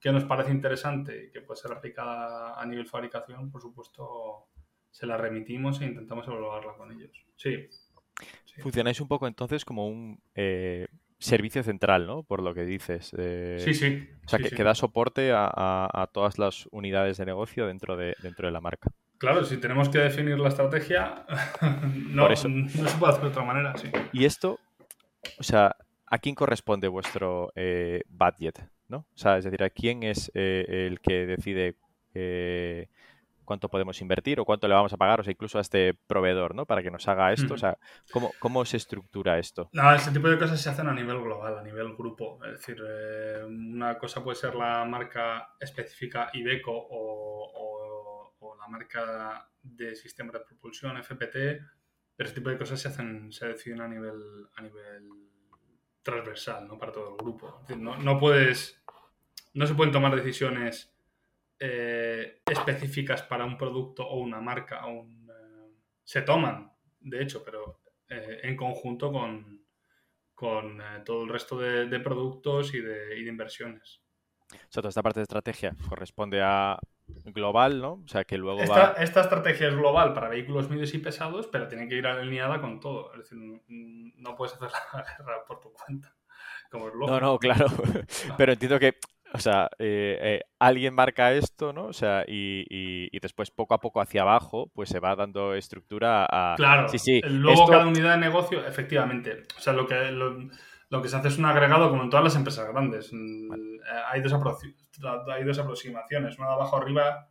que 0.00 0.12
nos 0.12 0.24
parece 0.24 0.52
interesante 0.52 1.26
y 1.26 1.30
que 1.30 1.40
puede 1.40 1.60
ser 1.60 1.72
aplicada 1.72 2.60
a 2.60 2.66
nivel 2.66 2.86
fabricación, 2.86 3.50
por 3.50 3.60
supuesto, 3.60 4.48
se 4.90 5.06
la 5.06 5.16
remitimos 5.16 5.80
e 5.80 5.86
intentamos 5.86 6.26
evaluarla 6.26 6.74
con 6.74 6.92
ellos. 6.92 7.10
Sí. 7.36 7.68
Funcionáis 8.60 9.00
un 9.00 9.08
poco 9.08 9.26
entonces 9.26 9.64
como 9.64 9.86
un 9.88 10.20
eh, 10.34 10.86
servicio 11.18 11.62
central, 11.62 12.06
¿no? 12.06 12.22
Por 12.22 12.42
lo 12.42 12.54
que 12.54 12.64
dices. 12.64 13.12
sí, 13.58 13.74
sí. 13.74 14.08
O 14.24 14.28
sea, 14.28 14.38
que, 14.38 14.62
da 14.62 14.74
soporte 14.74 15.32
a, 15.34 16.10
todas 16.12 16.38
las 16.38 16.68
unidades 16.70 17.18
de 17.18 17.26
negocio 17.26 17.66
dentro 17.66 17.96
de, 17.96 18.14
dentro 18.22 18.46
de 18.46 18.52
la 18.52 18.60
marca. 18.60 18.90
Claro, 19.18 19.44
si 19.44 19.56
tenemos 19.56 19.88
que 19.88 19.98
definir 19.98 20.38
la 20.38 20.48
estrategia, 20.48 21.26
no, 21.92 22.28
no 22.28 22.36
se 22.36 22.98
puede 22.98 23.12
hacer 23.12 23.22
de 23.22 23.28
otra 23.28 23.44
manera. 23.44 23.76
Sí. 23.76 23.90
Y 24.12 24.24
esto, 24.24 24.60
o 25.38 25.42
sea, 25.42 25.74
¿a 26.10 26.18
quién 26.18 26.34
corresponde 26.34 26.88
vuestro 26.88 27.52
eh, 27.54 28.02
budget? 28.08 28.68
¿no? 28.88 28.98
O 28.98 29.18
sea, 29.18 29.38
es 29.38 29.44
decir, 29.44 29.62
¿a 29.62 29.70
quién 29.70 30.02
es 30.02 30.30
eh, 30.34 30.86
el 30.86 31.00
que 31.00 31.26
decide 31.26 31.76
eh, 32.14 32.88
cuánto 33.44 33.68
podemos 33.68 34.00
invertir 34.00 34.40
o 34.40 34.44
cuánto 34.44 34.66
le 34.66 34.74
vamos 34.74 34.92
a 34.92 34.96
pagar? 34.96 35.20
O 35.20 35.22
sea, 35.22 35.30
incluso 35.30 35.58
a 35.58 35.60
este 35.60 35.94
proveedor, 36.06 36.54
¿no? 36.54 36.66
Para 36.66 36.82
que 36.82 36.90
nos 36.90 37.06
haga 37.06 37.32
esto. 37.32 37.54
O 37.54 37.58
sea, 37.58 37.78
¿cómo, 38.10 38.32
¿cómo, 38.40 38.64
se 38.64 38.78
estructura 38.78 39.38
esto? 39.38 39.68
No, 39.72 39.94
ese 39.94 40.10
tipo 40.10 40.28
de 40.28 40.38
cosas 40.38 40.60
se 40.60 40.70
hacen 40.70 40.88
a 40.88 40.94
nivel 40.94 41.20
global, 41.20 41.58
a 41.58 41.62
nivel 41.62 41.94
grupo. 41.94 42.42
Es 42.44 42.52
decir, 42.52 42.82
eh, 42.82 43.44
una 43.44 43.98
cosa 43.98 44.24
puede 44.24 44.36
ser 44.36 44.54
la 44.54 44.84
marca 44.84 45.54
específica 45.60 46.30
Ibeco 46.32 46.72
o, 46.72 48.32
o, 48.40 48.56
la 48.58 48.66
marca 48.66 49.48
de 49.62 49.94
sistema 49.94 50.32
de 50.32 50.40
propulsión 50.40 50.96
FPT, 51.02 51.34
pero 52.16 52.28
ese 52.28 52.34
tipo 52.34 52.50
de 52.50 52.58
cosas 52.58 52.80
se 52.80 52.88
hacen, 52.88 53.32
se 53.32 53.48
deciden 53.48 53.80
a 53.80 53.88
nivel, 53.88 54.20
a 54.56 54.62
nivel 54.62 55.27
transversal, 56.10 56.66
¿no? 56.66 56.78
Para 56.78 56.92
todo 56.92 57.10
el 57.10 57.16
grupo. 57.16 57.64
no, 57.76 57.96
no 57.98 58.18
puedes 58.18 58.78
no 59.54 59.66
se 59.66 59.74
pueden 59.74 59.92
tomar 59.92 60.14
decisiones 60.14 60.94
eh, 61.58 62.42
específicas 62.46 63.22
para 63.22 63.44
un 63.44 63.58
producto 63.58 64.06
o 64.06 64.20
una 64.20 64.40
marca. 64.40 64.86
O 64.86 65.04
eh, 65.04 65.74
se 66.04 66.22
toman, 66.22 66.72
de 67.00 67.22
hecho, 67.22 67.42
pero 67.44 67.80
eh, 68.08 68.40
en 68.44 68.56
conjunto 68.56 69.12
con, 69.12 69.66
con 70.32 70.80
todo 71.04 71.24
el 71.24 71.28
resto 71.30 71.58
de, 71.58 72.00
productos 72.00 72.72
y 72.74 72.80
de, 72.80 73.18
inversiones. 73.20 74.00
O 74.52 74.70
toda 74.70 74.90
esta 74.90 75.02
parte 75.02 75.20
de 75.20 75.24
estrategia 75.24 75.74
corresponde 75.88 76.40
a 76.40 76.78
global, 77.24 77.80
¿no? 77.80 77.92
O 78.04 78.08
sea, 78.08 78.24
que 78.24 78.38
luego 78.38 78.60
esta, 78.60 78.92
Esta 78.92 79.20
estrategia 79.22 79.68
es 79.68 79.76
global 79.76 80.12
para 80.14 80.28
vehículos 80.28 80.68
medios 80.68 80.94
y 80.94 80.98
pesados, 80.98 81.46
pero 81.46 81.68
tiene 81.68 81.88
que 81.88 81.96
ir 81.96 82.06
alineada 82.06 82.60
con 82.60 82.80
todo. 82.80 83.12
Es 83.12 83.30
decir, 83.30 83.38
no, 83.68 84.36
puedes 84.36 84.54
hacer 84.54 84.68
la 84.92 85.02
guerra 85.02 85.44
por 85.46 85.60
tu 85.60 85.72
cuenta. 85.72 86.14
Como 86.70 86.88
es 86.88 86.94
No, 86.94 87.20
no, 87.20 87.38
claro. 87.38 87.66
Pero 88.36 88.52
entiendo 88.52 88.78
que 88.78 88.98
o 89.32 89.38
sea, 89.38 89.68
eh, 89.78 90.18
eh, 90.20 90.40
alguien 90.58 90.94
marca 90.94 91.32
esto, 91.32 91.72
¿no? 91.72 91.86
O 91.86 91.92
sea, 91.92 92.24
y, 92.26 92.64
y, 92.70 93.18
después 93.20 93.50
poco 93.50 93.74
a 93.74 93.80
poco 93.80 94.00
hacia 94.00 94.22
abajo, 94.22 94.70
pues 94.74 94.88
se 94.88 95.00
va 95.00 95.14
dando 95.16 95.54
estructura 95.54 96.26
a... 96.30 96.54
Claro, 96.56 96.88
sí, 96.88 96.98
sí, 96.98 97.20
luego 97.22 97.66
cada 97.66 97.86
unidad 97.86 98.12
de 98.12 98.20
negocio, 98.20 98.66
efectivamente. 98.66 99.42
O 99.56 99.60
sea, 99.60 99.74
lo 99.74 99.86
que, 99.86 100.10
lo, 100.12 100.48
que 100.90 101.08
se 101.08 101.16
hace 101.16 101.28
es 101.28 101.38
un 101.38 101.44
agregado 101.44 101.90
como 101.90 102.02
en 102.02 102.10
todas 102.10 102.24
las 102.24 102.36
empresas 102.36 102.68
grandes. 102.68 103.12
Eh, 103.12 103.16
hay, 104.10 104.20
dos 104.22 104.32
hay 105.32 105.44
dos 105.44 105.58
aproximaciones, 105.58 106.38
una 106.38 106.48
de 106.48 106.54
abajo 106.54 106.76
arriba 106.76 107.28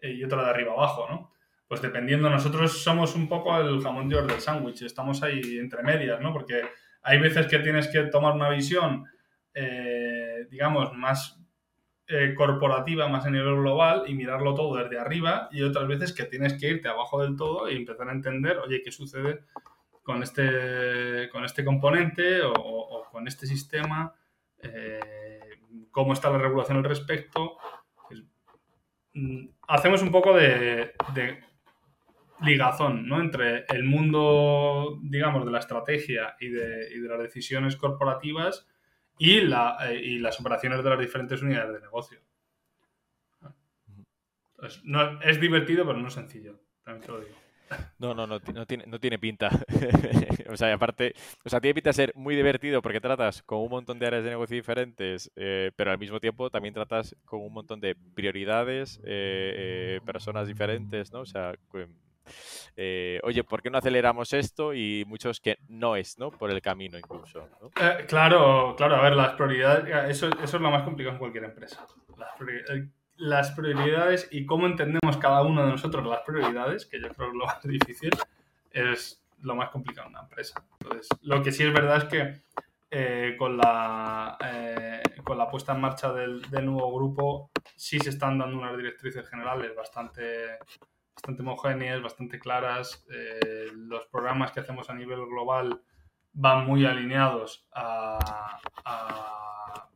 y 0.00 0.22
otra 0.24 0.42
de 0.42 0.50
arriba 0.50 0.72
abajo, 0.72 1.06
¿no? 1.08 1.32
Pues 1.66 1.80
dependiendo, 1.80 2.28
nosotros 2.28 2.82
somos 2.82 3.14
un 3.14 3.28
poco 3.28 3.56
el 3.58 3.80
jamón 3.80 4.08
de 4.08 4.20
del 4.20 4.40
sándwich, 4.40 4.82
estamos 4.82 5.22
ahí 5.22 5.58
entre 5.58 5.82
medias, 5.82 6.20
¿no? 6.20 6.32
Porque 6.32 6.62
hay 7.02 7.18
veces 7.18 7.46
que 7.46 7.58
tienes 7.58 7.88
que 7.88 8.04
tomar 8.04 8.34
una 8.34 8.50
visión 8.50 9.06
eh, 9.54 10.46
digamos, 10.50 10.92
más 10.94 11.40
eh, 12.08 12.34
corporativa, 12.36 13.08
más 13.08 13.24
a 13.24 13.30
nivel 13.30 13.54
global 13.54 14.02
y 14.08 14.14
mirarlo 14.14 14.52
todo 14.54 14.76
desde 14.76 14.98
arriba 14.98 15.48
y 15.52 15.62
otras 15.62 15.86
veces 15.86 16.12
que 16.12 16.24
tienes 16.24 16.54
que 16.54 16.68
irte 16.68 16.88
abajo 16.88 17.22
del 17.22 17.36
todo 17.36 17.70
y 17.70 17.76
empezar 17.76 18.08
a 18.08 18.12
entender, 18.12 18.58
oye, 18.58 18.82
¿qué 18.82 18.90
sucede 18.90 19.44
con 20.04 20.22
este, 20.22 21.28
con 21.32 21.44
este 21.44 21.64
componente 21.64 22.42
o, 22.42 23.04
con 23.10 23.26
este 23.26 23.46
sistema? 23.46 24.14
Eh, 24.62 25.40
¿Cómo 25.90 26.12
está 26.12 26.30
la 26.30 26.38
regulación 26.38 26.78
al 26.78 26.84
respecto? 26.84 27.56
Mm, 29.14 29.46
hacemos 29.68 30.02
un 30.02 30.12
poco 30.12 30.34
de, 30.34 30.92
de 31.14 31.42
ligazón 32.42 33.08
¿no? 33.08 33.20
entre 33.20 33.64
el 33.68 33.84
mundo, 33.84 34.98
digamos, 35.02 35.44
de 35.44 35.50
la 35.50 35.60
estrategia 35.60 36.36
y 36.38 36.48
de, 36.48 36.94
y 36.94 36.98
de 36.98 37.08
las 37.08 37.18
decisiones 37.18 37.76
corporativas 37.76 38.68
y, 39.18 39.40
la, 39.40 39.78
eh, 39.88 40.00
y 40.02 40.18
las 40.18 40.38
operaciones 40.38 40.84
de 40.84 40.90
las 40.90 40.98
diferentes 40.98 41.42
unidades 41.42 41.72
de 41.72 41.80
negocio. 41.80 42.20
no, 44.84 45.20
es 45.22 45.40
divertido, 45.40 45.86
pero 45.86 45.98
no 45.98 46.08
es 46.08 46.14
sencillo. 46.14 46.60
También 46.82 47.06
te 47.06 47.12
lo 47.12 47.20
digo. 47.20 47.43
No, 47.98 48.14
no, 48.14 48.26
no, 48.26 48.38
no, 48.52 48.66
tiene, 48.66 48.84
no 48.86 48.98
tiene 49.00 49.18
pinta. 49.18 49.50
o 50.50 50.56
sea, 50.56 50.72
aparte, 50.74 51.14
o 51.44 51.48
sea, 51.48 51.60
tiene 51.60 51.74
pinta 51.74 51.90
de 51.90 51.94
ser 51.94 52.12
muy 52.14 52.36
divertido 52.36 52.82
porque 52.82 53.00
tratas 53.00 53.42
con 53.42 53.60
un 53.60 53.70
montón 53.70 53.98
de 53.98 54.06
áreas 54.06 54.24
de 54.24 54.30
negocio 54.30 54.54
diferentes, 54.54 55.30
eh, 55.36 55.70
pero 55.76 55.90
al 55.90 55.98
mismo 55.98 56.20
tiempo 56.20 56.50
también 56.50 56.74
tratas 56.74 57.16
con 57.24 57.40
un 57.40 57.52
montón 57.52 57.80
de 57.80 57.96
prioridades, 58.14 59.00
eh, 59.04 60.00
personas 60.04 60.46
diferentes, 60.46 61.12
¿no? 61.12 61.20
O 61.20 61.26
sea, 61.26 61.54
eh, 62.76 63.20
oye, 63.22 63.44
¿por 63.44 63.62
qué 63.62 63.70
no 63.70 63.78
aceleramos 63.78 64.32
esto? 64.32 64.74
Y 64.74 65.04
muchos 65.06 65.40
que 65.40 65.58
no 65.68 65.96
es, 65.96 66.18
¿no? 66.18 66.30
Por 66.30 66.50
el 66.50 66.60
camino 66.60 66.98
incluso. 66.98 67.48
Eh, 67.80 68.04
claro, 68.08 68.74
claro, 68.76 68.96
a 68.96 69.02
ver, 69.02 69.14
las 69.14 69.34
prioridades, 69.34 70.10
eso, 70.10 70.28
eso 70.42 70.56
es 70.56 70.62
lo 70.62 70.70
más 70.70 70.82
complicado 70.82 71.14
en 71.14 71.18
cualquier 71.18 71.44
empresa. 71.44 71.86
Las 72.18 72.34
prioridades, 72.36 72.88
y 74.30 74.46
cómo 74.46 74.66
entendemos 74.66 75.16
cada 75.18 75.42
uno 75.42 75.64
de 75.64 75.70
nosotros 75.70 76.06
las 76.06 76.20
prioridades, 76.20 76.86
que 76.86 77.00
yo 77.00 77.08
creo 77.08 77.30
que 77.30 77.38
lo 77.38 77.46
más 77.46 77.62
difícil, 77.64 78.10
es 78.70 79.24
lo 79.42 79.54
más 79.54 79.70
complicado 79.70 80.08
en 80.08 80.14
una 80.14 80.22
empresa. 80.22 80.64
Entonces, 80.80 81.08
lo 81.22 81.42
que 81.42 81.52
sí 81.52 81.62
es 81.62 81.72
verdad 81.72 81.98
es 81.98 82.04
que 82.04 82.42
eh, 82.90 83.34
con, 83.38 83.56
la, 83.56 84.38
con 85.24 85.36
la 85.36 85.48
puesta 85.48 85.72
en 85.72 85.80
marcha 85.80 86.12
del, 86.12 86.42
del, 86.42 86.66
nuevo 86.66 86.94
grupo 86.94 87.50
sí 87.74 87.98
se 87.98 88.10
están 88.10 88.38
dando 88.38 88.56
unas 88.56 88.76
directrices 88.76 89.28
generales 89.28 89.74
bastante, 89.74 90.58
bastante 91.14 91.42
homogéneas, 91.42 92.02
bastante 92.02 92.38
claras. 92.38 93.04
Eh, 93.10 93.68
los 93.74 94.06
programas 94.06 94.52
que 94.52 94.60
hacemos 94.60 94.88
a 94.90 94.94
nivel 94.94 95.26
global 95.26 95.82
van 96.34 96.66
muy 96.66 96.84
alineados 96.84 97.66
a, 97.72 98.58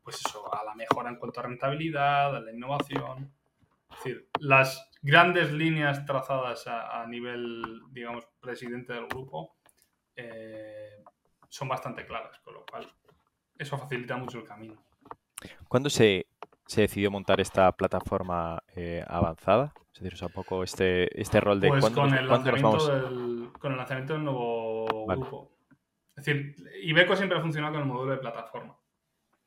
pues 0.03 0.17
eso, 0.25 0.53
a 0.55 0.65
la 0.65 0.75
mejora 0.75 1.11
en 1.11 1.17
cuanto 1.17 1.41
a 1.41 1.43
rentabilidad, 1.43 2.35
a 2.35 2.41
la 2.41 2.53
innovación. 2.53 3.33
Es 3.91 4.05
decir, 4.05 4.29
las 4.39 4.91
grandes 5.03 5.53
líneas 5.53 6.05
trazadas 6.07 6.67
a, 6.67 7.05
nivel, 7.07 7.83
digamos, 7.91 8.25
presidente 8.41 8.93
del 8.93 9.07
grupo 9.07 9.57
eh, 10.15 11.03
son 11.49 11.69
bastante 11.69 12.07
claras, 12.07 12.39
con 12.41 12.55
lo 12.55 12.65
cual 12.65 12.91
eso 13.59 13.77
facilita 13.77 14.17
mucho 14.17 14.39
el 14.39 14.45
camino. 14.45 14.77
¿Cuándo 15.67 15.91
se, 15.91 16.27
se 16.67 16.83
decidió 16.83 17.11
montar 17.11 17.41
esta 17.41 17.71
plataforma 17.73 18.63
eh, 18.75 19.05
avanzada? 19.07 19.73
Es 19.93 20.01
decir, 20.01 20.15
o 20.15 20.17
sea, 20.17 20.29
un 20.29 20.35
poco 20.35 20.63
este, 20.63 21.21
este 21.21 21.41
rol 21.41 21.61
de 21.61 21.69
pues 21.69 21.81
¿cuándo, 21.81 22.03
con, 22.03 22.15
el 22.15 22.29
¿cuándo 22.29 22.53
nos 22.53 22.63
vamos? 22.63 22.87
del, 22.87 23.51
con 23.59 23.73
el 23.73 23.79
lanzamiento 23.79 24.13
del 24.13 24.25
nuevo 24.25 25.07
vale. 25.07 25.21
grupo. 25.21 25.58
Es 26.19 26.25
decir, 26.25 26.57
Ibeco 26.83 27.15
siempre 27.15 27.39
ha 27.39 27.41
funcionado 27.41 27.75
con 27.75 27.83
el 27.83 27.89
modelo 27.89 28.13
de 28.13 28.19
plataforma. 28.19 28.77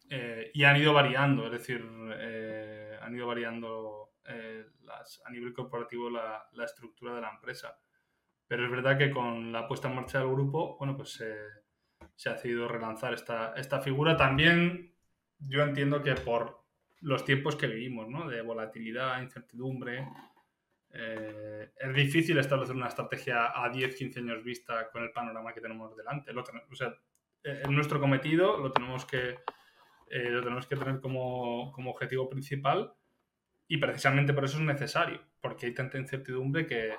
Eh, 0.09 0.51
y 0.53 0.63
han 0.63 0.77
ido 0.77 0.93
variando, 0.93 1.45
es 1.45 1.51
decir, 1.51 1.85
eh, 2.17 2.97
han 3.01 3.15
ido 3.15 3.27
variando 3.27 4.13
eh, 4.25 4.65
a 5.25 5.29
nivel 5.31 5.53
corporativo 5.53 6.09
la, 6.09 6.47
la, 6.53 6.65
estructura 6.65 7.13
de 7.15 7.21
la 7.21 7.29
empresa. 7.29 7.77
Pero 8.47 8.65
es 8.65 8.71
verdad 8.71 8.97
que 8.97 9.11
con 9.11 9.51
la 9.51 9.67
puesta 9.67 9.89
en 9.89 9.95
marcha 9.95 10.19
del 10.19 10.29
grupo, 10.29 10.77
bueno, 10.77 10.95
pues 10.95 11.21
se 12.15 12.29
ha 12.29 12.33
decidido 12.33 12.67
relanzar 12.67 13.13
esta, 13.13 13.53
esta 13.55 13.81
figura. 13.81 14.15
También 14.15 14.93
yo 15.39 15.63
entiendo 15.63 16.01
que 16.01 16.15
por 16.15 16.63
los 17.01 17.25
tiempos 17.25 17.55
que 17.55 17.67
vivimos, 17.67 18.07
¿no? 18.07 18.29
De 18.29 18.41
volatilidad, 18.41 19.21
incertidumbre. 19.21 20.07
Eh, 20.93 21.71
es 21.77 21.93
difícil 21.93 22.37
establecer 22.37 22.75
una 22.75 22.87
estrategia 22.87 23.51
a 23.53 23.69
10, 23.69 23.95
15 23.95 24.19
años 24.19 24.43
vista 24.43 24.89
con 24.91 25.03
el 25.03 25.11
panorama 25.11 25.53
que 25.53 25.61
tenemos 25.61 25.95
delante. 25.95 26.33
Lo 26.33 26.41
o 26.41 26.75
sea, 26.75 26.93
es 27.43 27.69
nuestro 27.69 27.99
cometido, 27.99 28.57
lo 28.57 28.71
tenemos 28.71 29.05
que, 29.05 29.39
eh, 30.09 30.29
lo 30.29 30.41
tenemos 30.41 30.67
que 30.67 30.75
tener 30.75 30.99
como, 30.99 31.71
como, 31.71 31.91
objetivo 31.91 32.29
principal 32.29 32.93
y 33.67 33.77
precisamente 33.77 34.33
por 34.33 34.45
eso 34.45 34.57
es 34.57 34.63
necesario, 34.63 35.21
porque 35.39 35.67
hay 35.67 35.73
tanta 35.73 35.97
incertidumbre 35.97 36.67
que 36.67 36.93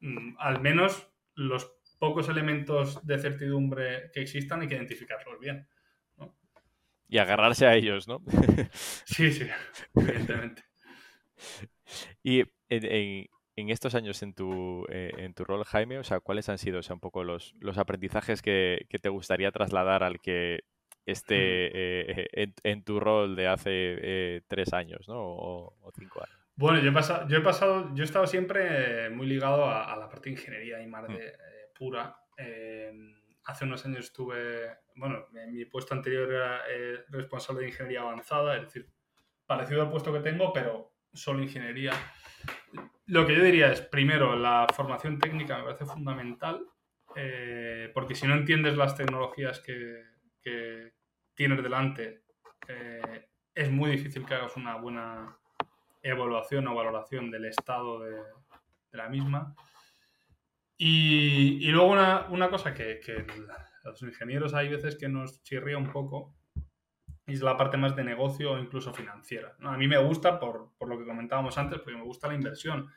mm, 0.00 0.34
al 0.38 0.60
menos 0.60 1.10
los 1.34 1.78
pocos 1.98 2.28
elementos 2.28 3.04
de 3.06 3.18
certidumbre 3.18 4.10
que 4.12 4.22
existan 4.22 4.60
hay 4.60 4.68
que 4.68 4.74
identificarlos 4.74 5.38
bien 5.38 5.68
y 7.08 7.18
agarrarse 7.18 7.66
a 7.66 7.74
ellos, 7.74 8.06
¿no? 8.06 8.22
sí, 9.04 9.32
sí, 9.32 9.46
evidentemente. 9.94 10.62
y 12.22 12.44
en, 12.68 12.84
en, 12.84 13.26
en, 13.56 13.70
estos 13.70 13.94
años 13.94 14.22
en 14.22 14.34
tu, 14.34 14.86
eh, 14.88 15.12
en 15.18 15.34
tu 15.34 15.44
rol, 15.44 15.64
Jaime, 15.64 15.98
o 15.98 16.04
sea, 16.04 16.20
¿cuáles 16.20 16.48
han 16.48 16.58
sido 16.58 16.80
o 16.80 16.82
sea, 16.82 16.94
un 16.94 17.00
poco 17.00 17.24
los, 17.24 17.54
los 17.60 17.78
aprendizajes 17.78 18.42
que, 18.42 18.86
que, 18.88 18.98
te 18.98 19.08
gustaría 19.08 19.50
trasladar 19.50 20.02
al 20.02 20.20
que 20.20 20.60
esté 21.06 21.36
eh, 21.36 22.28
en, 22.32 22.54
en, 22.62 22.84
tu 22.84 23.00
rol 23.00 23.34
de 23.34 23.48
hace 23.48 23.70
eh, 23.72 24.42
tres 24.46 24.72
años, 24.72 25.08
¿no? 25.08 25.20
O, 25.20 25.76
o, 25.80 25.92
cinco 25.92 26.20
años. 26.20 26.38
Bueno, 26.56 26.80
yo 26.80 26.90
he 26.90 26.92
pasado, 26.92 27.28
yo 27.28 27.38
he 27.38 27.40
pasado, 27.40 27.94
yo 27.94 28.02
he 28.02 28.06
estado 28.06 28.26
siempre 28.26 29.08
muy 29.10 29.26
ligado 29.26 29.64
a, 29.64 29.92
a 29.92 29.96
la 29.96 30.08
parte 30.08 30.28
de 30.28 30.36
ingeniería 30.36 30.82
y 30.82 30.86
más 30.86 31.06
de, 31.08 31.14
mm. 31.14 31.78
pura 31.78 32.16
hace 33.48 33.64
unos 33.64 33.84
años 33.86 34.04
estuve, 34.04 34.78
bueno, 34.94 35.26
en 35.34 35.54
mi 35.54 35.64
puesto 35.64 35.94
anterior 35.94 36.30
era 36.30 36.62
eh, 36.68 37.02
responsable 37.08 37.62
de 37.62 37.68
ingeniería 37.68 38.02
avanzada, 38.02 38.56
es 38.56 38.64
decir, 38.64 38.92
parecido 39.46 39.80
al 39.80 39.90
puesto 39.90 40.12
que 40.12 40.20
tengo, 40.20 40.52
pero 40.52 40.92
solo 41.18 41.42
ingeniería. 41.42 41.92
Lo 43.06 43.26
que 43.26 43.36
yo 43.36 43.42
diría 43.42 43.72
es, 43.72 43.80
primero, 43.80 44.36
la 44.36 44.66
formación 44.74 45.18
técnica 45.18 45.58
me 45.58 45.64
parece 45.64 45.86
fundamental, 45.86 46.64
eh, 47.16 47.90
porque 47.92 48.14
si 48.14 48.26
no 48.26 48.34
entiendes 48.34 48.76
las 48.76 48.96
tecnologías 48.96 49.60
que, 49.60 50.04
tienes 51.34 51.62
delante, 51.62 52.22
eh, 52.66 53.28
es 53.54 53.70
muy 53.70 53.90
difícil 53.90 54.24
que 54.24 54.34
hagas 54.34 54.56
una 54.56 54.76
buena 54.76 55.36
evaluación 56.02 56.66
o 56.68 56.74
valoración 56.74 57.30
del 57.30 57.44
estado 57.44 58.00
de, 58.00 58.16
la 58.92 59.08
misma. 59.10 59.54
Y, 60.78 61.70
luego 61.70 61.90
una, 61.90 62.26
una 62.30 62.48
cosa 62.48 62.72
que, 62.72 62.98
que, 62.98 63.26
los 63.84 64.02
ingenieros 64.02 64.54
hay 64.54 64.68
veces 64.68 64.96
que 64.96 65.08
nos 65.08 65.42
chirría 65.42 65.76
un 65.76 65.92
poco 65.92 66.37
es 67.34 67.42
la 67.42 67.56
parte 67.56 67.76
más 67.76 67.94
de 67.94 68.04
negocio 68.04 68.52
o 68.52 68.58
incluso 68.58 68.92
financiera. 68.92 69.56
A 69.60 69.76
mí 69.76 69.86
me 69.88 69.98
gusta, 69.98 70.38
por, 70.38 70.72
por, 70.78 70.88
lo 70.88 70.98
que 70.98 71.06
comentábamos 71.06 71.56
antes, 71.58 71.78
porque 71.80 71.98
me 71.98 72.04
gusta 72.04 72.28
la 72.28 72.34
inversión, 72.34 72.88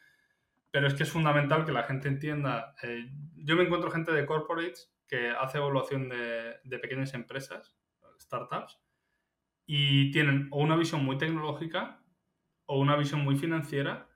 pero 0.71 0.88
es 0.88 0.93
que 0.93 1.03
es 1.03 1.11
fundamental 1.11 1.65
que 1.65 1.71
la 1.71 1.84
gente 1.84 2.07
entienda. 2.07 2.75
Eh, 2.84 3.11
yo 3.36 3.55
me 3.55 3.63
encuentro 3.63 3.91
gente 3.91 4.11
de 4.11 4.25
corporates 4.25 4.93
que 5.07 5.29
hace 5.29 5.57
evaluación 5.57 6.09
de, 6.09 6.55
de 6.63 6.79
pequeñas 6.79 7.13
empresas, 7.13 7.75
startups, 8.19 8.79
y 9.65 10.11
tienen 10.11 10.47
o 10.51 10.59
una 10.59 10.75
visión 10.75 11.03
muy 11.03 11.17
tecnológica 11.17 12.03
o 12.65 12.79
una 12.79 12.95
visión 12.95 13.21
muy 13.21 13.36
financiera 13.36 14.09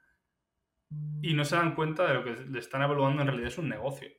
y 1.21 1.33
no 1.33 1.43
se 1.43 1.55
dan 1.55 1.75
cuenta 1.75 2.07
de 2.07 2.13
lo 2.13 2.23
que 2.23 2.35
le 2.45 2.59
están 2.59 2.81
evaluando 2.81 3.21
en 3.21 3.27
realidad 3.27 3.49
es 3.49 3.57
un 3.57 3.69
negocio. 3.69 4.09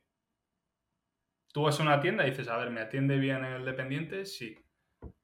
Tú 1.53 1.63
vas 1.63 1.79
a 1.79 1.83
una 1.83 1.99
tienda 1.99 2.25
y 2.25 2.31
dices, 2.31 2.47
a 2.49 2.57
ver, 2.57 2.69
¿me 2.69 2.81
atiende 2.81 3.17
bien 3.17 3.43
el 3.43 3.65
dependiente? 3.65 4.25
Sí. 4.25 4.57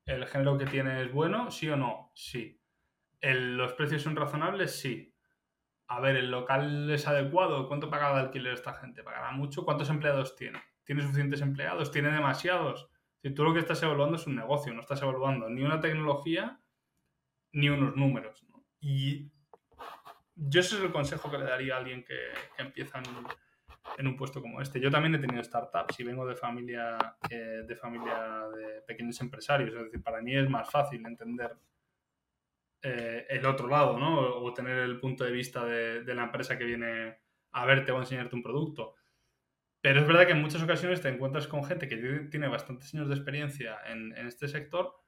¿El 0.06 0.26
género 0.28 0.58
que 0.58 0.66
tiene 0.66 1.02
es 1.02 1.12
bueno? 1.12 1.50
¿Sí 1.52 1.70
o 1.70 1.78
no? 1.78 2.12
Sí. 2.14 2.60
¿El, 3.22 3.56
¿Los 3.56 3.74
precios 3.74 4.02
son 4.02 4.16
razonables? 4.16 4.80
Sí. 4.80 5.16
A 5.88 6.00
ver, 6.00 6.18
¿el 6.18 6.32
local 6.32 6.90
es 6.90 7.08
adecuado? 7.08 7.68
¿Cuánto 7.68 7.90
paga 7.90 8.14
de 8.14 8.22
alquiler 8.22 8.54
esta 8.54 8.74
gente? 8.74 9.04
¿Pagará 9.04 9.32
mucho? 9.32 9.64
¿Cuántos 9.64 9.90
empleados 9.90 10.36
tiene? 10.36 10.62
¿Tiene 10.84 11.02
suficientes 11.02 11.42
empleados? 11.42 11.92
¿Tiene 11.92 12.10
demasiados? 12.10 12.90
Si 13.22 13.34
tú 13.34 13.44
lo 13.44 13.54
que 13.54 13.60
estás 13.60 13.82
evaluando 13.84 14.18
es 14.18 14.28
un 14.28 14.36
negocio, 14.36 14.74
no 14.74 14.82
estás 14.82 15.02
evaluando 15.02 15.50
ni 15.50 15.64
una 15.64 15.80
tecnología 15.80 16.60
ni 17.54 17.70
unos 17.70 17.96
números. 17.96 18.46
Y 18.82 19.32
yo 20.36 20.60
ese 20.60 20.76
es 20.76 20.84
el 20.84 20.92
consejo 20.92 21.32
que 21.32 21.38
le 21.38 21.46
daría 21.46 21.76
a 21.76 21.78
alguien 21.78 22.04
que, 22.04 22.18
que 22.58 22.64
empieza 22.64 22.98
en, 22.98 23.06
en, 23.98 24.08
un 24.08 24.16
puesto 24.16 24.42
como 24.42 24.62
este. 24.62 24.80
Yo 24.80 24.90
también 24.90 25.16
he 25.16 25.20
tenido 25.20 25.44
startups 25.44 26.00
y 26.00 26.04
vengo 26.04 26.26
de 26.26 26.36
familia, 26.36 26.98
eh, 27.30 27.64
de 27.68 27.76
familia 27.76 28.48
de 28.56 28.82
pequeños 28.82 29.20
empresarios. 29.22 29.74
Es 29.74 29.84
decir, 29.86 30.02
para 30.02 30.22
mí 30.22 30.36
es 30.36 30.50
más 30.50 30.70
fácil 30.70 31.06
entender 31.06 31.56
eh, 32.82 33.26
el 33.30 33.46
otro 33.46 33.68
lado, 33.68 33.98
¿no? 33.98 34.20
O 34.20 34.54
tener 34.54 34.80
el 34.80 35.00
punto 35.00 35.24
de 35.24 35.32
vista 35.32 35.66
de, 35.66 36.04
la 36.14 36.24
empresa 36.24 36.58
que 36.58 36.66
viene 36.66 37.18
a 37.52 37.66
verte 37.66 37.92
o 37.92 37.98
a 37.98 38.02
enseñarte 38.02 38.36
un 38.36 38.44
producto. 38.44 38.96
Pero 39.82 40.00
es 40.02 40.08
verdad 40.08 40.26
que 40.26 40.34
en 40.34 40.42
muchas 40.42 40.64
ocasiones 40.64 41.02
te 41.02 41.10
encuentras 41.10 41.48
con 41.48 41.64
gente 41.64 41.88
que 41.88 41.98
tiene 42.32 42.48
bastantes 42.48 42.94
años 42.94 43.10
de 43.10 43.16
experiencia 43.16 43.78
en, 43.88 44.16
en 44.18 44.28
este 44.28 44.48
sector 44.48 45.04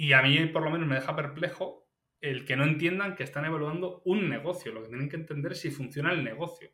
y 0.00 0.14
a 0.14 0.22
mí 0.22 0.46
por 0.46 0.62
lo 0.62 0.70
menos 0.70 0.88
me 0.88 0.94
deja 0.94 1.14
perplejo 1.14 1.86
el 2.22 2.46
que 2.46 2.56
no 2.56 2.64
entiendan 2.64 3.16
que 3.16 3.22
están 3.22 3.44
evaluando 3.44 4.00
un 4.06 4.30
negocio. 4.30 4.72
Lo 4.72 4.82
que 4.82 4.88
tienen 4.88 5.10
que 5.10 5.16
entender 5.16 5.52
es 5.52 5.60
si 5.60 5.70
funciona 5.70 6.12
el 6.12 6.24
negocio. 6.24 6.70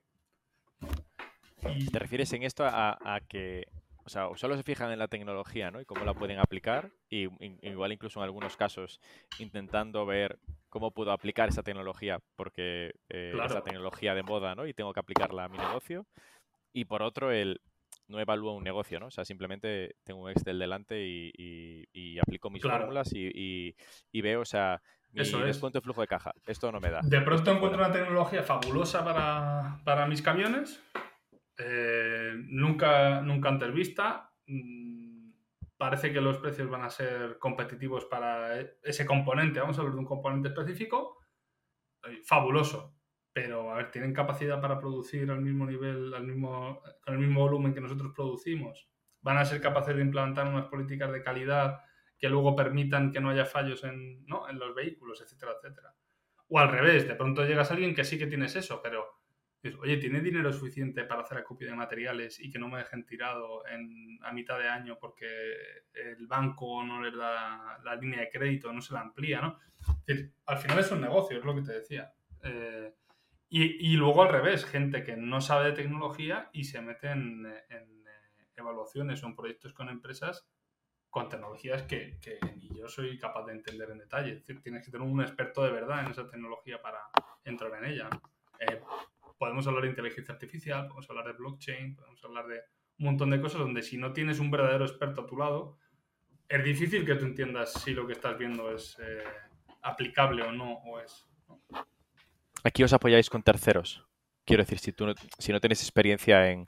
¿Te 1.93 1.99
refieres 1.99 2.33
en 2.33 2.43
esto 2.43 2.65
a, 2.65 2.99
a, 3.03 3.21
que, 3.21 3.67
o 4.05 4.09
sea, 4.09 4.29
solo 4.37 4.57
se 4.57 4.63
fijan 4.63 4.93
en 4.93 4.99
la 4.99 5.09
tecnología, 5.09 5.71
¿no? 5.71 5.81
Y 5.81 5.85
cómo 5.85 6.05
la 6.05 6.15
pueden 6.15 6.39
aplicar, 6.39 6.91
y 7.11 7.29
igual 7.67 7.93
incluso 7.93 8.21
en 8.21 8.25
algunos 8.25 8.57
casos 8.57 9.01
intentando 9.39 10.07
ver 10.07 10.39
cómo 10.69 10.91
puedo 10.91 11.13
aplicar 11.13 11.49
esa 11.49 11.63
tecnología, 11.63 12.21
porque 12.37 12.95
eh, 13.09 13.31
claro. 13.33 13.49
es 13.49 13.55
la 13.55 13.63
tecnología 13.63 14.15
de 14.15 14.23
moda, 14.23 14.55
¿no? 14.55 14.67
Y 14.67 14.75
tengo 14.75 14.93
que 14.93 15.01
aplicarla 15.01 15.45
a 15.45 15.49
mi 15.49 15.59
negocio. 15.59 16.07
Y 16.73 16.85
por 16.85 17.03
otro, 17.03 17.33
el 17.33 17.61
no 18.09 18.21
evalúo 18.21 18.53
un 18.53 18.63
negocio, 18.65 19.01
¿no? 19.01 19.07
O 19.07 19.11
sea, 19.11 19.25
simplemente 19.25 19.97
tengo 20.05 20.21
un 20.23 20.31
Excel 20.31 20.59
delante 20.59 21.05
y, 21.05 21.33
y, 21.37 21.85
y 21.93 22.19
aplico 22.19 22.51
mis 22.51 22.63
claro. 22.63 22.79
fórmulas 22.81 23.13
y, 23.13 23.75
y, 24.13 24.21
veo, 24.21 24.43
o 24.43 24.45
sea, 24.45 24.81
mi 25.13 25.23
Eso 25.23 25.41
es. 25.41 25.47
descuento 25.47 25.79
de 25.79 25.83
flujo 25.83 26.03
de 26.03 26.07
caja. 26.07 26.33
Esto 26.47 26.71
no 26.71 26.79
me 26.79 26.91
da. 26.91 27.01
De 27.03 27.21
pronto 27.21 27.51
encuentro 27.51 27.83
una 27.83 27.93
tecnología 27.93 28.43
fabulosa 28.43 29.05
para, 29.05 29.81
para 29.85 30.07
mis 30.07 30.23
camiones, 30.23 30.81
eh, 31.59 32.35
nunca, 32.49 33.21
nunca 33.23 33.49
antes 33.49 33.73
vista. 33.73 34.33
Mm, 34.47 35.31
parece 35.77 36.13
que 36.13 36.21
los 36.21 36.39
precios 36.39 36.69
van 36.69 36.83
a 36.83 36.91
ser 36.91 37.39
competitivos 37.39 38.05
para 38.07 38.61
ese 38.83 39.07
componente. 39.07 39.61
Vamos 39.61 39.79
a 39.79 39.81
hablar 39.81 39.95
de 39.95 40.01
un 40.01 40.07
componente 40.07 40.49
específico. 40.49 41.19
Eh, 42.05 42.23
fabuloso. 42.25 42.95
pero 43.33 43.71
a 43.71 43.77
ver, 43.77 43.91
¿tienen 43.91 44.15
capacidad 44.15 44.61
para 44.63 44.79
producir 44.79 45.31
al 45.31 45.43
mismo 45.43 45.67
nivel, 45.67 46.15
al 46.15 46.25
mismo, 46.25 46.83
con 47.05 47.15
el 47.15 47.21
mismo 47.21 47.41
volumen 47.41 47.75
que 47.75 47.83
nosotros 47.83 48.13
producimos? 48.15 48.89
¿Van 49.21 49.37
a 49.37 49.45
ser 49.45 49.61
capaces 49.61 49.95
de 49.95 50.03
implantar 50.03 50.47
unas 50.47 50.69
políticas 50.69 51.13
de 51.13 51.23
calidad 51.23 51.81
que 52.19 52.31
luego 52.31 52.57
permitan 52.57 53.13
que 53.13 53.21
no 53.21 53.29
haya 53.29 53.45
fallos 53.45 53.85
en, 53.85 54.25
¿no? 54.25 54.49
en 54.49 54.59
los 54.59 54.75
vehículos, 54.75 55.21
etcétera, 55.21 55.53
etcétera? 55.59 55.95
O 56.49 56.59
al 56.59 56.71
revés, 56.71 57.07
de 57.07 57.15
pronto 57.15 57.45
llegas 57.45 57.71
a 57.71 57.75
alguien 57.75 57.95
que 57.95 58.05
sí 58.05 58.19
que 58.19 58.27
tienes 58.27 58.57
eso, 58.57 58.81
pero 58.83 59.16
oye, 59.81 59.97
¿tiene 59.97 60.21
dinero 60.21 60.53
suficiente 60.53 61.05
para 61.05 61.23
hacer 61.23 61.39
acopio 61.39 61.69
de 61.69 61.75
materiales 61.75 62.41
y 62.41 62.51
que 62.51 62.59
no 62.59 62.69
me 62.69 62.79
dejen 62.79 63.05
tirado 63.05 63.67
en, 63.67 64.19
a 64.23 64.33
mitad 64.33 64.59
de 64.59 64.69
año 64.69 64.99
porque 65.01 65.27
el 65.95 66.27
banco 66.27 66.83
no 66.85 67.03
les 67.03 67.15
da 67.15 67.79
la 67.85 67.97
línea 67.97 68.21
de 68.21 68.31
crédito, 68.31 68.73
no 68.73 68.81
se 68.81 68.95
la 68.95 69.01
amplía, 69.01 69.41
¿no? 69.41 69.59
al 70.47 70.59
final 70.59 70.79
es 70.79 70.91
un 70.91 71.01
negocio, 71.01 71.39
es 71.39 71.45
lo 71.45 71.55
que 71.55 71.63
te 71.63 71.73
decía. 71.73 72.13
Eh, 72.43 72.93
y, 73.49 73.97
luego 73.97 74.23
al 74.23 74.29
revés, 74.29 74.65
gente 74.65 75.05
que 75.05 75.17
no 75.17 75.41
sabe 75.41 75.67
de 75.67 75.73
tecnología 75.73 76.51
y 76.53 76.65
se 76.65 76.83
mete 76.83 77.11
en, 77.11 77.47
eh, 77.47 77.87
evaluaciones 78.57 79.23
o 79.23 79.27
en 79.27 79.37
proyectos 79.37 79.73
con 79.73 79.89
empresas 79.89 80.47
con 81.09 81.29
tecnologías 81.29 81.83
que, 81.85 82.19
ni 82.57 82.69
yo 82.79 82.89
soy 82.89 83.17
capaz 83.19 83.47
de 83.47 83.53
entender 83.53 83.91
en 83.91 83.99
detalle. 83.99 84.43
Tienes 84.43 84.85
que 84.85 84.91
tener 84.91 85.01
un 85.01 85.23
experto 85.23 85.65
de 85.65 85.71
verdad 85.71 86.05
en 86.05 86.11
esa 86.11 86.29
tecnología 86.29 86.83
para 86.83 86.99
entrar 87.45 87.73
en 87.83 87.91
ella. 87.91 88.11
Eh, 88.59 88.83
podemos 89.39 89.67
hablar 89.67 89.83
de 89.85 89.91
inteligencia 89.91 90.35
artificial, 90.35 90.87
podemos 90.87 91.09
hablar 91.11 91.27
de 91.27 91.33
blockchain, 91.33 91.97
podemos 91.97 92.25
hablar 92.25 92.47
de 92.47 92.61
un 92.99 93.07
montón 93.07 93.31
de 93.31 93.41
cosas 93.41 93.61
donde 93.61 93.83
si 93.83 93.99
no 93.99 94.13
tienes 94.13 94.39
un 94.39 94.51
verdadero 94.51 94.85
experto 94.85 95.23
a 95.23 95.27
tu 95.27 95.37
lado, 95.37 95.79
es 96.49 96.65
difícil 96.65 97.05
que 97.05 97.17
tú 97.17 97.27
entiendas 97.27 97.73
si 97.73 97.93
lo 97.93 98.07
que 98.07 98.15
estás 98.15 98.39
viendo 98.39 98.75
es 98.75 98.97
eh, 99.01 99.25
aplicable 99.83 100.43
o 100.43 100.53
no, 100.53 100.75
o 100.75 101.01
es... 101.01 101.27
Aquí 102.65 102.83
os 102.83 102.93
apoyáis 102.93 103.29
con 103.31 103.43
terceros. 103.43 104.07
Quiero 104.45 104.63
decir, 104.63 104.79
si, 104.79 104.93
tú 104.93 105.07
no, 105.07 105.15
si 105.39 105.53
no 105.53 105.61
tienes 105.61 105.83
experiencia 105.83 106.51
en 106.51 106.67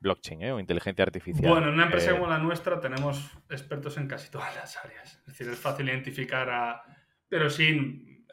blockchain 0.00 0.42
¿eh? 0.42 0.52
o 0.52 0.60
inteligencia 0.60 1.04
artificial. 1.04 1.50
Bueno, 1.50 1.68
en 1.68 1.74
una 1.74 1.84
empresa 1.84 2.10
eh, 2.10 2.14
como 2.14 2.26
la 2.26 2.38
nuestra 2.38 2.80
tenemos 2.80 3.30
expertos 3.48 3.96
en 3.96 4.08
casi 4.08 4.30
todas 4.30 4.54
las 4.56 4.76
áreas. 4.76 5.18
Es 5.20 5.26
decir, 5.26 5.48
es 5.48 5.58
fácil 5.58 5.88
identificar 5.88 6.50
a... 6.50 6.82
Pero 7.28 7.48
sí, 7.48 7.68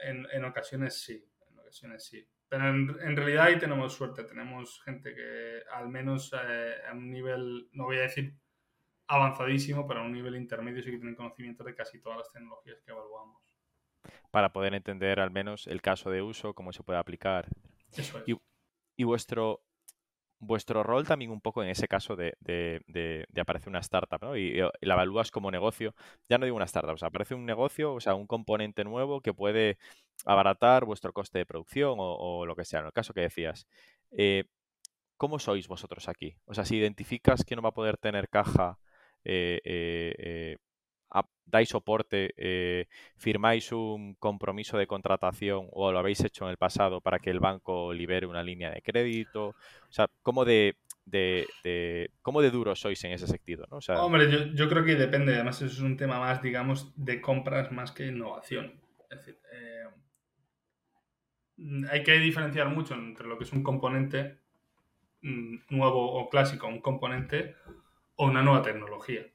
en, 0.01 0.27
en 0.31 0.45
ocasiones 0.45 1.01
sí. 1.01 1.23
En 1.51 1.59
ocasiones 1.59 2.03
sí. 2.05 2.27
Pero 2.49 2.69
en, 2.69 3.17
realidad 3.17 3.45
ahí 3.45 3.57
tenemos 3.57 3.93
suerte, 3.93 4.23
tenemos 4.23 4.81
gente 4.83 5.13
que 5.13 5.61
al 5.73 5.89
menos 5.89 6.33
eh, 6.33 6.75
a 6.89 6.93
un 6.93 7.11
nivel, 7.11 7.67
no 7.73 7.85
voy 7.85 7.97
a 7.97 8.01
decir 8.01 8.37
avanzadísimo, 9.07 9.85
pero 9.87 10.01
a 10.01 10.03
un 10.03 10.13
nivel 10.13 10.35
intermedio 10.35 10.81
sí 10.81 10.91
que 10.91 10.97
tienen 10.97 11.15
conocimiento 11.15 11.63
de 11.63 11.75
casi 11.75 11.99
todas 12.01 12.19
las 12.19 12.31
tecnologías 12.31 12.81
que 12.81 12.91
evaluamos. 12.91 13.41
Para 14.31 14.53
poder 14.53 14.73
entender 14.75 15.19
al 15.19 15.31
menos 15.31 15.67
el 15.67 15.81
caso 15.81 16.09
de 16.09 16.21
uso, 16.21 16.53
cómo 16.53 16.71
se 16.71 16.83
puede 16.83 16.99
aplicar. 16.99 17.47
Eso 17.91 18.19
es. 18.19 18.37
y 18.97 19.03
vuestro, 19.03 19.66
vuestro 20.39 20.83
rol 20.83 21.07
también 21.07 21.31
un 21.31 21.41
poco 21.41 21.63
en 21.63 21.69
ese 21.69 21.87
caso 21.87 22.15
de, 22.15 22.35
aparecer 23.39 23.69
una 23.69 23.79
startup, 23.79 24.21
¿no? 24.21 24.37
Y, 24.37 24.59
la 24.81 24.93
evalúas 24.93 25.31
como 25.31 25.51
negocio. 25.51 25.95
Ya 26.29 26.37
no 26.37 26.45
digo 26.45 26.55
una 26.55 26.65
startup, 26.65 26.93
o 26.93 26.97
sea, 26.97 27.09
aparece 27.09 27.35
un 27.35 27.45
negocio, 27.45 27.93
o 27.93 27.99
sea, 27.99 28.15
un 28.15 28.27
componente 28.27 28.83
nuevo 28.83 29.21
que 29.21 29.33
puede 29.33 29.77
abaratar 30.25 30.85
vuestro 30.85 31.13
coste 31.13 31.39
de 31.39 31.45
producción 31.45 31.95
o, 31.99 32.45
lo 32.45 32.55
que 32.55 32.65
sea, 32.65 32.81
en 32.81 32.87
el 32.87 32.93
caso 32.93 33.13
que 33.13 33.21
decías. 33.21 33.67
Eh, 34.11 34.45
¿Cómo 35.17 35.39
sois 35.39 35.67
vosotros 35.67 36.07
aquí? 36.09 36.37
O 36.45 36.53
sea, 36.53 36.63
si 36.65 36.77
identificas 36.77 37.43
que 37.43 37.55
no 37.55 37.63
va 37.63 37.69
a 37.69 37.73
poder 37.73 37.97
tener 37.97 38.29
caja 38.29 38.77
eh, 39.23 39.59
eh, 39.63 40.57
dais 41.47 41.69
soporte, 41.69 42.33
eh, 42.35 42.87
firmáis 43.15 43.71
un 43.71 44.15
compromiso 44.15 44.77
de 44.77 44.85
contratación 44.85 45.67
o 45.71 45.91
lo 45.91 45.99
habéis 45.99 46.23
hecho 46.23 46.45
en 46.45 46.51
el 46.51 46.57
pasado 46.57 47.01
para 47.01 47.19
que 47.19 47.29
el 47.29 47.39
banco 47.39 47.93
libere 47.93 48.27
una 48.27 48.43
línea 48.43 48.69
de 48.69 48.81
crédito. 48.81 49.49
O 49.49 49.91
sea, 49.91 50.07
¿cómo 50.21 50.43
de, 50.45 50.75
de, 51.05 52.11
cómo 52.21 52.41
de 52.41 52.51
duro 52.51 52.75
sois 52.75 53.01
en 53.05 53.13
ese 53.13 53.27
sentido? 53.27 53.65
¿no? 53.71 53.79
Hombre, 54.03 54.29
yo, 54.29 54.45
yo, 54.53 54.69
creo 54.69 54.83
que 54.83 54.95
depende. 54.95 55.35
Además, 55.35 55.61
eso 55.61 55.73
es 55.73 55.79
un 55.79 55.97
tema 55.97 56.19
más, 56.19 56.41
digamos, 56.41 56.93
de 56.95 57.21
compras 57.21 57.71
más 57.71 57.91
que 57.91 58.07
innovación. 58.07 58.73
Es 59.09 59.19
decir, 59.19 59.39
eh, 59.53 59.85
hay 61.89 62.03
que 62.03 62.11
diferenciar 62.19 62.67
mucho 62.69 62.93
entre 62.93 63.25
lo 63.25 63.37
que 63.37 63.45
es 63.45 63.53
un 63.53 63.63
componente 63.63 64.39
mm, 65.21 65.59
nuevo 65.69 66.11
o 66.11 66.29
clásico, 66.29 66.67
un 66.67 66.81
componente 66.81 67.55
o 68.17 68.25
una 68.25 68.43
nueva 68.43 68.61
tecnología 68.61 69.25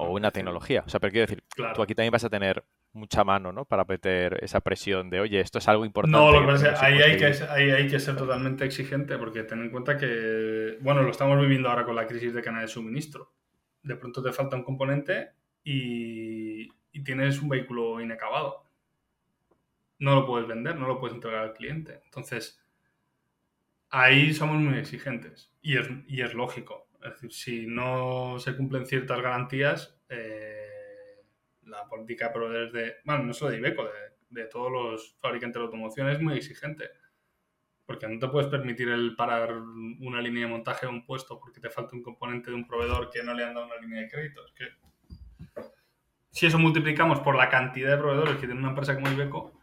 o 0.00 0.12
una 0.12 0.30
tecnología. 0.30 0.84
O 0.86 0.88
sea, 0.88 1.00
pero 1.00 1.10
quiero 1.10 1.26
decir, 1.26 1.44
tú 1.74 1.82
aquí 1.82 1.94
también 1.94 2.12
vas 2.12 2.22
a 2.22 2.30
tener 2.30 2.64
mucha 2.92 3.24
mano, 3.24 3.52
¿no? 3.52 3.64
Para 3.64 3.84
meter 3.84 4.38
esa 4.42 4.60
presión 4.60 5.10
de, 5.10 5.18
oye, 5.18 5.40
esto 5.40 5.58
es 5.58 5.66
algo 5.66 5.84
importante. 5.84 6.16
No, 6.16 6.30
lo 6.30 6.40
que 6.40 6.46
pasa 6.46 6.72
es 6.72 6.78
que 6.78 6.86
ahí 6.86 7.02
hay 7.02 7.16
que, 7.16 7.72
hay 7.72 7.88
que 7.88 7.98
ser 7.98 8.16
totalmente 8.16 8.64
exigente 8.64 9.18
porque 9.18 9.42
ten 9.42 9.60
en 9.60 9.70
cuenta 9.70 9.96
que, 9.98 10.78
bueno, 10.80 11.02
lo 11.02 11.10
estamos 11.10 11.40
viviendo 11.40 11.68
ahora 11.68 11.84
con 11.84 11.96
la 11.96 12.06
crisis 12.06 12.32
de 12.32 12.42
canal 12.42 12.62
de 12.62 12.68
suministro. 12.68 13.34
De 13.82 13.96
pronto 13.96 14.22
te 14.22 14.32
falta 14.32 14.54
un 14.54 14.62
componente 14.62 15.32
y, 15.64 16.68
y 16.92 17.02
tienes 17.02 17.42
un 17.42 17.48
vehículo 17.48 18.00
inacabado. 18.00 18.66
No 19.98 20.14
lo 20.14 20.26
puedes 20.26 20.46
vender, 20.46 20.76
no 20.76 20.86
lo 20.86 21.00
puedes 21.00 21.16
entregar 21.16 21.42
al 21.42 21.54
cliente. 21.54 22.02
Entonces, 22.04 22.64
ahí 23.90 24.32
somos 24.32 24.58
muy 24.58 24.78
exigentes 24.78 25.52
y 25.60 25.76
es, 25.76 25.88
y 26.06 26.22
es 26.22 26.34
lógico. 26.34 26.87
Es 27.02 27.12
decir, 27.12 27.32
si 27.32 27.66
no 27.66 28.38
se 28.38 28.56
cumplen 28.56 28.86
ciertas 28.86 29.20
garantías, 29.20 29.96
eh, 30.08 31.22
la 31.62 31.86
política 31.86 32.28
de 32.28 32.34
proveedores 32.34 32.72
de, 32.72 32.96
bueno, 33.04 33.24
no 33.24 33.32
solo 33.32 33.52
de 33.52 33.58
Ibeco, 33.58 33.88
de, 34.30 34.44
todos 34.46 34.70
los 34.70 35.16
fabricantes 35.20 35.60
de 35.60 35.64
automoción 35.64 36.08
es 36.08 36.20
muy 36.20 36.36
exigente. 36.36 36.90
Porque 37.86 38.06
no 38.06 38.18
te 38.18 38.28
puedes 38.28 38.48
permitir 38.48 38.88
el 38.88 39.16
parar 39.16 39.52
una 39.52 40.20
línea 40.20 40.46
de 40.46 40.52
montaje 40.52 40.86
a 40.86 40.90
un 40.90 41.06
puesto 41.06 41.38
porque 41.38 41.60
te 41.60 41.70
falta 41.70 41.96
un 41.96 42.02
componente 42.02 42.50
de 42.50 42.56
un 42.56 42.66
proveedor 42.66 43.08
que 43.10 43.22
no 43.22 43.32
le 43.32 43.44
han 43.44 43.54
dado 43.54 43.66
una 43.66 43.76
línea 43.76 44.02
de 44.02 44.08
crédito. 44.08 44.44
Es 44.44 44.52
que 44.52 44.66
si 46.30 46.46
eso 46.46 46.58
multiplicamos 46.58 47.20
por 47.20 47.34
la 47.34 47.48
cantidad 47.48 47.90
de 47.90 47.96
proveedores 47.96 48.36
que 48.36 48.46
tiene 48.46 48.60
una 48.60 48.70
empresa 48.70 48.94
como 48.94 49.10
Ibeco, 49.10 49.58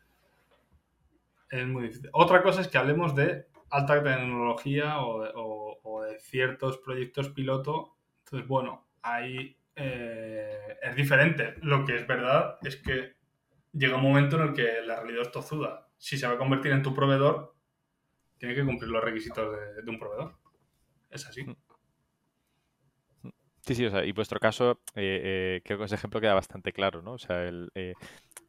es 1.49 1.67
muy 1.67 1.83
difícil. 1.83 2.09
Otra 2.13 2.41
cosa 2.41 2.61
es 2.61 2.67
que 2.67 2.77
hablemos 2.77 3.15
de 3.15 3.45
alta 3.69 4.01
tecnología 4.03 4.99
o, 4.99 5.64
ciertos 6.19 6.77
proyectos 6.77 7.29
piloto. 7.29 7.97
Entonces, 8.19 8.47
bueno, 8.47 8.87
ahí 9.01 9.57
eh, 9.75 10.77
es 10.81 10.95
diferente. 10.95 11.55
Lo 11.61 11.85
que 11.85 11.95
es 11.95 12.07
verdad 12.07 12.57
es 12.63 12.77
que 12.77 13.15
llega 13.73 13.97
un 13.97 14.03
momento 14.03 14.37
en 14.37 14.49
el 14.49 14.53
que 14.53 14.81
la 14.85 14.99
realidad 15.01 15.23
es 15.23 15.31
tozuda. 15.31 15.89
Si 15.97 16.17
se 16.17 16.27
va 16.27 16.33
a 16.33 16.37
convertir 16.37 16.71
en 16.71 16.83
tu 16.83 16.93
proveedor, 16.93 17.55
tiene 18.37 18.55
que 18.55 18.65
cumplir 18.65 18.89
los 18.89 19.03
requisitos 19.03 19.55
de, 19.83 19.89
un 19.89 19.99
proveedor. 19.99 20.37
Es 21.09 21.25
así. 21.25 21.45
Sí, 23.61 23.73
sí, 23.73 23.85
o 23.85 23.89
sea, 23.89 24.05
y 24.05 24.11
vuestro 24.11 24.39
caso, 24.39 24.81
eh, 24.93 25.57
eh, 25.57 25.61
creo 25.65 25.79
que 25.79 25.85
ese 25.85 25.95
ejemplo 25.95 26.21
queda 26.21 26.35
bastante 26.35 26.71
claro, 26.71 27.01
¿no? 27.01 27.13
O 27.13 27.17
sea, 27.17 27.43
el, 27.45 27.71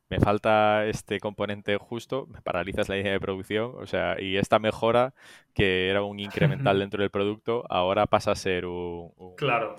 me 0.08 0.20
falta 0.20 0.86
este 0.86 1.18
componente 1.18 1.76
justo, 1.78 2.26
me 2.28 2.40
paralizas 2.40 2.88
la 2.88 2.96
línea 2.96 3.12
de 3.12 3.20
producción, 3.20 3.72
o 3.76 3.86
sea, 3.86 4.20
y 4.20 4.36
esta 4.36 4.58
mejora, 4.58 5.14
que 5.52 5.90
era 5.90 6.02
un 6.02 6.20
incremental 6.20 6.78
dentro 6.78 7.02
del 7.02 7.10
producto, 7.10 7.64
ahora 7.68 8.06
pasa 8.06 8.30
a 8.32 8.36
ser 8.36 8.66
un... 8.66 9.12
claro. 9.36 9.76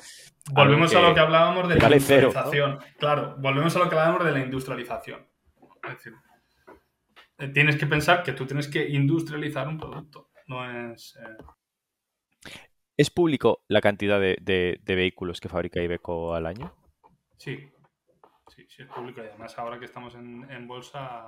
Volvemos 0.51 0.93
a 0.95 1.01
lo 1.01 1.13
que 1.13 1.19
hablábamos 1.19 1.69
de 1.69 1.75
la 1.75 1.87
industrialización. 1.87 2.79
Claro, 2.97 3.35
volvemos 3.37 3.75
a 3.75 3.79
lo 3.79 3.89
que 3.89 3.95
hablábamos 3.95 4.25
de 4.25 4.31
la 4.31 4.39
industrialización. 4.39 5.27
Es 5.83 5.93
decir, 5.93 6.13
eh, 7.37 7.47
tienes 7.49 7.77
que 7.77 7.87
pensar 7.87 8.23
que 8.23 8.33
tú 8.33 8.45
tienes 8.45 8.67
que 8.67 8.87
industrializar 8.87 9.67
un 9.67 9.77
producto, 9.77 10.29
no 10.47 10.91
es... 10.93 11.17
Eh, 11.21 11.43
¿Es 12.97 13.11
público 13.11 13.63
la 13.67 13.79
cantidad 13.79 14.19
de, 14.19 14.37
de 14.41 14.95
vehículos 14.95 15.39
que 15.39 15.49
fabrica 15.49 15.81
Ibeco 15.83 16.33
al 16.33 16.47
año? 16.47 16.73
Sí, 17.37 17.69
sí, 18.47 18.65
sí 18.69 18.83
es 18.83 18.87
público 18.87 19.21
y 19.21 19.27
además 19.27 19.57
ahora 19.57 19.79
que 19.79 19.85
estamos 19.85 20.15
en, 20.15 20.67
bolsa... 20.67 21.25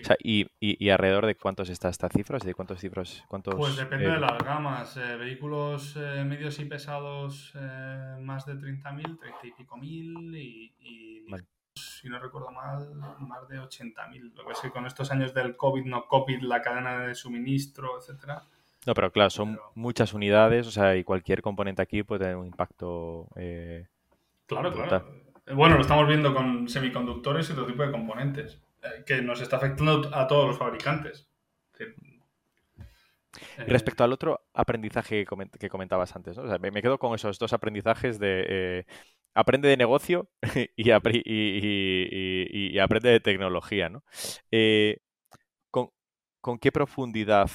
O 0.00 0.04
sea, 0.04 0.16
y, 0.22 0.46
y, 0.58 0.90
alrededor 0.90 1.26
de 1.26 1.36
cuántos 1.36 1.68
está 1.68 1.88
esta 1.88 2.08
cifra? 2.08 2.38
¿De 2.38 2.54
cuántos 2.54 2.80
cifras? 2.80 3.24
Cuántos, 3.28 3.54
pues 3.54 3.76
depende 3.76 4.08
de 4.08 4.18
las 4.18 4.38
gamas. 4.38 4.96
Eh, 4.96 5.16
vehículos 5.16 5.94
eh, 5.96 6.24
medios 6.24 6.58
y 6.58 6.64
pesados 6.64 7.52
eh, 7.54 8.16
más 8.20 8.46
de 8.46 8.54
30.000, 8.54 9.18
30 9.18 9.46
y 9.46 9.52
pico 9.52 9.76
mil 9.76 10.34
y, 10.34 10.72
si 11.74 12.08
no 12.08 12.18
recuerdo 12.18 12.50
mal, 12.50 12.94
más 12.94 13.48
de 13.48 13.60
80.000. 13.60 14.34
Lo 14.34 14.46
que 14.46 14.52
es 14.52 14.60
que 14.60 14.70
con 14.70 14.86
estos 14.86 15.10
años 15.12 15.34
del 15.34 15.56
COVID, 15.56 15.84
no 15.84 16.08
COVID, 16.08 16.40
la 16.40 16.62
cadena 16.62 17.06
de 17.06 17.14
suministro, 17.14 17.98
etcétera. 17.98 18.42
No, 18.86 18.94
pero 18.94 19.12
claro, 19.12 19.30
son 19.30 19.60
muchas 19.74 20.14
unidades, 20.14 20.66
o 20.66 20.70
sea, 20.70 20.96
y 20.96 21.04
cualquier 21.04 21.42
componente 21.42 21.82
aquí 21.82 22.02
puede 22.02 22.20
tener 22.20 22.36
un 22.36 22.46
impacto. 22.46 23.28
claro, 24.46 24.72
claro. 24.72 25.25
Bueno, 25.54 25.76
lo 25.76 25.82
estamos 25.82 26.08
viendo 26.08 26.34
con 26.34 26.68
semiconductores 26.68 27.48
y 27.48 27.52
otro 27.52 27.66
tipo 27.66 27.84
de 27.84 27.92
componentes, 27.92 28.60
eh, 28.82 29.04
que 29.06 29.22
nos 29.22 29.40
está 29.40 29.56
afectando 29.56 30.10
a 30.12 30.26
todos 30.26 30.48
los 30.48 30.58
fabricantes. 30.58 31.28
Eh, 31.78 31.94
respecto 33.68 34.02
al 34.02 34.12
otro 34.12 34.40
aprendizaje 34.54 35.24
que 35.58 35.68
comentabas 35.68 36.16
antes, 36.16 36.36
¿no? 36.36 36.58
me 36.58 36.82
quedo 36.82 36.98
con 36.98 37.14
esos 37.14 37.38
dos 37.38 37.52
aprendizajes 37.52 38.18
de 38.18 38.44
eh, 38.48 38.84
aprende 39.34 39.68
de 39.68 39.76
negocio 39.76 40.28
y, 40.76 40.90
aprende 40.90 43.10
de 43.10 43.20
tecnología. 43.20 43.88
¿no? 43.88 44.02
con 46.40 46.58
qué 46.58 46.70
profundidad 46.70 47.50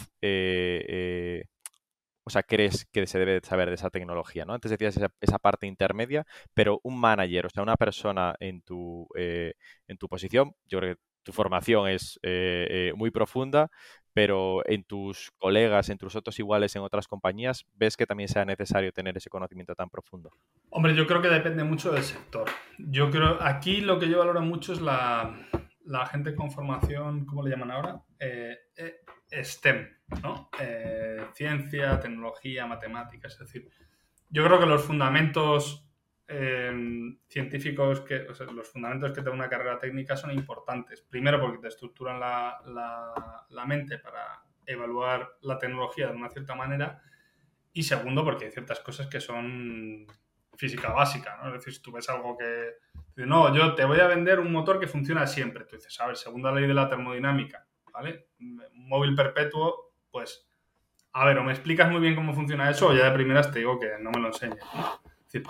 o 2.24 2.30
sea, 2.30 2.44
crees 2.44 2.86
que 2.86 3.08
se 3.08 3.20
debe 3.20 3.42
saber 3.44 3.70
de 3.70 3.76
esa 3.76 3.90
tecnología, 3.90 4.46
¿no? 4.46 4.54
Antes 4.54 4.72
decías 4.72 4.98
esa, 5.22 5.40
parte 5.40 5.68
intermedia, 5.68 6.26
pero 6.54 6.80
un 6.84 7.00
manager, 7.00 7.48
o 7.48 7.50
sea, 7.50 7.64
una 7.64 7.78
persona 7.78 8.36
en 8.40 8.62
tu, 8.62 9.08
en 9.16 9.98
tu 9.98 10.08
posición, 10.08 10.54
yo 10.66 10.80
creo 10.80 10.96
que 10.96 11.02
tu 11.24 11.32
formación 11.34 11.88
es 11.88 12.20
muy 12.96 13.12
profunda, 13.12 13.70
pero 14.14 14.68
en 14.68 14.84
tus 14.84 15.32
colegas, 15.38 15.90
en 15.90 15.98
tus 15.98 16.16
otros 16.16 16.38
iguales 16.40 16.76
en 16.76 16.82
otras 16.82 17.08
compañías, 17.08 17.66
¿ves 17.74 17.96
que 17.96 18.06
también 18.06 18.30
sea 18.30 18.46
necesario 18.46 18.92
tener 18.92 19.16
ese 19.18 19.30
conocimiento 19.30 19.76
tan 19.76 19.90
profundo? 19.90 20.32
Hombre, 20.70 20.96
yo 20.96 21.08
creo 21.08 21.22
que 21.22 21.30
depende 21.30 21.64
mucho 21.64 21.92
del 21.92 22.04
sector. 22.04 22.50
Yo 22.78 23.10
creo, 23.10 23.38
aquí 23.42 23.82
lo 23.82 24.00
que 24.00 24.10
yo 24.10 24.20
valoro 24.20 24.42
mucho 24.42 24.74
es 24.74 24.82
la, 24.82 25.34
gente 26.12 26.36
con 26.36 26.52
formación, 26.52 27.26
¿cómo 27.26 27.44
le 27.44 27.52
llaman 27.52 27.72
ahora? 27.72 28.02
Eh, 28.20 28.58
eh, 28.78 28.96
STEM, 29.32 29.88
¿no? 30.22 30.50
Eh, 30.60 31.26
ciencia, 31.34 32.00
tecnología, 32.00 32.66
matemáticas, 32.66 33.34
es 33.34 33.40
decir, 33.40 33.70
yo 34.30 34.44
creo 34.46 34.60
que 34.60 34.66
los 34.66 34.84
fundamentos 34.84 35.92
Em, 36.34 37.18
científicos 37.28 38.00
que, 38.00 38.22
o 38.22 38.34
sea, 38.34 38.46
los 38.46 38.70
fundamentos 38.70 39.12
que 39.12 39.22
te 39.22 39.30
una 39.30 39.50
carrera 39.50 39.78
técnica 39.78 40.16
son 40.16 40.32
importantes. 40.32 41.02
Primero 41.02 41.42
porque 41.42 41.58
te 41.58 41.68
estructuran 41.68 42.22
la, 42.22 42.58
la, 43.50 43.66
mente 43.66 43.98
para 43.98 44.42
evaluar 44.66 45.36
la 45.42 45.58
tecnología 45.60 46.08
de 46.08 46.16
una 46.16 46.30
cierta 46.30 46.56
manera 46.56 47.02
y 47.74 47.84
segundo 47.84 48.24
porque 48.24 48.46
hay 48.46 48.52
ciertas 48.52 48.80
cosas 48.80 49.08
que 49.08 49.20
son 49.20 50.08
física 50.56 50.94
básica, 50.94 51.36
¿no? 51.36 51.48
Es 51.48 51.56
decir, 51.56 51.74
si 51.74 51.82
tú 51.82 51.92
ves 51.92 52.08
algo 52.08 52.38
que... 52.38 52.76
No, 53.18 53.54
yo 53.54 53.76
te 53.76 53.84
voy 53.84 54.00
a 54.00 54.08
vender 54.08 54.40
un 54.40 54.54
motor 54.54 54.80
que 54.80 54.88
funciona 54.88 55.28
siempre. 55.28 55.66
Tú 55.66 55.76
dices, 55.76 56.00
a 56.00 56.08
ver, 56.08 56.16
segunda 56.16 56.54
ley 56.54 56.66
de 56.66 56.74
la 56.74 56.88
termodinámica, 56.88 57.68
¿vale? 57.92 58.28
Un 58.40 58.90
móvil 58.90 59.16
perpetuo, 59.16 59.94
pues, 60.12 60.48
a 61.14 61.26
ver, 61.26 61.38
o 61.38 61.44
me 61.44 61.52
explicas 61.52 61.92
muy 61.92 62.00
bien 62.00 62.16
cómo 62.16 62.34
funciona 62.34 62.70
eso 62.70 62.88
o 62.88 62.94
ya 62.94 63.06
de 63.06 63.12
primeras 63.12 63.52
te 63.52 63.60
digo 63.60 63.80
que 63.80 63.90
no 64.00 64.12
me 64.12 64.22
lo 64.22 64.28
enseñes. 64.28 64.60
Es 65.28 65.34
decir, 65.34 65.44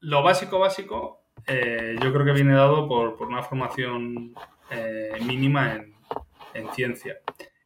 lo 0.00 0.22
básico, 0.22 0.58
básico, 0.58 1.24
eh, 1.46 1.96
yo 2.02 2.12
creo 2.12 2.24
que 2.24 2.32
viene 2.32 2.54
dado 2.54 2.88
por, 2.88 3.22
una 3.22 3.42
formación 3.42 4.34
eh, 4.70 5.18
mínima 5.24 5.74
en, 5.74 5.94
ciencia. 6.72 7.18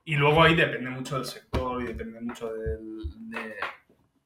Y 0.04 0.16
luego 0.16 0.42
ahí 0.42 0.54
depende 0.54 0.90
mucho 0.90 1.16
del 1.16 1.24
sector 1.24 1.82
y 1.82 1.86
depende 1.86 2.20
mucho 2.20 2.52
de 2.52 2.78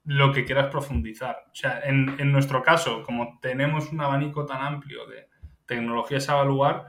lo 0.04 0.32
que 0.32 0.44
quieras 0.44 0.70
profundizar. 0.70 1.36
O 1.50 1.54
sea, 1.54 1.80
en, 1.84 2.16
en, 2.18 2.32
nuestro 2.32 2.62
caso, 2.62 3.02
como 3.02 3.38
tenemos 3.40 3.92
un 3.92 4.00
abanico 4.00 4.46
tan 4.46 4.62
amplio 4.62 5.06
de 5.06 5.28
tecnologías 5.66 6.28
a 6.28 6.34
evaluar, 6.34 6.86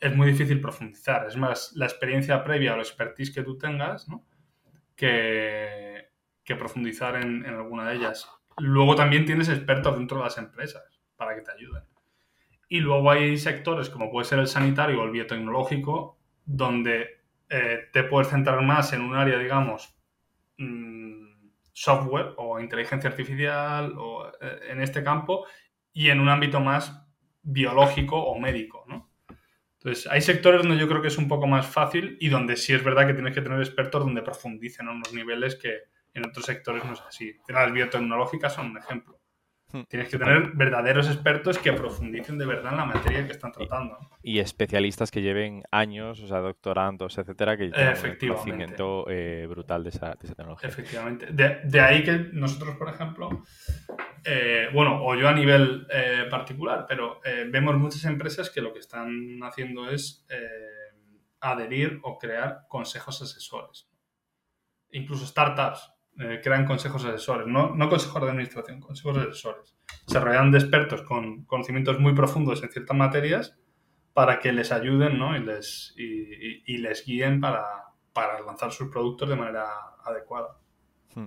es 0.00 0.14
muy 0.14 0.28
difícil 0.28 0.60
profundizar. 0.60 1.26
Es 1.26 1.36
más, 1.36 1.72
la 1.74 1.86
experiencia 1.86 2.42
previa 2.44 2.74
o 2.74 2.76
la 2.76 2.82
expertise 2.82 3.34
que 3.34 3.42
tú 3.42 3.58
tengas, 3.58 4.08
¿no? 4.08 4.24
que, 4.94 6.08
que 6.44 6.56
profundizar 6.56 7.16
en, 7.16 7.44
en 7.44 7.54
alguna 7.54 7.88
de 7.88 7.96
ellas. 7.96 8.28
Luego 8.58 8.94
también 8.94 9.24
tienes 9.24 9.48
expertos 9.48 9.96
dentro 9.96 10.18
de 10.18 10.24
las 10.24 10.38
empresas 10.38 11.00
para 11.16 11.34
que 11.34 11.42
te 11.42 11.52
ayuden. 11.52 11.84
Y 12.68 12.80
luego 12.80 13.10
hay 13.10 13.36
sectores 13.36 13.90
como 13.90 14.10
puede 14.10 14.26
ser 14.26 14.38
el 14.38 14.48
sanitario 14.48 15.00
o 15.00 15.04
el 15.04 15.12
biotecnológico, 15.12 16.18
donde 16.44 17.22
eh, 17.48 17.88
te 17.92 18.02
puedes 18.04 18.28
centrar 18.28 18.60
más 18.62 18.92
en 18.92 19.02
un 19.02 19.14
área, 19.14 19.38
digamos, 19.38 19.96
mm, 20.58 21.26
software 21.72 22.34
o 22.38 22.58
inteligencia 22.58 23.10
artificial 23.10 23.94
o 23.98 24.26
eh, 24.40 24.60
en 24.70 24.80
este 24.80 25.04
campo 25.04 25.46
y 25.92 26.10
en 26.10 26.20
un 26.20 26.28
ámbito 26.28 26.60
más 26.60 27.06
biológico 27.42 28.16
o 28.16 28.38
médico, 28.38 28.84
¿no? 28.88 29.10
Entonces, 29.86 30.10
hay 30.10 30.20
sectores 30.20 30.62
donde 30.62 30.78
yo 30.78 30.88
creo 30.88 31.00
que 31.00 31.06
es 31.06 31.16
un 31.16 31.28
poco 31.28 31.46
más 31.46 31.64
fácil 31.64 32.16
y 32.18 32.28
donde 32.28 32.56
sí 32.56 32.74
es 32.74 32.82
verdad 32.82 33.06
que 33.06 33.14
tienes 33.14 33.32
que 33.32 33.40
tener 33.40 33.60
expertos 33.60 34.04
donde 34.04 34.20
profundicen 34.20 34.88
en 34.88 34.96
unos 34.96 35.12
niveles 35.12 35.54
que, 35.54 35.82
en 36.12 36.26
otros 36.26 36.44
sectores 36.44 36.84
no 36.84 36.94
es 36.94 37.00
así. 37.02 37.36
Las 37.46 37.72
biotecnológicas 37.72 38.52
son 38.52 38.72
un 38.72 38.78
ejemplo. 38.78 39.20
Hmm. 39.72 39.82
Tienes 39.88 40.08
que 40.08 40.18
tener 40.18 40.52
verdaderos 40.54 41.06
expertos 41.06 41.58
que 41.58 41.72
profundicen 41.72 42.36
de 42.36 42.46
verdad 42.46 42.72
en 42.72 42.78
la 42.78 42.84
materia 42.84 43.24
que 43.26 43.32
están 43.32 43.52
tratando. 43.52 43.96
Y 44.24 44.40
especialistas 44.40 45.12
que 45.12 45.22
lleven 45.22 45.62
años, 45.70 46.20
o 46.20 46.26
sea, 46.26 46.38
doctorandos, 46.38 47.16
etcétera, 47.18 47.56
que 47.56 47.68
tengan 47.68 47.96
un 47.96 48.16
conocimiento 48.16 49.04
eh, 49.08 49.46
brutal 49.48 49.84
de 49.84 49.90
esa, 49.90 50.16
tecnología. 50.16 50.68
Efectivamente. 50.68 51.28
De, 51.30 51.80
ahí 51.80 52.02
que 52.02 52.30
nosotros, 52.32 52.74
por 52.76 52.88
ejemplo, 52.88 53.44
eh, 54.24 54.68
bueno, 54.72 55.04
o 55.04 55.14
yo 55.14 55.28
a 55.28 55.32
nivel 55.32 55.86
eh, 55.90 56.26
particular, 56.30 56.86
pero 56.88 57.20
vemos 57.50 57.76
muchas 57.76 58.04
empresas 58.04 58.50
que 58.50 58.60
lo 58.60 58.72
que 58.72 58.80
están 58.80 59.40
haciendo 59.42 59.88
es 59.90 60.26
adherir 61.40 62.00
o 62.02 62.18
crear 62.18 62.66
consejos 62.68 63.22
asesores. 63.22 63.88
Incluso 64.90 65.26
startups 65.26 65.92
eh, 66.18 66.40
crean 66.42 66.64
consejos 66.64 67.04
asesores, 67.04 67.46
no, 67.46 67.74
no 67.74 67.88
consejos 67.90 68.22
de 68.22 68.30
administración, 68.30 68.80
consejos 68.80 69.18
asesores. 69.18 69.76
Se 70.06 70.18
rodean 70.18 70.50
de 70.50 70.58
expertos 70.58 71.02
con 71.02 71.44
conocimientos 71.44 72.00
muy 72.00 72.14
profundos 72.14 72.62
en 72.62 72.70
ciertas 72.70 72.96
materias 72.96 73.58
para 74.14 74.38
que 74.38 74.52
les 74.52 74.72
ayuden 74.72 75.18
¿no? 75.18 75.36
y, 75.36 75.44
les, 75.44 75.94
y, 75.96 76.78
les 76.78 77.04
guíen 77.04 77.40
para, 77.40 77.64
para, 78.14 78.40
lanzar 78.40 78.72
sus 78.72 78.88
productos 78.88 79.28
de 79.28 79.36
manera 79.36 79.66
adecuada. 80.02 80.58
Hmm, 81.14 81.26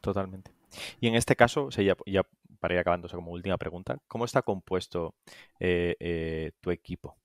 totalmente. 0.00 0.52
Y 1.00 1.08
en 1.08 1.14
este 1.14 1.36
caso, 1.36 1.68
ya, 1.70 1.96
ya 2.06 2.22
para 2.60 2.74
ir 2.74 2.80
acabando, 2.80 3.08
como 3.08 3.32
última 3.32 3.56
pregunta, 3.56 3.98
¿cómo 4.06 4.24
está 4.24 4.42
compuesto 4.42 5.14
eh, 5.58 5.96
eh, 5.98 6.52
tu 6.60 6.70
equipo? 6.70 7.16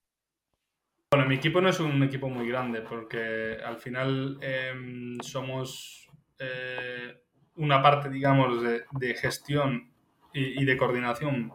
Bueno, 1.12 1.28
mi 1.28 1.36
equipo 1.36 1.62
no 1.62 1.70
es 1.70 1.80
un 1.80 2.02
equipo 2.04 2.30
muy 2.30 2.48
grande 2.48 2.82
porque 2.82 3.58
al 3.64 3.78
final 3.78 4.38
em, 4.42 5.20
somos 5.20 6.10
eh, 6.40 7.22
una 7.58 7.82
parte, 7.82 8.10
digamos, 8.10 8.64
de, 8.64 9.14
gestión 9.16 9.92
y, 10.34 10.66
de 10.66 10.76
coordinación, 10.76 11.54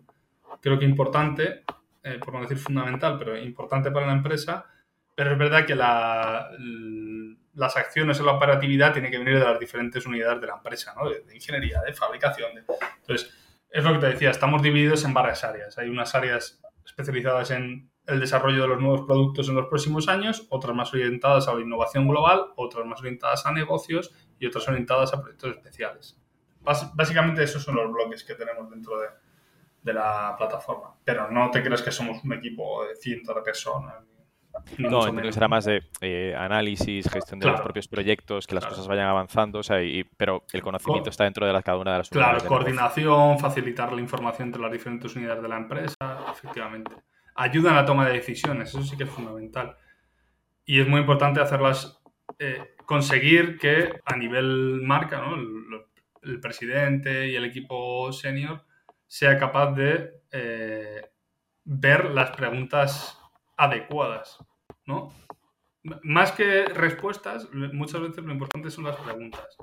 creo 0.63 0.79
que 0.79 0.87
importante, 0.87 1.63
por 2.25 2.33
no 2.33 2.41
decir 2.41 2.57
fundamental, 2.57 3.19
pero 3.19 3.37
importante 3.37 3.91
para 3.91 4.07
la 4.07 4.15
empresa, 4.15 4.70
pero 5.21 5.33
es 5.33 5.39
verdad 5.39 5.67
que 5.67 5.75
la, 5.75 6.51
las 7.53 7.77
acciones 7.77 8.19
en 8.19 8.25
la 8.25 8.33
operatividad 8.33 8.95
tienen 8.95 9.11
que 9.11 9.19
venir 9.19 9.39
de 9.39 9.45
las 9.45 9.61
diferentes 9.61 10.07
unidades 10.07 10.41
de 10.41 10.47
la 10.47 10.55
empresa, 10.55 10.95
¿no? 10.97 11.11
de, 11.11 11.23
ingeniería, 11.35 11.83
de 11.83 11.93
fabricación. 11.93 12.53
Entonces, 13.03 13.31
es 13.69 13.85
lo 13.85 13.93
que 13.93 13.99
te 13.99 14.07
decía, 14.07 14.31
estamos 14.31 14.63
divididos 14.63 15.05
en 15.05 15.13
varias 15.13 15.45
áreas. 15.45 15.77
Hay 15.77 15.91
unas 15.91 16.15
áreas 16.15 16.63
especializadas 16.87 17.51
en 17.51 17.91
el 18.07 18.19
desarrollo 18.19 18.63
de 18.63 18.69
los 18.69 18.81
nuevos 18.81 19.03
productos 19.03 19.51
en 19.51 19.57
los 19.57 19.67
próximos 19.67 20.09
años, 20.09 20.47
otras 20.49 20.75
más 20.75 20.91
orientadas 20.95 21.49
a 21.49 21.55
la 21.55 21.61
innovación 21.61 22.09
global, 22.09 22.55
otras 22.57 22.87
más 22.87 23.01
orientadas 23.01 23.45
a 23.45 23.53
negocios 23.53 24.15
y 24.39 24.47
otras 24.47 24.67
orientadas 24.69 25.13
a 25.13 25.21
proyectos 25.21 25.51
especiales. 25.51 26.19
básicamente 26.63 27.43
esos 27.43 27.63
son 27.63 27.75
los 27.75 27.93
bloques 27.93 28.25
que 28.25 28.37
tenemos 28.37 28.71
dentro 28.71 28.99
de, 28.99 29.93
la 29.93 30.35
plataforma. 30.39 30.95
Pero 31.05 31.31
no 31.31 31.51
te 31.51 31.63
creas 31.63 31.83
que 31.83 31.93
somos 31.93 32.25
un 32.25 32.33
equipo 32.33 32.87
de 32.87 32.97
cientos 32.97 33.37
de 33.37 33.43
personas. 33.43 33.97
No, 34.79 35.07
entiendo 35.07 35.23
que 35.23 35.33
será 35.33 35.49
más 35.49 35.65
de 35.65 35.83
eh, 36.01 36.35
análisis, 36.37 37.09
gestión 37.11 37.41
de 37.41 37.47
los 37.47 37.61
propios 37.61 37.89
proyectos, 37.89 38.47
que 38.47 38.55
las 38.55 38.67
cosas 38.67 38.87
vayan 38.87 39.07
avanzando, 39.07 39.61
o 39.61 39.63
sea, 39.63 39.79
pero 40.17 40.45
el 40.53 40.63
conocimiento 40.63 41.11
está 41.11 41.25
dentro 41.25 41.47
de 41.47 41.63
cada 41.63 41.79
una 41.79 41.93
de 41.93 41.99
las 41.99 42.11
unidades. 42.11 42.43
Claro, 42.43 42.49
coordinación, 42.49 43.39
facilitar 43.39 43.93
la 43.93 44.01
información 44.01 44.49
entre 44.49 44.63
las 44.63 44.73
diferentes 44.73 45.15
unidades 45.15 45.43
de 45.43 45.49
la 45.49 45.57
empresa, 45.57 45.97
efectivamente. 46.31 46.93
Ayuda 47.35 47.71
en 47.71 47.77
la 47.77 47.85
toma 47.85 48.07
de 48.07 48.15
decisiones, 48.15 48.69
eso 48.69 48.83
sí 48.83 48.97
que 48.97 49.05
es 49.05 49.11
fundamental. 49.11 49.77
Y 50.65 50.81
es 50.81 50.89
muy 50.89 51.01
importante 51.01 51.41
hacerlas 51.41 52.01
eh, 52.39 52.75
conseguir 52.87 53.59
que 53.59 54.01
a 54.05 54.17
nivel 54.17 54.81
marca, 54.83 55.23
el, 56.23 56.41
presidente 56.41 57.29
y 57.29 57.35
el 57.35 57.45
equipo 57.45 58.13
senior 58.13 58.65
sea 59.07 59.39
capaz 59.39 59.73
de 59.73 60.11
eh, 60.31 61.11
ver 61.65 62.07
las 62.07 62.31
preguntas 62.33 63.20
adecuadas, 63.61 64.39
¿no? 64.87 65.13
Más 66.03 66.33
que 66.33 66.65
respuestas, 66.65 67.49
muchas 67.53 68.01
veces 68.01 68.25
lo 68.25 68.33
importante 68.33 68.71
son 68.71 68.85
las 68.85 68.97
preguntas. 68.97 69.57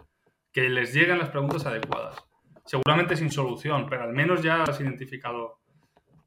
Que 0.54 0.70
les 0.70 0.94
lleguen 0.94 1.20
las 1.20 1.30
preguntas 1.30 1.66
adecuadas. 1.66 2.24
Seguramente 2.66 3.16
sin 3.16 3.32
solución, 3.32 3.88
pero 3.90 4.04
al 4.04 4.14
menos 4.14 4.44
ya 4.44 4.64
has 4.64 4.80
identificado 4.80 5.60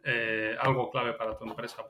eh, 0.05 0.57
algo 0.61 0.91
clave 0.91 1.12
para 1.14 1.37
tu 1.37 1.45
empresa. 1.45 1.85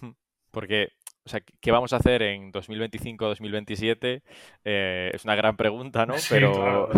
Hmm. 0.00 0.12
Porque 0.50 0.88
o 1.26 1.30
sea, 1.30 1.40
¿qué 1.60 1.70
vamos 1.70 1.94
a 1.94 1.96
hacer 1.96 2.22
en 2.22 2.52
2025-2027? 2.52 4.22
Eh, 4.62 5.10
es 5.14 5.24
una 5.24 5.34
gran 5.34 5.56
pregunta, 5.56 6.04
¿no? 6.04 6.14
pero, 6.28 6.90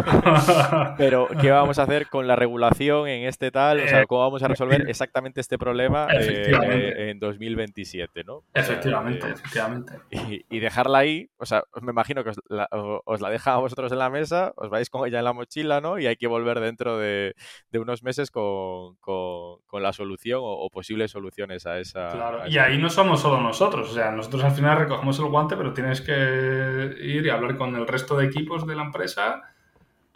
pero, 0.99 1.29
¿qué 1.41 1.53
vamos 1.53 1.79
a 1.79 1.85
hacer 1.85 2.09
con 2.09 2.27
la 2.27 2.35
regulación 2.35 3.07
en 3.07 3.29
este 3.29 3.53
tal? 3.53 3.81
O 3.81 3.87
sea, 3.87 4.05
¿cómo 4.07 4.23
vamos 4.23 4.43
a 4.43 4.49
resolver 4.49 4.81
eh, 4.81 4.87
exactamente 4.89 5.41
este 5.41 5.59
problema 5.59 6.09
eh, 6.13 7.11
en 7.11 7.21
2027, 7.21 8.25
¿no? 8.25 8.43
Efectivamente, 8.53 9.29
efectivamente. 9.31 9.95
Y, 10.11 10.59
dejarla 10.59 10.99
ahí, 10.99 11.31
o 11.37 11.47
sea, 11.47 11.63
me 11.81 11.93
imagino 11.93 12.25
que 12.25 12.31
os 12.31 12.41
la, 12.49 12.69
os 13.05 13.21
deja 13.21 13.55
a 13.55 13.59
vosotros 13.59 13.93
en 13.93 13.99
la 13.99 14.11
mesa, 14.11 14.53
os 14.57 14.71
vais 14.71 14.91
con 14.91 15.07
ella 15.07 15.19
en 15.19 15.25
la 15.25 15.35
mochila, 15.35 15.81
¿no? 15.81 16.01
Y 16.01 16.09
hay 16.09 16.17
que 16.17 16.27
volver 16.27 16.59
dentro 16.59 16.99
de, 16.99 17.37
unos 17.75 18.03
meses 18.03 18.33
con, 18.33 18.97
la 19.73 19.93
solución 19.93 20.41
o, 20.43 20.69
posibles 20.71 21.13
soluciones 21.13 21.65
a 21.67 21.79
esa. 21.79 22.09
Claro, 22.09 22.49
y 22.49 22.59
ahí 22.59 22.77
no 22.77 22.91
somos 22.91 23.21
solo 23.21 23.41
nosotros, 23.41 23.91
o 23.91 23.95
sea, 23.95 24.16
nosotros 24.17 24.45
al 24.45 24.53
final 24.53 24.79
recogemos 24.79 25.19
el 25.19 25.27
guante, 25.27 25.57
pero 25.57 25.73
tienes 25.73 26.01
que 26.01 26.97
ir 27.01 27.27
y 27.27 27.31
hablar 27.31 27.57
con 27.57 27.75
el 27.77 27.87
resto 27.87 28.17
de 28.17 28.27
equipos 28.27 28.67
de 28.67 28.75
la 28.75 28.83
empresa 28.83 29.43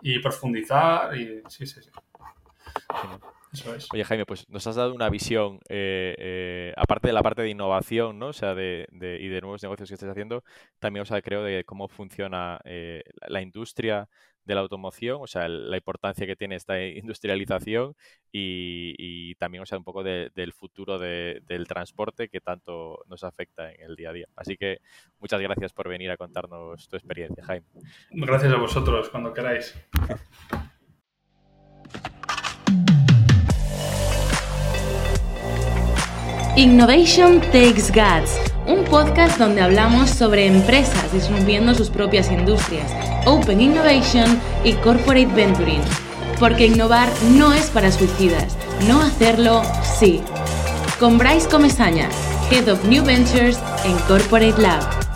y 0.03 0.19
profundizar 0.19 1.17
y 1.17 1.43
sí, 1.49 1.67
sí, 1.67 1.81
sí. 1.83 1.91
Oye, 3.93 4.05
Jaime, 4.05 4.27
pues 4.27 4.49
nos 4.49 4.67
has 4.67 4.77
dado 4.77 4.95
una 4.95 5.11
visión, 5.11 5.59
eh, 5.69 6.15
eh, 6.19 6.73
aparte 6.77 7.09
de 7.09 7.13
la 7.13 7.23
parte 7.23 7.43
de 7.43 7.49
innovación, 7.49 8.19
¿no? 8.19 8.29
O 8.29 8.33
sea, 8.33 8.55
de, 8.55 8.87
y 8.93 9.29
de 9.29 9.41
nuevos 9.41 9.63
negocios 9.63 9.89
que 9.89 9.95
estás 9.95 10.11
haciendo, 10.11 10.45
también, 10.79 11.03
o 11.03 11.05
sea, 11.05 11.21
creo 11.21 11.43
de 11.43 11.65
cómo 11.65 11.89
funciona 11.89 12.61
eh, 12.65 13.03
la 13.27 13.43
industria 13.43 14.09
de 14.51 14.57
la 14.57 14.63
automoción, 14.63 15.19
o 15.23 15.29
sea, 15.29 15.49
la 15.49 15.77
importancia 15.77 16.27
que 16.27 16.35
tiene 16.35 16.57
esta 16.57 16.83
industrialización 16.85 17.95
y, 18.33 19.35
también, 19.37 19.63
o 19.63 19.67
sea, 19.67 19.79
un 19.79 19.85
poco 19.85 20.03
del 20.03 20.53
futuro 20.53 20.99
del 20.99 21.67
transporte 21.69 22.29
que 22.29 22.41
tanto 22.41 23.05
nos 23.09 23.23
afecta 23.23 23.73
en 23.73 23.83
el 23.83 23.95
día 23.95 24.11
a 24.11 24.13
día. 24.13 24.27
Así 24.35 24.57
que 24.57 24.81
muchas 25.21 25.41
gracias 25.41 25.73
por 25.73 25.89
venir 25.89 26.11
a 26.11 26.17
contarnos 26.17 26.89
tu 26.89 26.97
experiencia, 26.97 27.45
Jaime. 27.45 27.67
Gracias 28.11 28.53
a 28.53 28.57
vosotros, 28.57 29.09
cuando 29.09 29.33
queráis. 29.33 29.75
Innovation 36.61 37.41
Takes 37.41 37.89
Guts, 37.89 38.39
un 38.67 38.85
podcast 38.85 39.39
donde 39.39 39.63
hablamos 39.63 40.11
sobre 40.11 40.45
empresas 40.45 41.11
disminuyendo 41.11 41.73
sus 41.73 41.89
propias 41.89 42.31
industrias, 42.31 42.93
Open 43.25 43.63
Innovation 43.63 44.39
y 44.63 44.75
Corporate 44.75 45.25
Venturing. 45.35 45.81
Porque 46.39 46.67
innovar 46.67 47.09
no 47.31 47.55
es 47.55 47.71
para 47.71 47.91
suicidas, 47.91 48.59
no 48.87 49.01
hacerlo 49.01 49.63
sí. 49.99 50.21
Con 50.99 51.17
Bryce 51.17 51.49
Comesaña, 51.49 52.11
Head 52.51 52.69
of 52.71 52.85
New 52.85 53.07
Ventures 53.07 53.59
en 53.87 53.97
Corporate 54.01 54.61
Lab. 54.61 55.10